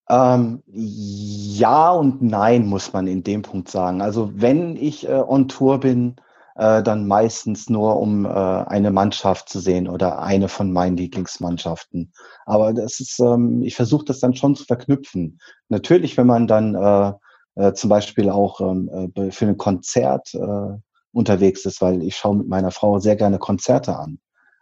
Ähm, 0.09 0.63
ja 0.67 1.91
und 1.91 2.23
nein, 2.23 2.67
muss 2.67 2.93
man 2.93 3.07
in 3.07 3.23
dem 3.23 3.43
Punkt 3.43 3.69
sagen. 3.69 4.01
Also 4.01 4.33
wenn 4.35 4.75
ich 4.75 5.07
äh, 5.07 5.13
on 5.13 5.49
Tour 5.49 5.79
bin, 5.79 6.17
äh, 6.57 6.83
dann 6.83 7.07
meistens 7.07 7.69
nur, 7.69 7.99
um 7.99 8.25
äh, 8.25 8.29
eine 8.29 8.91
Mannschaft 8.91 9.49
zu 9.49 9.61
sehen 9.61 9.89
oder 9.89 10.21
eine 10.21 10.49
von 10.49 10.73
meinen 10.73 10.97
Lieblingsmannschaften. 10.97 12.13
Aber 12.47 12.73
das 12.73 13.01
ist, 13.01 13.19
ähm, 13.21 13.63
ich 13.63 13.77
versuche 13.77 14.05
das 14.05 14.21
dann 14.21 14.35
schon 14.35 14.57
zu 14.57 14.65
verknüpfen. 14.65 15.39
Natürlich, 15.69 16.17
wenn 16.17 16.27
man 16.27 16.47
dann 16.47 16.75
äh, 16.75 17.13
äh, 17.57 17.73
zum 17.75 17.91
Beispiel 17.91 18.31
auch 18.31 18.61
ähm, 18.61 19.13
äh, 19.15 19.31
für 19.31 19.47
ein 19.47 19.57
Konzert 19.57 20.35
äh, 20.35 20.79
unterwegs 21.13 21.65
ist, 21.67 21.81
weil 21.81 22.03
ich 22.03 22.17
schaue 22.17 22.37
mit 22.37 22.49
meiner 22.49 22.71
Frau 22.71 22.99
sehr 22.99 23.17
gerne 23.17 23.39
Konzerte 23.39 23.97
an. 23.97 24.19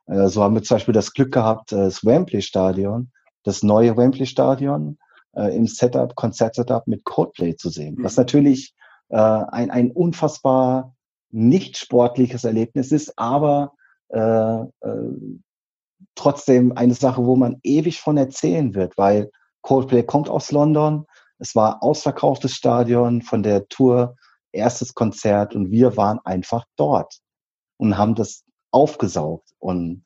Äh, 0.07 0.29
so 0.29 0.43
haben 0.43 0.55
wir 0.55 0.63
zum 0.63 0.77
Beispiel 0.77 0.95
das 0.95 1.13
Glück 1.13 1.33
gehabt, 1.33 1.73
äh, 1.73 1.77
das 1.77 2.05
Wembley-Stadion, 2.05 3.11
das 3.45 3.63
neue 3.63 3.97
Wembley-Stadion 3.97 4.99
äh, 5.37 5.57
im 5.57 5.67
Setup, 5.67 6.15
Konzertsetup 6.15 6.87
mit 6.87 7.05
Coldplay 7.05 7.57
zu 7.57 7.69
sehen. 7.69 7.97
Was 8.01 8.17
mhm. 8.17 8.23
natürlich 8.23 8.75
äh, 9.11 9.17
ein, 9.17 9.71
ein 9.71 9.91
unfassbar 9.91 10.95
nicht 11.31 11.77
sportliches 11.77 12.45
Erlebnis 12.45 12.93
ist, 12.93 13.19
aber 13.19 13.73
äh, 14.09 14.19
äh, 14.21 14.67
trotzdem 16.15 16.73
eine 16.77 16.95
Sache, 16.95 17.25
wo 17.25 17.37
man 17.37 17.59
ewig 17.63 18.01
von 18.01 18.17
erzählen 18.17 18.75
wird, 18.75 18.97
weil 18.97 19.31
Coldplay 19.63 20.03
kommt 20.03 20.29
aus 20.29 20.51
London. 20.51 21.07
Es 21.39 21.55
war 21.55 21.83
ausverkauftes 21.83 22.55
Stadion 22.55 23.23
von 23.23 23.43
der 23.43 23.69
Tour 23.69 24.17
erstes 24.53 24.95
Konzert 24.95 25.55
und 25.55 25.71
wir 25.71 25.97
waren 25.97 26.21
einfach 26.25 26.65
dort 26.77 27.19
und 27.77 27.99
haben 27.99 28.15
das 28.15 28.45
aufgesaugt. 28.71 29.51
Und 29.59 30.05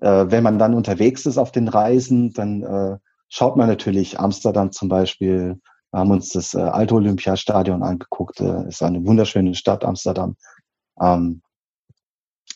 äh, 0.00 0.26
wenn 0.28 0.42
man 0.42 0.58
dann 0.58 0.74
unterwegs 0.74 1.26
ist 1.26 1.38
auf 1.38 1.52
den 1.52 1.68
Reisen, 1.68 2.32
dann 2.32 2.62
äh, 2.62 2.98
schaut 3.28 3.56
man 3.56 3.68
natürlich 3.68 4.18
Amsterdam 4.18 4.72
zum 4.72 4.88
Beispiel. 4.88 5.60
Wir 5.92 6.00
haben 6.00 6.10
uns 6.10 6.30
das 6.30 6.54
äh, 6.54 6.60
alte 6.60 6.94
Olympiastadion 6.94 7.82
angeguckt. 7.82 8.40
Äh, 8.40 8.68
ist 8.68 8.82
eine 8.82 9.04
wunderschöne 9.04 9.54
Stadt, 9.54 9.84
Amsterdam. 9.84 10.36
Ähm, 11.00 11.42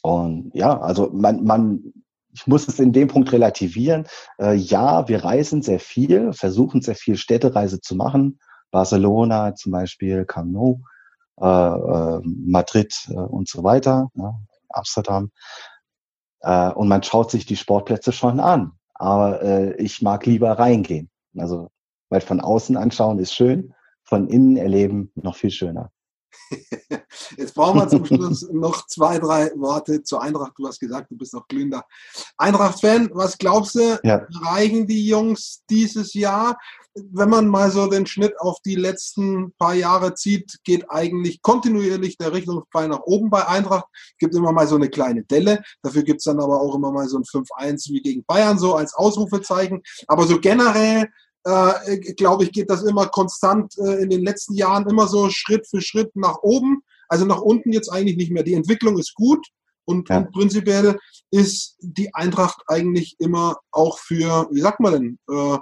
und 0.03 0.51
ja, 0.55 0.79
also 0.81 1.11
man, 1.13 1.45
man, 1.45 1.93
ich 2.33 2.47
muss 2.47 2.69
es 2.69 2.79
in 2.79 2.93
dem 2.93 3.09
Punkt 3.09 3.33
relativieren. 3.33 4.07
Äh, 4.39 4.55
ja, 4.55 5.09
wir 5.09 5.25
reisen 5.25 5.63
sehr 5.63 5.81
viel, 5.81 6.33
versuchen 6.33 6.83
sehr 6.83 6.95
viel 6.95 7.17
Städtereise 7.17 7.81
zu 7.81 7.97
machen. 7.97 8.39
Barcelona 8.71 9.55
zum 9.55 9.73
Beispiel, 9.73 10.25
Camp 10.25 10.53
Nou, 10.53 10.81
äh, 11.41 11.47
äh, 11.47 12.21
Madrid 12.25 12.95
äh, 13.09 13.15
und 13.15 13.49
so 13.49 13.65
weiter, 13.65 14.11
ja, 14.15 14.35
Amsterdam. 14.69 15.31
Äh, 16.41 16.71
und 16.73 16.89
man 16.89 17.03
schaut 17.03 17.31
sich 17.31 17.47
die 17.47 17.57
Sportplätze 17.57 18.13
schon 18.13 18.41
an. 18.41 18.73
Aber 18.95 19.43
äh, 19.43 19.75
ich 19.83 20.03
mag 20.03 20.27
lieber 20.27 20.53
reingehen. 20.53 21.11
Also, 21.37 21.69
weil 22.09 22.21
von 22.21 22.41
außen 22.41 22.77
anschauen 22.77 23.19
ist 23.19 23.35
schön, 23.35 23.75
von 24.05 24.29
innen 24.29 24.57
erleben 24.57 25.13
noch 25.15 25.37
viel 25.37 25.51
schöner. 25.51 25.91
Jetzt 27.37 27.55
brauchen 27.55 27.79
wir 27.79 27.89
zum 27.89 28.05
Schluss 28.05 28.49
noch 28.53 28.87
zwei, 28.87 29.19
drei 29.19 29.51
Worte 29.57 30.03
zur 30.03 30.23
Eintracht. 30.23 30.53
Du 30.57 30.67
hast 30.67 30.79
gesagt, 30.81 31.11
du 31.11 31.17
bist 31.17 31.33
noch 31.33 31.47
glühender 31.49 31.85
Eintracht-Fan. 32.37 33.11
Was 33.13 33.39
glaubst 33.39 33.77
du, 33.77 33.99
ja. 34.03 34.27
erreichen 34.43 34.87
die 34.87 35.07
Jungs 35.07 35.63
dieses 35.71 36.13
Jahr? 36.13 36.57
wenn 36.95 37.29
man 37.29 37.49
mal 37.49 37.71
so 37.71 37.89
den 37.89 38.07
Schnitt 38.07 38.39
auf 38.39 38.61
die 38.65 38.77
letzten 38.77 39.53
paar 39.59 39.75
Jahre 39.75 40.15
zieht, 40.15 40.59
geht 40.65 40.91
eigentlich 40.91 41.43
kontinuierlich 41.43 42.19
der 42.19 42.33
Richtungspfeil 42.33 42.89
nach 42.89 43.01
oben 43.01 43.31
bei 43.31 43.47
Eintracht. 43.47 43.87
Gibt 44.19 44.35
immer 44.35 44.53
mal 44.53 44.69
so 44.69 44.77
eine 44.77 44.89
kleine 44.89 45.25
Delle. 45.25 45.63
Dafür 45.83 46.05
gibt 46.05 46.19
es 46.19 46.25
dann 46.25 46.41
aber 46.41 46.61
auch 46.61 46.75
immer 46.75 46.93
mal 46.93 47.09
so 47.09 47.19
ein 47.19 47.25
5-1 47.25 47.91
wie 47.91 48.01
gegen 48.01 48.25
Bayern, 48.25 48.59
so 48.59 48.75
als 48.75 48.95
Ausrufezeichen. 48.95 49.83
Aber 50.07 50.27
so 50.27 50.41
generell, 50.41 51.09
äh, 51.45 52.15
glaube 52.15 52.45
ich, 52.45 52.53
geht 52.53 52.71
das 52.71 52.83
immer 52.83 53.07
konstant 53.07 53.77
äh, 53.79 54.03
in 54.03 54.11
den 54.11 54.23
letzten 54.23 54.55
Jahren 54.55 54.89
immer 54.89 55.07
so 55.07 55.29
Schritt 55.31 55.67
für 55.67 55.81
Schritt 55.81 56.15
nach 56.17 56.39
oben. 56.43 56.83
Also 57.09 57.27
nach 57.27 57.41
unten 57.41 57.73
jetzt 57.73 57.91
eigentlich 57.91 58.17
nicht 58.17 58.33
mehr. 58.33 58.43
Die 58.43 58.55
Entwicklung 58.55 58.99
ist 58.99 59.15
gut. 59.15 59.47
Und, 59.87 60.09
ja. 60.09 60.19
und 60.19 60.33
prinzipiell 60.33 60.99
ist 61.31 61.77
die 61.81 62.15
Eintracht 62.15 62.63
eigentlich 62.69 63.17
immer 63.19 63.59
auch 63.71 63.99
für, 63.99 64.49
wie 64.51 64.61
sagt 64.61 64.81
man 64.81 64.93
denn, 64.93 65.19
äh, 65.31 65.59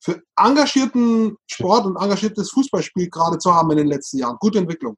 für 0.00 0.20
engagierten 0.36 1.36
Sport 1.46 1.86
und 1.86 1.96
engagiertes 1.96 2.50
Fußballspiel 2.50 3.08
gerade 3.08 3.38
zu 3.38 3.54
haben 3.54 3.70
in 3.70 3.76
den 3.76 3.86
letzten 3.86 4.18
Jahren. 4.18 4.36
Gute 4.40 4.58
Entwicklung. 4.58 4.96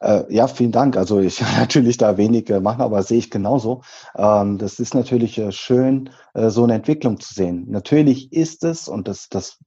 Äh, 0.00 0.22
ja, 0.34 0.46
vielen 0.46 0.72
Dank. 0.72 0.96
Also 0.96 1.20
ich 1.20 1.40
natürlich 1.58 1.96
da 1.96 2.16
wenig 2.16 2.48
äh, 2.50 2.60
machen, 2.60 2.80
aber 2.80 3.02
sehe 3.02 3.18
ich 3.18 3.30
genauso. 3.30 3.82
Ähm, 4.16 4.58
das 4.58 4.78
ist 4.78 4.94
natürlich 4.94 5.38
äh, 5.38 5.52
schön, 5.52 6.10
äh, 6.34 6.50
so 6.50 6.64
eine 6.64 6.74
Entwicklung 6.74 7.20
zu 7.20 7.34
sehen. 7.34 7.66
Natürlich 7.68 8.32
ist 8.32 8.64
es, 8.64 8.88
und 8.88 9.08
das, 9.08 9.28
das 9.28 9.58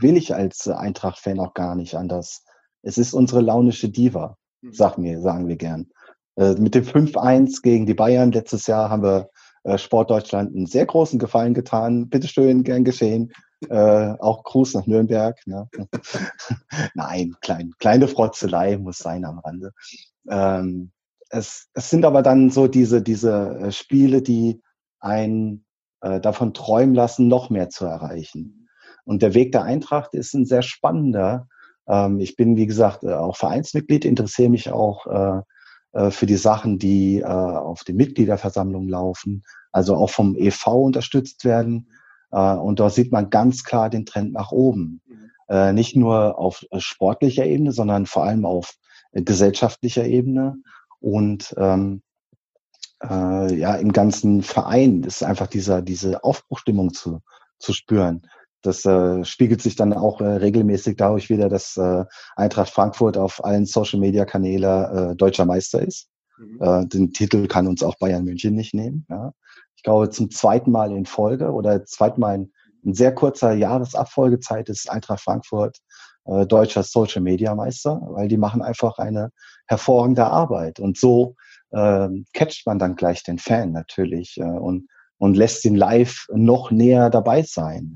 will 0.00 0.16
ich 0.16 0.34
als 0.34 0.68
Eintracht-Fan 0.68 1.40
auch 1.40 1.54
gar 1.54 1.74
nicht 1.74 1.94
anders. 1.94 2.44
Es 2.82 2.98
ist 2.98 3.12
unsere 3.12 3.40
launische 3.40 3.88
Diva, 3.88 4.36
mhm. 4.62 4.72
sagen 4.72 5.02
wir, 5.02 5.20
sagen 5.20 5.48
wir 5.48 5.56
gern. 5.56 5.88
Äh, 6.36 6.54
mit 6.54 6.74
dem 6.74 6.84
5-1 6.84 7.62
gegen 7.62 7.86
die 7.86 7.94
Bayern 7.94 8.32
letztes 8.32 8.66
Jahr 8.66 8.90
haben 8.90 9.02
wir 9.02 9.30
äh, 9.64 9.76
Sportdeutschland 9.76 10.54
einen 10.54 10.66
sehr 10.66 10.86
großen 10.86 11.18
Gefallen 11.18 11.54
getan. 11.54 12.08
Bitteschön, 12.08 12.62
gern 12.62 12.84
geschehen. 12.84 13.32
Äh, 13.68 14.14
auch 14.18 14.44
Gruß 14.44 14.74
nach 14.74 14.86
Nürnberg. 14.86 15.36
Ne? 15.46 15.68
Nein, 16.94 17.34
klein, 17.40 17.72
kleine 17.78 18.06
Frotzelei 18.06 18.78
muss 18.78 18.98
sein 18.98 19.24
am 19.24 19.40
Rande. 19.40 19.72
Ähm, 20.30 20.92
es, 21.30 21.68
es 21.74 21.90
sind 21.90 22.04
aber 22.04 22.22
dann 22.22 22.50
so 22.50 22.68
diese, 22.68 23.02
diese 23.02 23.58
äh, 23.58 23.72
Spiele, 23.72 24.22
die 24.22 24.62
einen 25.00 25.64
äh, 26.00 26.20
davon 26.20 26.54
träumen 26.54 26.94
lassen, 26.94 27.28
noch 27.28 27.50
mehr 27.50 27.68
zu 27.68 27.84
erreichen. 27.84 28.68
Und 29.04 29.22
der 29.22 29.34
Weg 29.34 29.52
der 29.52 29.64
Eintracht 29.64 30.14
ist 30.14 30.34
ein 30.34 30.46
sehr 30.46 30.62
spannender. 30.62 31.48
Ähm, 31.88 32.20
ich 32.20 32.36
bin, 32.36 32.56
wie 32.56 32.66
gesagt, 32.66 33.02
äh, 33.02 33.12
auch 33.12 33.36
Vereinsmitglied, 33.36 34.04
interessiere 34.04 34.50
mich 34.50 34.70
auch 34.70 35.06
äh, 35.06 35.42
äh, 35.92 36.10
für 36.10 36.26
die 36.26 36.36
Sachen, 36.36 36.78
die 36.78 37.20
äh, 37.20 37.24
auf 37.24 37.84
den 37.84 37.96
Mitgliederversammlungen 37.96 38.88
laufen, 38.88 39.42
also 39.72 39.96
auch 39.96 40.10
vom 40.10 40.36
EV 40.36 40.66
unterstützt 40.68 41.44
werden. 41.44 41.90
Äh, 42.30 42.54
und 42.54 42.80
da 42.80 42.90
sieht 42.90 43.12
man 43.12 43.30
ganz 43.30 43.64
klar 43.64 43.90
den 43.90 44.06
Trend 44.06 44.32
nach 44.32 44.52
oben. 44.52 45.00
Mhm. 45.06 45.30
Äh, 45.48 45.72
nicht 45.72 45.96
nur 45.96 46.38
auf 46.38 46.64
äh, 46.70 46.80
sportlicher 46.80 47.46
Ebene, 47.46 47.72
sondern 47.72 48.06
vor 48.06 48.24
allem 48.24 48.44
auf 48.44 48.74
gesellschaftlicher 49.12 50.04
Ebene. 50.04 50.56
Und 51.00 51.54
ähm, 51.56 52.02
äh, 53.02 53.54
ja 53.54 53.76
im 53.76 53.92
ganzen 53.92 54.42
Verein 54.42 55.02
ist 55.04 55.22
einfach 55.22 55.46
dieser 55.46 55.82
diese 55.82 56.24
Aufbruchstimmung 56.24 56.92
zu 56.92 57.20
zu 57.58 57.72
spüren. 57.72 58.22
Das 58.62 58.84
äh, 58.84 59.24
spiegelt 59.24 59.62
sich 59.62 59.76
dann 59.76 59.92
auch 59.92 60.20
äh, 60.20 60.24
regelmäßig 60.24 60.96
dadurch 60.96 61.30
wieder, 61.30 61.48
dass 61.48 61.76
äh, 61.76 62.04
Eintracht 62.34 62.70
Frankfurt 62.70 63.16
auf 63.16 63.44
allen 63.44 63.66
Social 63.66 64.00
Media 64.00 64.24
Kanälen 64.24 65.12
äh, 65.12 65.16
deutscher 65.16 65.44
Meister 65.44 65.80
ist. 65.80 66.08
Mhm. 66.38 66.58
Äh, 66.60 66.86
den 66.86 67.12
Titel 67.12 67.46
kann 67.46 67.68
uns 67.68 67.82
auch 67.82 67.96
Bayern 67.98 68.24
München 68.24 68.54
nicht 68.54 68.74
nehmen. 68.74 69.06
Ja. 69.08 69.32
Ich 69.78 69.84
glaube, 69.84 70.10
zum 70.10 70.28
zweiten 70.32 70.72
Mal 70.72 70.90
in 70.90 71.06
Folge 71.06 71.52
oder 71.52 71.84
zweiten 71.84 72.20
Mal 72.20 72.34
in, 72.34 72.52
in 72.82 72.94
sehr 72.94 73.14
kurzer 73.14 73.52
Jahresabfolgezeit 73.52 74.68
ist 74.68 74.90
Eintracht 74.90 75.20
Frankfurt 75.20 75.78
äh, 76.24 76.46
deutscher 76.46 76.82
Social 76.82 77.22
Media 77.22 77.54
Meister, 77.54 78.00
weil 78.10 78.26
die 78.26 78.38
machen 78.38 78.60
einfach 78.60 78.98
eine 78.98 79.30
hervorragende 79.68 80.26
Arbeit. 80.26 80.80
Und 80.80 80.98
so 80.98 81.36
äh, 81.70 82.08
catcht 82.32 82.66
man 82.66 82.80
dann 82.80 82.96
gleich 82.96 83.22
den 83.22 83.38
Fan 83.38 83.70
natürlich 83.70 84.36
äh, 84.38 84.42
und, 84.42 84.88
und 85.16 85.36
lässt 85.36 85.64
ihn 85.64 85.76
live 85.76 86.26
noch 86.32 86.72
näher 86.72 87.08
dabei 87.08 87.42
sein. 87.42 87.94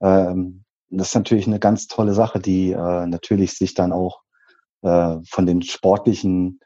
Ja. 0.00 0.30
Ähm, 0.30 0.64
das 0.90 1.10
ist 1.10 1.14
natürlich 1.14 1.46
eine 1.46 1.60
ganz 1.60 1.86
tolle 1.86 2.14
Sache, 2.14 2.40
die 2.40 2.72
äh, 2.72 3.06
natürlich 3.06 3.52
sich 3.52 3.74
dann 3.74 3.92
auch 3.92 4.22
äh, 4.82 5.18
von 5.30 5.46
den 5.46 5.62
sportlichen 5.62 6.58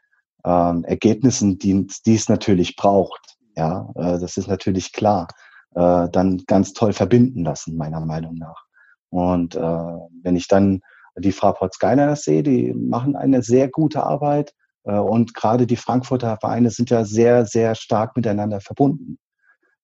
ähm, 0.43 0.83
Ergebnissen, 0.83 1.59
die, 1.59 1.85
die 2.07 2.15
es 2.15 2.27
natürlich 2.27 2.75
braucht, 2.75 3.37
ja, 3.55 3.89
äh, 3.95 4.19
das 4.19 4.37
ist 4.37 4.47
natürlich 4.47 4.91
klar, 4.93 5.27
äh, 5.75 6.07
dann 6.09 6.43
ganz 6.47 6.73
toll 6.73 6.93
verbinden 6.93 7.43
lassen, 7.43 7.77
meiner 7.77 7.99
Meinung 8.01 8.35
nach. 8.35 8.65
Und 9.09 9.55
äh, 9.55 9.59
wenn 9.59 10.35
ich 10.35 10.47
dann 10.47 10.81
die 11.17 11.31
Fraport 11.31 11.73
Skyliners 11.73 12.23
sehe, 12.23 12.43
die 12.43 12.73
machen 12.73 13.15
eine 13.15 13.41
sehr 13.43 13.69
gute 13.69 14.03
Arbeit. 14.03 14.53
Äh, 14.83 14.97
und 14.97 15.33
gerade 15.33 15.67
die 15.67 15.75
Frankfurter 15.75 16.37
Vereine 16.39 16.71
sind 16.71 16.89
ja 16.89 17.03
sehr, 17.03 17.45
sehr 17.45 17.75
stark 17.75 18.15
miteinander 18.15 18.61
verbunden. 18.61 19.17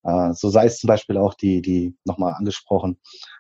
Äh, 0.04 0.34
so 0.34 0.50
sei 0.50 0.66
es 0.66 0.80
zum 0.80 0.88
Beispiel 0.88 1.18
auch 1.18 1.34
die, 1.34 1.62
die 1.62 1.96
nochmal 2.06 2.34
angesprochen, 2.34 3.00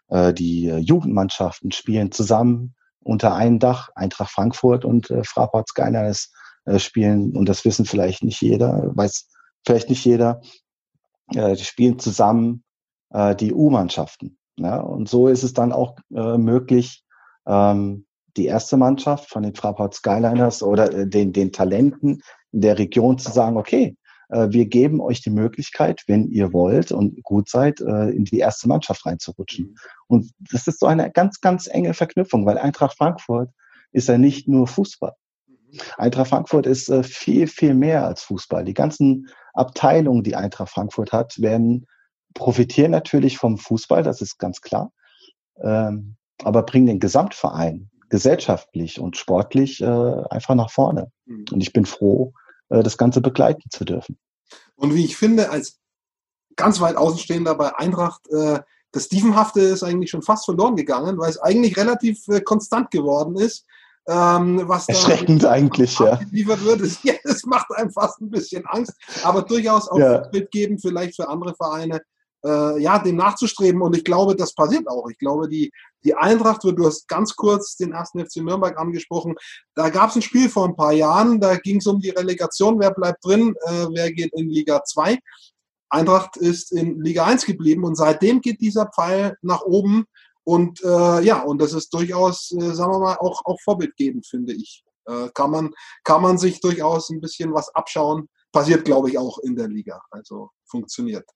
äh, 0.09 0.33
die 0.33 0.65
Jugendmannschaften 0.65 1.71
spielen 1.71 2.11
zusammen 2.11 2.75
unter 3.07 3.33
einem 3.33 3.59
Dach. 3.59 3.89
Eintracht 3.95 4.31
Frankfurt 4.31 4.83
und 4.85 5.09
äh, 5.09 5.23
Fraport 5.23 5.69
Skyners 5.69 6.33
äh, 6.65 6.79
spielen, 6.79 7.35
und 7.35 7.47
das 7.47 7.63
wissen 7.65 7.85
vielleicht 7.85 8.23
nicht 8.23 8.41
jeder, 8.41 8.91
weiß 8.95 9.29
vielleicht 9.65 9.89
nicht 9.89 10.03
jeder, 10.05 10.41
äh, 11.33 11.55
die 11.55 11.63
spielen 11.63 11.99
zusammen 11.99 12.63
äh, 13.11 13.35
die 13.35 13.53
U-Mannschaften. 13.53 14.37
Ja? 14.57 14.79
Und 14.79 15.09
so 15.09 15.27
ist 15.27 15.43
es 15.43 15.53
dann 15.53 15.71
auch 15.71 15.97
äh, 16.13 16.37
möglich, 16.37 17.03
ähm, 17.45 18.05
die 18.35 18.45
erste 18.45 18.77
Mannschaft 18.77 19.29
von 19.29 19.43
den 19.43 19.55
Fraport 19.55 19.95
Skyliners 19.95 20.61
oder 20.61 20.91
äh, 20.93 21.07
den, 21.07 21.33
den 21.33 21.51
Talenten 21.51 22.21
in 22.51 22.61
der 22.61 22.77
Region 22.77 23.17
zu 23.17 23.31
sagen, 23.31 23.57
okay, 23.57 23.97
äh, 24.29 24.47
wir 24.49 24.65
geben 24.65 25.01
euch 25.01 25.21
die 25.21 25.29
Möglichkeit, 25.29 26.03
wenn 26.07 26.27
ihr 26.29 26.53
wollt 26.53 26.91
und 26.91 27.21
gut 27.23 27.49
seid, 27.49 27.81
äh, 27.81 28.09
in 28.09 28.25
die 28.25 28.39
erste 28.39 28.67
Mannschaft 28.67 29.05
reinzurutschen. 29.05 29.65
Mhm. 29.65 29.75
Und 30.07 30.31
das 30.51 30.67
ist 30.67 30.79
so 30.79 30.85
eine 30.85 31.11
ganz, 31.11 31.41
ganz 31.41 31.67
enge 31.67 31.93
Verknüpfung, 31.93 32.45
weil 32.45 32.57
Eintracht 32.57 32.97
Frankfurt 32.97 33.49
ist 33.91 34.07
ja 34.07 34.17
nicht 34.17 34.47
nur 34.47 34.67
Fußball. 34.67 35.13
Eintracht 35.97 36.29
Frankfurt 36.29 36.65
ist 36.65 36.89
äh, 36.89 37.03
viel, 37.03 37.47
viel 37.47 37.73
mehr 37.73 38.05
als 38.05 38.23
Fußball. 38.23 38.63
Die 38.63 38.73
ganzen 38.73 39.27
Abteilungen, 39.53 40.23
die 40.23 40.35
Eintracht 40.35 40.69
Frankfurt 40.69 41.11
hat, 41.11 41.39
werden 41.41 41.87
profitieren 42.33 42.91
natürlich 42.91 43.37
vom 43.37 43.57
Fußball, 43.57 44.03
das 44.03 44.21
ist 44.21 44.37
ganz 44.37 44.61
klar, 44.61 44.91
ähm, 45.61 46.15
aber 46.43 46.63
bringen 46.63 46.85
den 46.85 46.99
Gesamtverein 46.99 47.89
gesellschaftlich 48.09 48.99
und 48.99 49.17
sportlich 49.17 49.83
einfach 49.83 50.55
nach 50.55 50.71
vorne. 50.71 51.11
Mhm. 51.25 51.45
Und 51.51 51.61
ich 51.61 51.73
bin 51.73 51.85
froh, 51.85 52.31
äh, 52.69 52.83
das 52.83 52.97
Ganze 52.97 53.21
begleiten 53.21 53.69
zu 53.69 53.85
dürfen. 53.85 54.17
Und 54.75 54.93
wie 54.93 55.05
ich 55.05 55.17
finde, 55.17 55.49
als 55.49 55.79
ganz 56.55 56.79
weit 56.79 56.95
Außenstehender 56.95 57.55
bei 57.55 57.75
Eintracht, 57.77 58.27
äh, 58.29 58.59
das 58.91 59.05
Stiefenhafte 59.05 59.61
ist 59.61 59.83
eigentlich 59.83 60.09
schon 60.09 60.21
fast 60.21 60.45
verloren 60.45 60.75
gegangen, 60.75 61.17
weil 61.17 61.29
es 61.29 61.39
eigentlich 61.39 61.77
relativ 61.77 62.27
äh, 62.29 62.41
konstant 62.41 62.91
geworden 62.91 63.35
ist. 63.35 63.65
Ähm, 64.09 64.63
was 64.65 64.87
Erschreckend 64.87 65.43
da 65.43 65.51
eigentlich, 65.51 65.99
ja. 65.99 66.15
Geliefert 66.15 66.63
wird, 66.63 66.81
ist, 66.81 66.99
ja, 67.03 67.13
das 67.23 67.43
macht 67.43 67.67
einem 67.75 67.91
fast 67.91 68.21
ein 68.21 68.29
bisschen 68.29 68.65
Angst, 68.65 68.93
aber 69.23 69.41
durchaus 69.41 69.89
auch 69.89 69.99
ja. 69.99 70.27
mitgeben, 70.31 70.79
vielleicht 70.79 71.17
für 71.17 71.27
andere 71.27 71.53
Vereine, 71.55 72.01
äh, 72.45 72.79
ja, 72.81 72.99
dem 72.99 73.17
nachzustreben. 73.17 73.81
Und 73.81 73.97
ich 73.97 74.05
glaube, 74.05 74.35
das 74.35 74.53
passiert 74.53 74.87
auch. 74.87 75.09
Ich 75.09 75.17
glaube, 75.17 75.49
die, 75.49 75.71
die 76.05 76.15
Eintracht 76.15 76.63
wird, 76.63 76.79
du 76.79 76.85
hast 76.85 77.07
ganz 77.09 77.35
kurz 77.35 77.75
den 77.75 77.91
ersten 77.91 78.25
FC 78.25 78.37
Nürnberg 78.37 78.79
angesprochen. 78.79 79.35
Da 79.75 79.89
gab 79.89 80.09
es 80.09 80.15
ein 80.15 80.21
Spiel 80.21 80.47
vor 80.47 80.65
ein 80.65 80.77
paar 80.77 80.93
Jahren, 80.93 81.41
da 81.41 81.57
ging 81.57 81.77
es 81.77 81.87
um 81.87 81.99
die 81.99 82.11
Relegation, 82.11 82.79
wer 82.79 82.91
bleibt 82.91 83.25
drin, 83.25 83.55
äh, 83.65 83.87
wer 83.91 84.11
geht 84.13 84.31
in 84.33 84.49
Liga 84.49 84.83
2. 84.85 85.17
Eintracht 85.89 86.37
ist 86.37 86.71
in 86.71 87.01
Liga 87.01 87.25
1 87.25 87.45
geblieben 87.45 87.83
und 87.83 87.95
seitdem 87.95 88.41
geht 88.41 88.61
dieser 88.61 88.87
Pfeil 88.87 89.35
nach 89.41 89.61
oben. 89.61 90.05
Und 90.47 90.81
äh, 90.81 91.21
ja, 91.25 91.41
und 91.41 91.61
das 91.61 91.73
ist 91.73 91.93
durchaus, 91.93 92.53
äh, 92.53 92.73
sagen 92.73 92.93
wir 92.93 92.99
mal, 92.99 93.17
auch, 93.17 93.43
auch 93.43 93.59
vorbildgebend, 93.65 94.25
finde 94.25 94.53
ich. 94.53 94.81
Äh, 95.05 95.27
kann, 95.33 95.51
man, 95.51 95.73
kann 96.05 96.21
man 96.21 96.37
sich 96.37 96.61
durchaus 96.61 97.09
ein 97.09 97.19
bisschen 97.19 97.53
was 97.53 97.67
abschauen. 97.75 98.29
Passiert, 98.53 98.85
glaube 98.85 99.09
ich, 99.09 99.17
auch 99.17 99.39
in 99.39 99.57
der 99.57 99.67
Liga. 99.67 100.01
Also 100.09 100.51
funktioniert. 100.65 101.29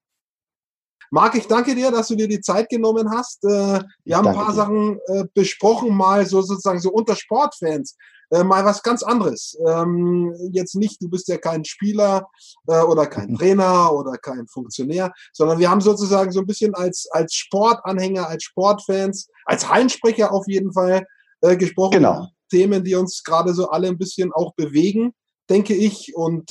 Marc, 1.10 1.34
ich 1.34 1.46
danke 1.46 1.74
dir, 1.74 1.90
dass 1.90 2.08
du 2.08 2.14
dir 2.14 2.26
die 2.26 2.40
Zeit 2.40 2.70
genommen 2.70 3.10
hast. 3.10 3.44
Äh, 3.44 3.82
wir 4.02 4.16
haben 4.16 4.28
ein 4.28 4.34
paar 4.34 4.48
dir. 4.48 4.54
Sachen 4.54 4.98
äh, 5.08 5.24
besprochen, 5.34 5.94
mal 5.94 6.24
so 6.24 6.40
sozusagen 6.40 6.80
so 6.80 6.90
unter 6.90 7.14
Sportfans. 7.14 7.98
Äh, 8.32 8.44
mal 8.44 8.64
was 8.64 8.82
ganz 8.82 9.02
anderes. 9.02 9.56
Ähm, 9.66 10.34
jetzt 10.52 10.74
nicht, 10.74 11.02
du 11.02 11.08
bist 11.08 11.28
ja 11.28 11.36
kein 11.36 11.64
Spieler 11.64 12.28
oder 12.66 13.06
kein 13.06 13.34
Trainer 13.34 13.92
oder 13.92 14.12
kein 14.16 14.46
Funktionär, 14.48 15.12
sondern 15.32 15.58
wir 15.58 15.70
haben 15.70 15.80
sozusagen 15.80 16.32
so 16.32 16.40
ein 16.40 16.46
bisschen 16.46 16.74
als, 16.74 17.08
als 17.10 17.34
Sportanhänger, 17.34 18.28
als 18.28 18.44
Sportfans, 18.44 19.28
als 19.44 19.68
Heinsprecher 19.68 20.32
auf 20.32 20.46
jeden 20.48 20.72
Fall 20.72 21.06
gesprochen. 21.40 21.92
Genau. 21.92 22.28
Themen, 22.50 22.84
die 22.84 22.94
uns 22.94 23.22
gerade 23.22 23.52
so 23.52 23.68
alle 23.68 23.88
ein 23.88 23.98
bisschen 23.98 24.32
auch 24.32 24.54
bewegen, 24.54 25.12
denke 25.50 25.74
ich. 25.74 26.14
Und 26.14 26.50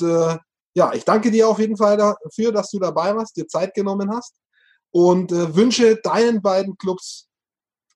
ja, 0.74 0.92
ich 0.92 1.04
danke 1.04 1.30
dir 1.30 1.48
auf 1.48 1.58
jeden 1.58 1.76
Fall 1.76 1.96
dafür, 1.96 2.52
dass 2.52 2.70
du 2.70 2.78
dabei 2.78 3.14
warst, 3.14 3.36
dir 3.36 3.46
Zeit 3.46 3.74
genommen 3.74 4.10
hast 4.10 4.34
und 4.90 5.32
äh, 5.32 5.54
wünsche 5.54 5.96
deinen 5.96 6.40
beiden 6.40 6.76
Clubs, 6.76 7.28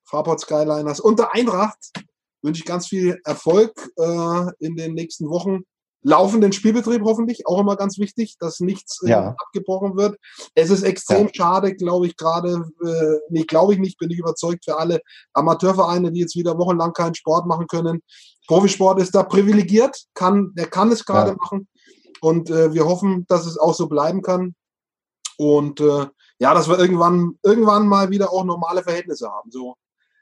Fraport 0.05 0.41
Skyliners 0.41 0.99
und 0.99 1.19
der 1.19 1.33
Eintracht, 1.33 1.91
wünsche 2.47 2.61
ich 2.61 2.65
ganz 2.65 2.87
viel 2.87 3.19
Erfolg 3.25 3.73
äh, 3.97 4.51
in 4.59 4.75
den 4.75 4.93
nächsten 4.93 5.29
Wochen. 5.29 5.63
Laufenden 6.01 6.53
Spielbetrieb 6.53 7.01
hoffentlich, 7.03 7.45
auch 7.47 7.59
immer 7.59 7.75
ganz 7.75 7.97
wichtig, 7.97 8.37
dass 8.39 8.61
nichts 8.61 9.03
äh, 9.03 9.09
ja. 9.09 9.35
abgebrochen 9.37 9.97
wird. 9.97 10.17
Es 10.55 10.69
ist 10.69 10.83
extrem 10.83 11.27
ja. 11.27 11.33
schade, 11.33 11.75
glaube 11.75 12.07
ich, 12.07 12.15
gerade, 12.15 12.63
äh, 12.85 13.19
nee, 13.29 13.43
glaube 13.43 13.73
ich 13.73 13.79
nicht, 13.79 13.99
bin 13.99 14.09
ich 14.09 14.19
überzeugt 14.19 14.63
für 14.63 14.77
alle 14.77 15.01
Amateurvereine, 15.33 16.11
die 16.13 16.21
jetzt 16.21 16.37
wieder 16.37 16.57
wochenlang 16.57 16.93
keinen 16.93 17.15
Sport 17.15 17.45
machen 17.45 17.67
können. 17.67 18.01
Profisport 18.47 19.01
ist 19.01 19.13
da 19.13 19.23
privilegiert, 19.23 20.05
kann, 20.13 20.53
der 20.55 20.67
kann 20.67 20.91
es 20.91 21.03
gerade 21.03 21.31
ja. 21.31 21.35
machen. 21.35 21.67
Und 22.21 22.49
äh, 22.49 22.73
wir 22.73 22.85
hoffen, 22.85 23.25
dass 23.27 23.45
es 23.45 23.57
auch 23.57 23.73
so 23.73 23.87
bleiben 23.87 24.21
kann. 24.21 24.55
Und 25.37 25.81
äh, 25.81 26.07
ja, 26.39 26.53
dass 26.53 26.69
wir 26.69 26.79
irgendwann, 26.79 27.37
irgendwann 27.43 27.87
mal 27.87 28.09
wieder 28.11 28.31
auch 28.31 28.45
normale 28.45 28.83
Verhältnisse 28.83 29.29
haben. 29.29 29.51
So, 29.51 29.75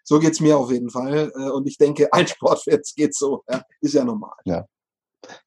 so 0.05 0.19
geht 0.19 0.33
es 0.33 0.39
mir 0.39 0.57
auf 0.57 0.71
jeden 0.71 0.89
Fall. 0.89 1.31
Äh, 1.35 1.49
und 1.49 1.67
ich 1.67 1.77
denke, 1.77 2.13
ein 2.13 2.27
Sportfans 2.27 2.93
geht 2.95 3.13
so. 3.15 3.43
Ja, 3.49 3.63
ist 3.81 3.93
ja 3.93 4.05
normal. 4.05 4.35
Ja. 4.45 4.65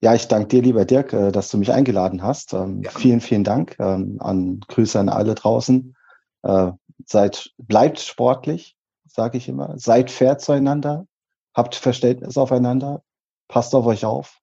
Ja, 0.01 0.13
ich 0.15 0.27
danke 0.27 0.49
dir, 0.49 0.63
lieber 0.63 0.85
Dirk, 0.85 1.13
äh, 1.13 1.31
dass 1.31 1.51
du 1.51 1.57
mich 1.59 1.73
eingeladen 1.73 2.23
hast. 2.23 2.53
Ähm, 2.53 2.83
ja. 2.83 2.91
Vielen, 2.91 3.21
vielen 3.21 3.45
Dank 3.45 3.77
ähm, 3.79 4.17
an 4.21 4.61
Grüße 4.67 4.99
an 4.99 5.09
alle 5.09 5.37
draußen. 5.37 5.95
Äh, 6.43 6.73
seid, 7.07 7.53
bleibt 7.59 8.01
sportlich, 8.01 8.77
sage 9.07 9.39
ich 9.39 9.49
immer. 9.49 9.79
Seid 9.79 10.11
fair 10.11 10.39
zueinander. 10.39 11.07
Habt 11.55 11.77
Verständnis 11.77 12.37
aufeinander. 12.37 13.03
Passt 13.47 13.75
auf 13.77 13.87
euch 13.87 14.05
auf. 14.05 14.39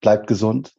Bleibt 0.00 0.26
gesund. 0.26 0.74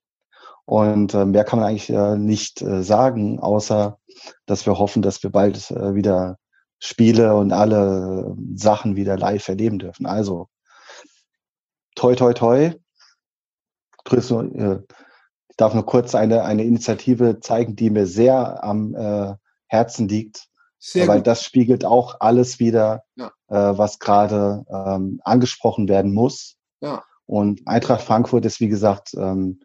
Und 0.65 1.13
äh, 1.13 1.25
mehr 1.25 1.43
kann 1.43 1.59
man 1.59 1.67
eigentlich 1.67 1.89
äh, 1.91 2.15
nicht 2.15 2.59
sagen, 2.59 3.39
außer 3.39 3.99
dass 4.47 4.65
wir 4.65 4.79
hoffen, 4.79 5.03
dass 5.03 5.21
wir 5.23 5.31
bald 5.31 5.69
wieder 5.71 6.37
Spiele 6.79 7.35
und 7.35 7.51
alle 7.51 8.35
Sachen 8.55 8.95
wieder 8.95 9.17
live 9.17 9.47
erleben 9.47 9.79
dürfen. 9.79 10.05
Also 10.05 10.47
toi 11.95 12.15
toi 12.15 12.33
toi. 12.33 12.73
Äh, 14.11 14.79
ich 15.49 15.55
darf 15.57 15.73
nur 15.73 15.85
kurz 15.85 16.15
eine, 16.15 16.43
eine 16.43 16.63
Initiative 16.63 17.41
zeigen, 17.41 17.75
die 17.75 17.89
mir 17.89 18.07
sehr 18.07 18.63
am 18.63 18.95
äh, 18.95 19.35
Herzen 19.67 20.07
liegt. 20.07 20.47
Sehr 20.81 21.09
weil 21.09 21.17
gut. 21.17 21.27
das 21.27 21.43
spiegelt 21.43 21.83
auch 21.83 22.21
alles 22.21 22.59
wieder, 22.59 23.03
ja. 23.15 23.27
äh, 23.49 23.77
was 23.77 23.99
gerade 23.99 24.63
ähm, 24.69 25.19
angesprochen 25.25 25.89
werden 25.89 26.13
muss. 26.13 26.55
Ja. 26.79 27.03
Und 27.25 27.67
Eintracht 27.67 28.01
Frankfurt 28.01 28.45
ist, 28.45 28.61
wie 28.61 28.69
gesagt, 28.69 29.13
ähm, 29.13 29.59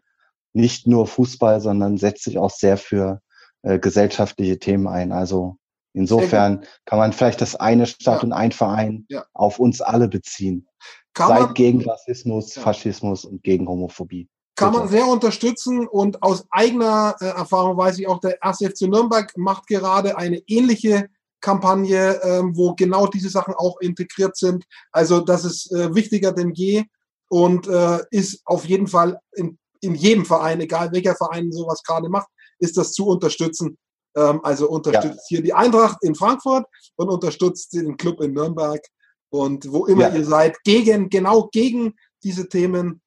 nicht 0.51 0.87
nur 0.87 1.07
Fußball, 1.07 1.61
sondern 1.61 1.97
setzt 1.97 2.23
sich 2.23 2.37
auch 2.37 2.49
sehr 2.49 2.77
für 2.77 3.21
äh, 3.61 3.79
gesellschaftliche 3.79 4.59
Themen 4.59 4.87
ein. 4.87 5.13
Also 5.13 5.57
insofern 5.95 6.65
kann 6.85 6.99
man 6.99 7.13
vielleicht 7.13 7.41
das 7.41 7.55
eine 7.55 7.87
Stadt 7.87 8.19
ja. 8.19 8.23
und 8.23 8.33
ein 8.33 8.51
Verein 8.51 9.05
ja. 9.09 9.25
auf 9.33 9.59
uns 9.59 9.81
alle 9.81 10.07
beziehen. 10.07 10.67
Kann 11.13 11.29
Seid 11.29 11.41
man, 11.41 11.53
gegen 11.53 11.89
Rassismus, 11.89 12.55
ja. 12.55 12.61
Faschismus 12.61 13.25
und 13.25 13.43
gegen 13.43 13.67
Homophobie. 13.67 14.29
kann 14.55 14.73
man 14.73 14.87
sehr 14.87 15.07
unterstützen 15.07 15.87
und 15.87 16.21
aus 16.21 16.45
eigener 16.49 17.15
äh, 17.19 17.25
Erfahrung 17.25 17.77
weiß 17.77 17.99
ich 17.99 18.07
auch, 18.07 18.19
der 18.19 18.37
1. 18.41 18.59
FC 18.59 18.81
Nürnberg 18.81 19.31
macht 19.37 19.67
gerade 19.67 20.17
eine 20.17 20.37
ähnliche 20.47 21.07
Kampagne, 21.41 22.19
ähm, 22.23 22.57
wo 22.57 22.73
genau 22.73 23.07
diese 23.07 23.29
Sachen 23.29 23.53
auch 23.53 23.79
integriert 23.79 24.35
sind. 24.35 24.65
Also 24.91 25.19
das 25.19 25.45
ist 25.45 25.71
äh, 25.71 25.93
wichtiger 25.93 26.31
denn 26.31 26.53
je 26.53 26.83
und 27.29 27.67
äh, 27.67 27.99
ist 28.11 28.41
auf 28.45 28.65
jeden 28.65 28.87
Fall 28.87 29.19
in, 29.33 29.57
in 29.79 29.95
jedem 29.95 30.25
Verein, 30.25 30.59
egal 30.61 30.91
welcher 30.91 31.15
Verein 31.15 31.51
sowas 31.51 31.83
gerade 31.83 32.09
macht, 32.09 32.27
ist 32.59 32.77
das 32.77 32.93
zu 32.93 33.07
unterstützen. 33.07 33.77
Ähm, 34.15 34.39
also 34.43 34.69
unterstützt 34.69 35.29
ja. 35.29 35.37
hier 35.37 35.43
die 35.43 35.53
Eintracht 35.53 35.97
in 36.01 36.15
Frankfurt 36.15 36.65
und 36.95 37.09
unterstützt 37.09 37.73
den 37.73 37.97
Club 37.97 38.21
in 38.21 38.33
Nürnberg 38.33 38.81
und 39.29 39.71
wo 39.71 39.85
immer 39.85 40.09
ja. 40.09 40.15
ihr 40.15 40.25
seid, 40.25 40.55
gegen, 40.63 41.09
genau 41.09 41.49
gegen 41.51 41.95
diese 42.23 42.47
Themen 42.47 43.01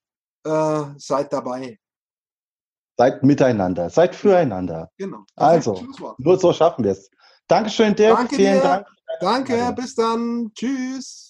äh, 0.45 0.83
seid 0.97 1.33
dabei. 1.33 1.79
Seid 2.97 3.23
miteinander, 3.23 3.89
seid 3.89 4.13
füreinander. 4.15 4.91
Genau. 4.97 5.23
Also, 5.35 5.85
nur 6.17 6.37
so 6.37 6.51
schaffen 6.53 6.83
wir 6.83 6.91
es. 6.91 7.09
Dankeschön, 7.47 7.95
Dirk. 7.95 8.17
Danke 8.17 8.35
Vielen 8.35 8.55
dir. 8.55 8.61
Dank. 8.61 8.87
Danke, 9.19 9.73
bis 9.75 9.95
dann. 9.95 10.51
Tschüss. 10.53 11.28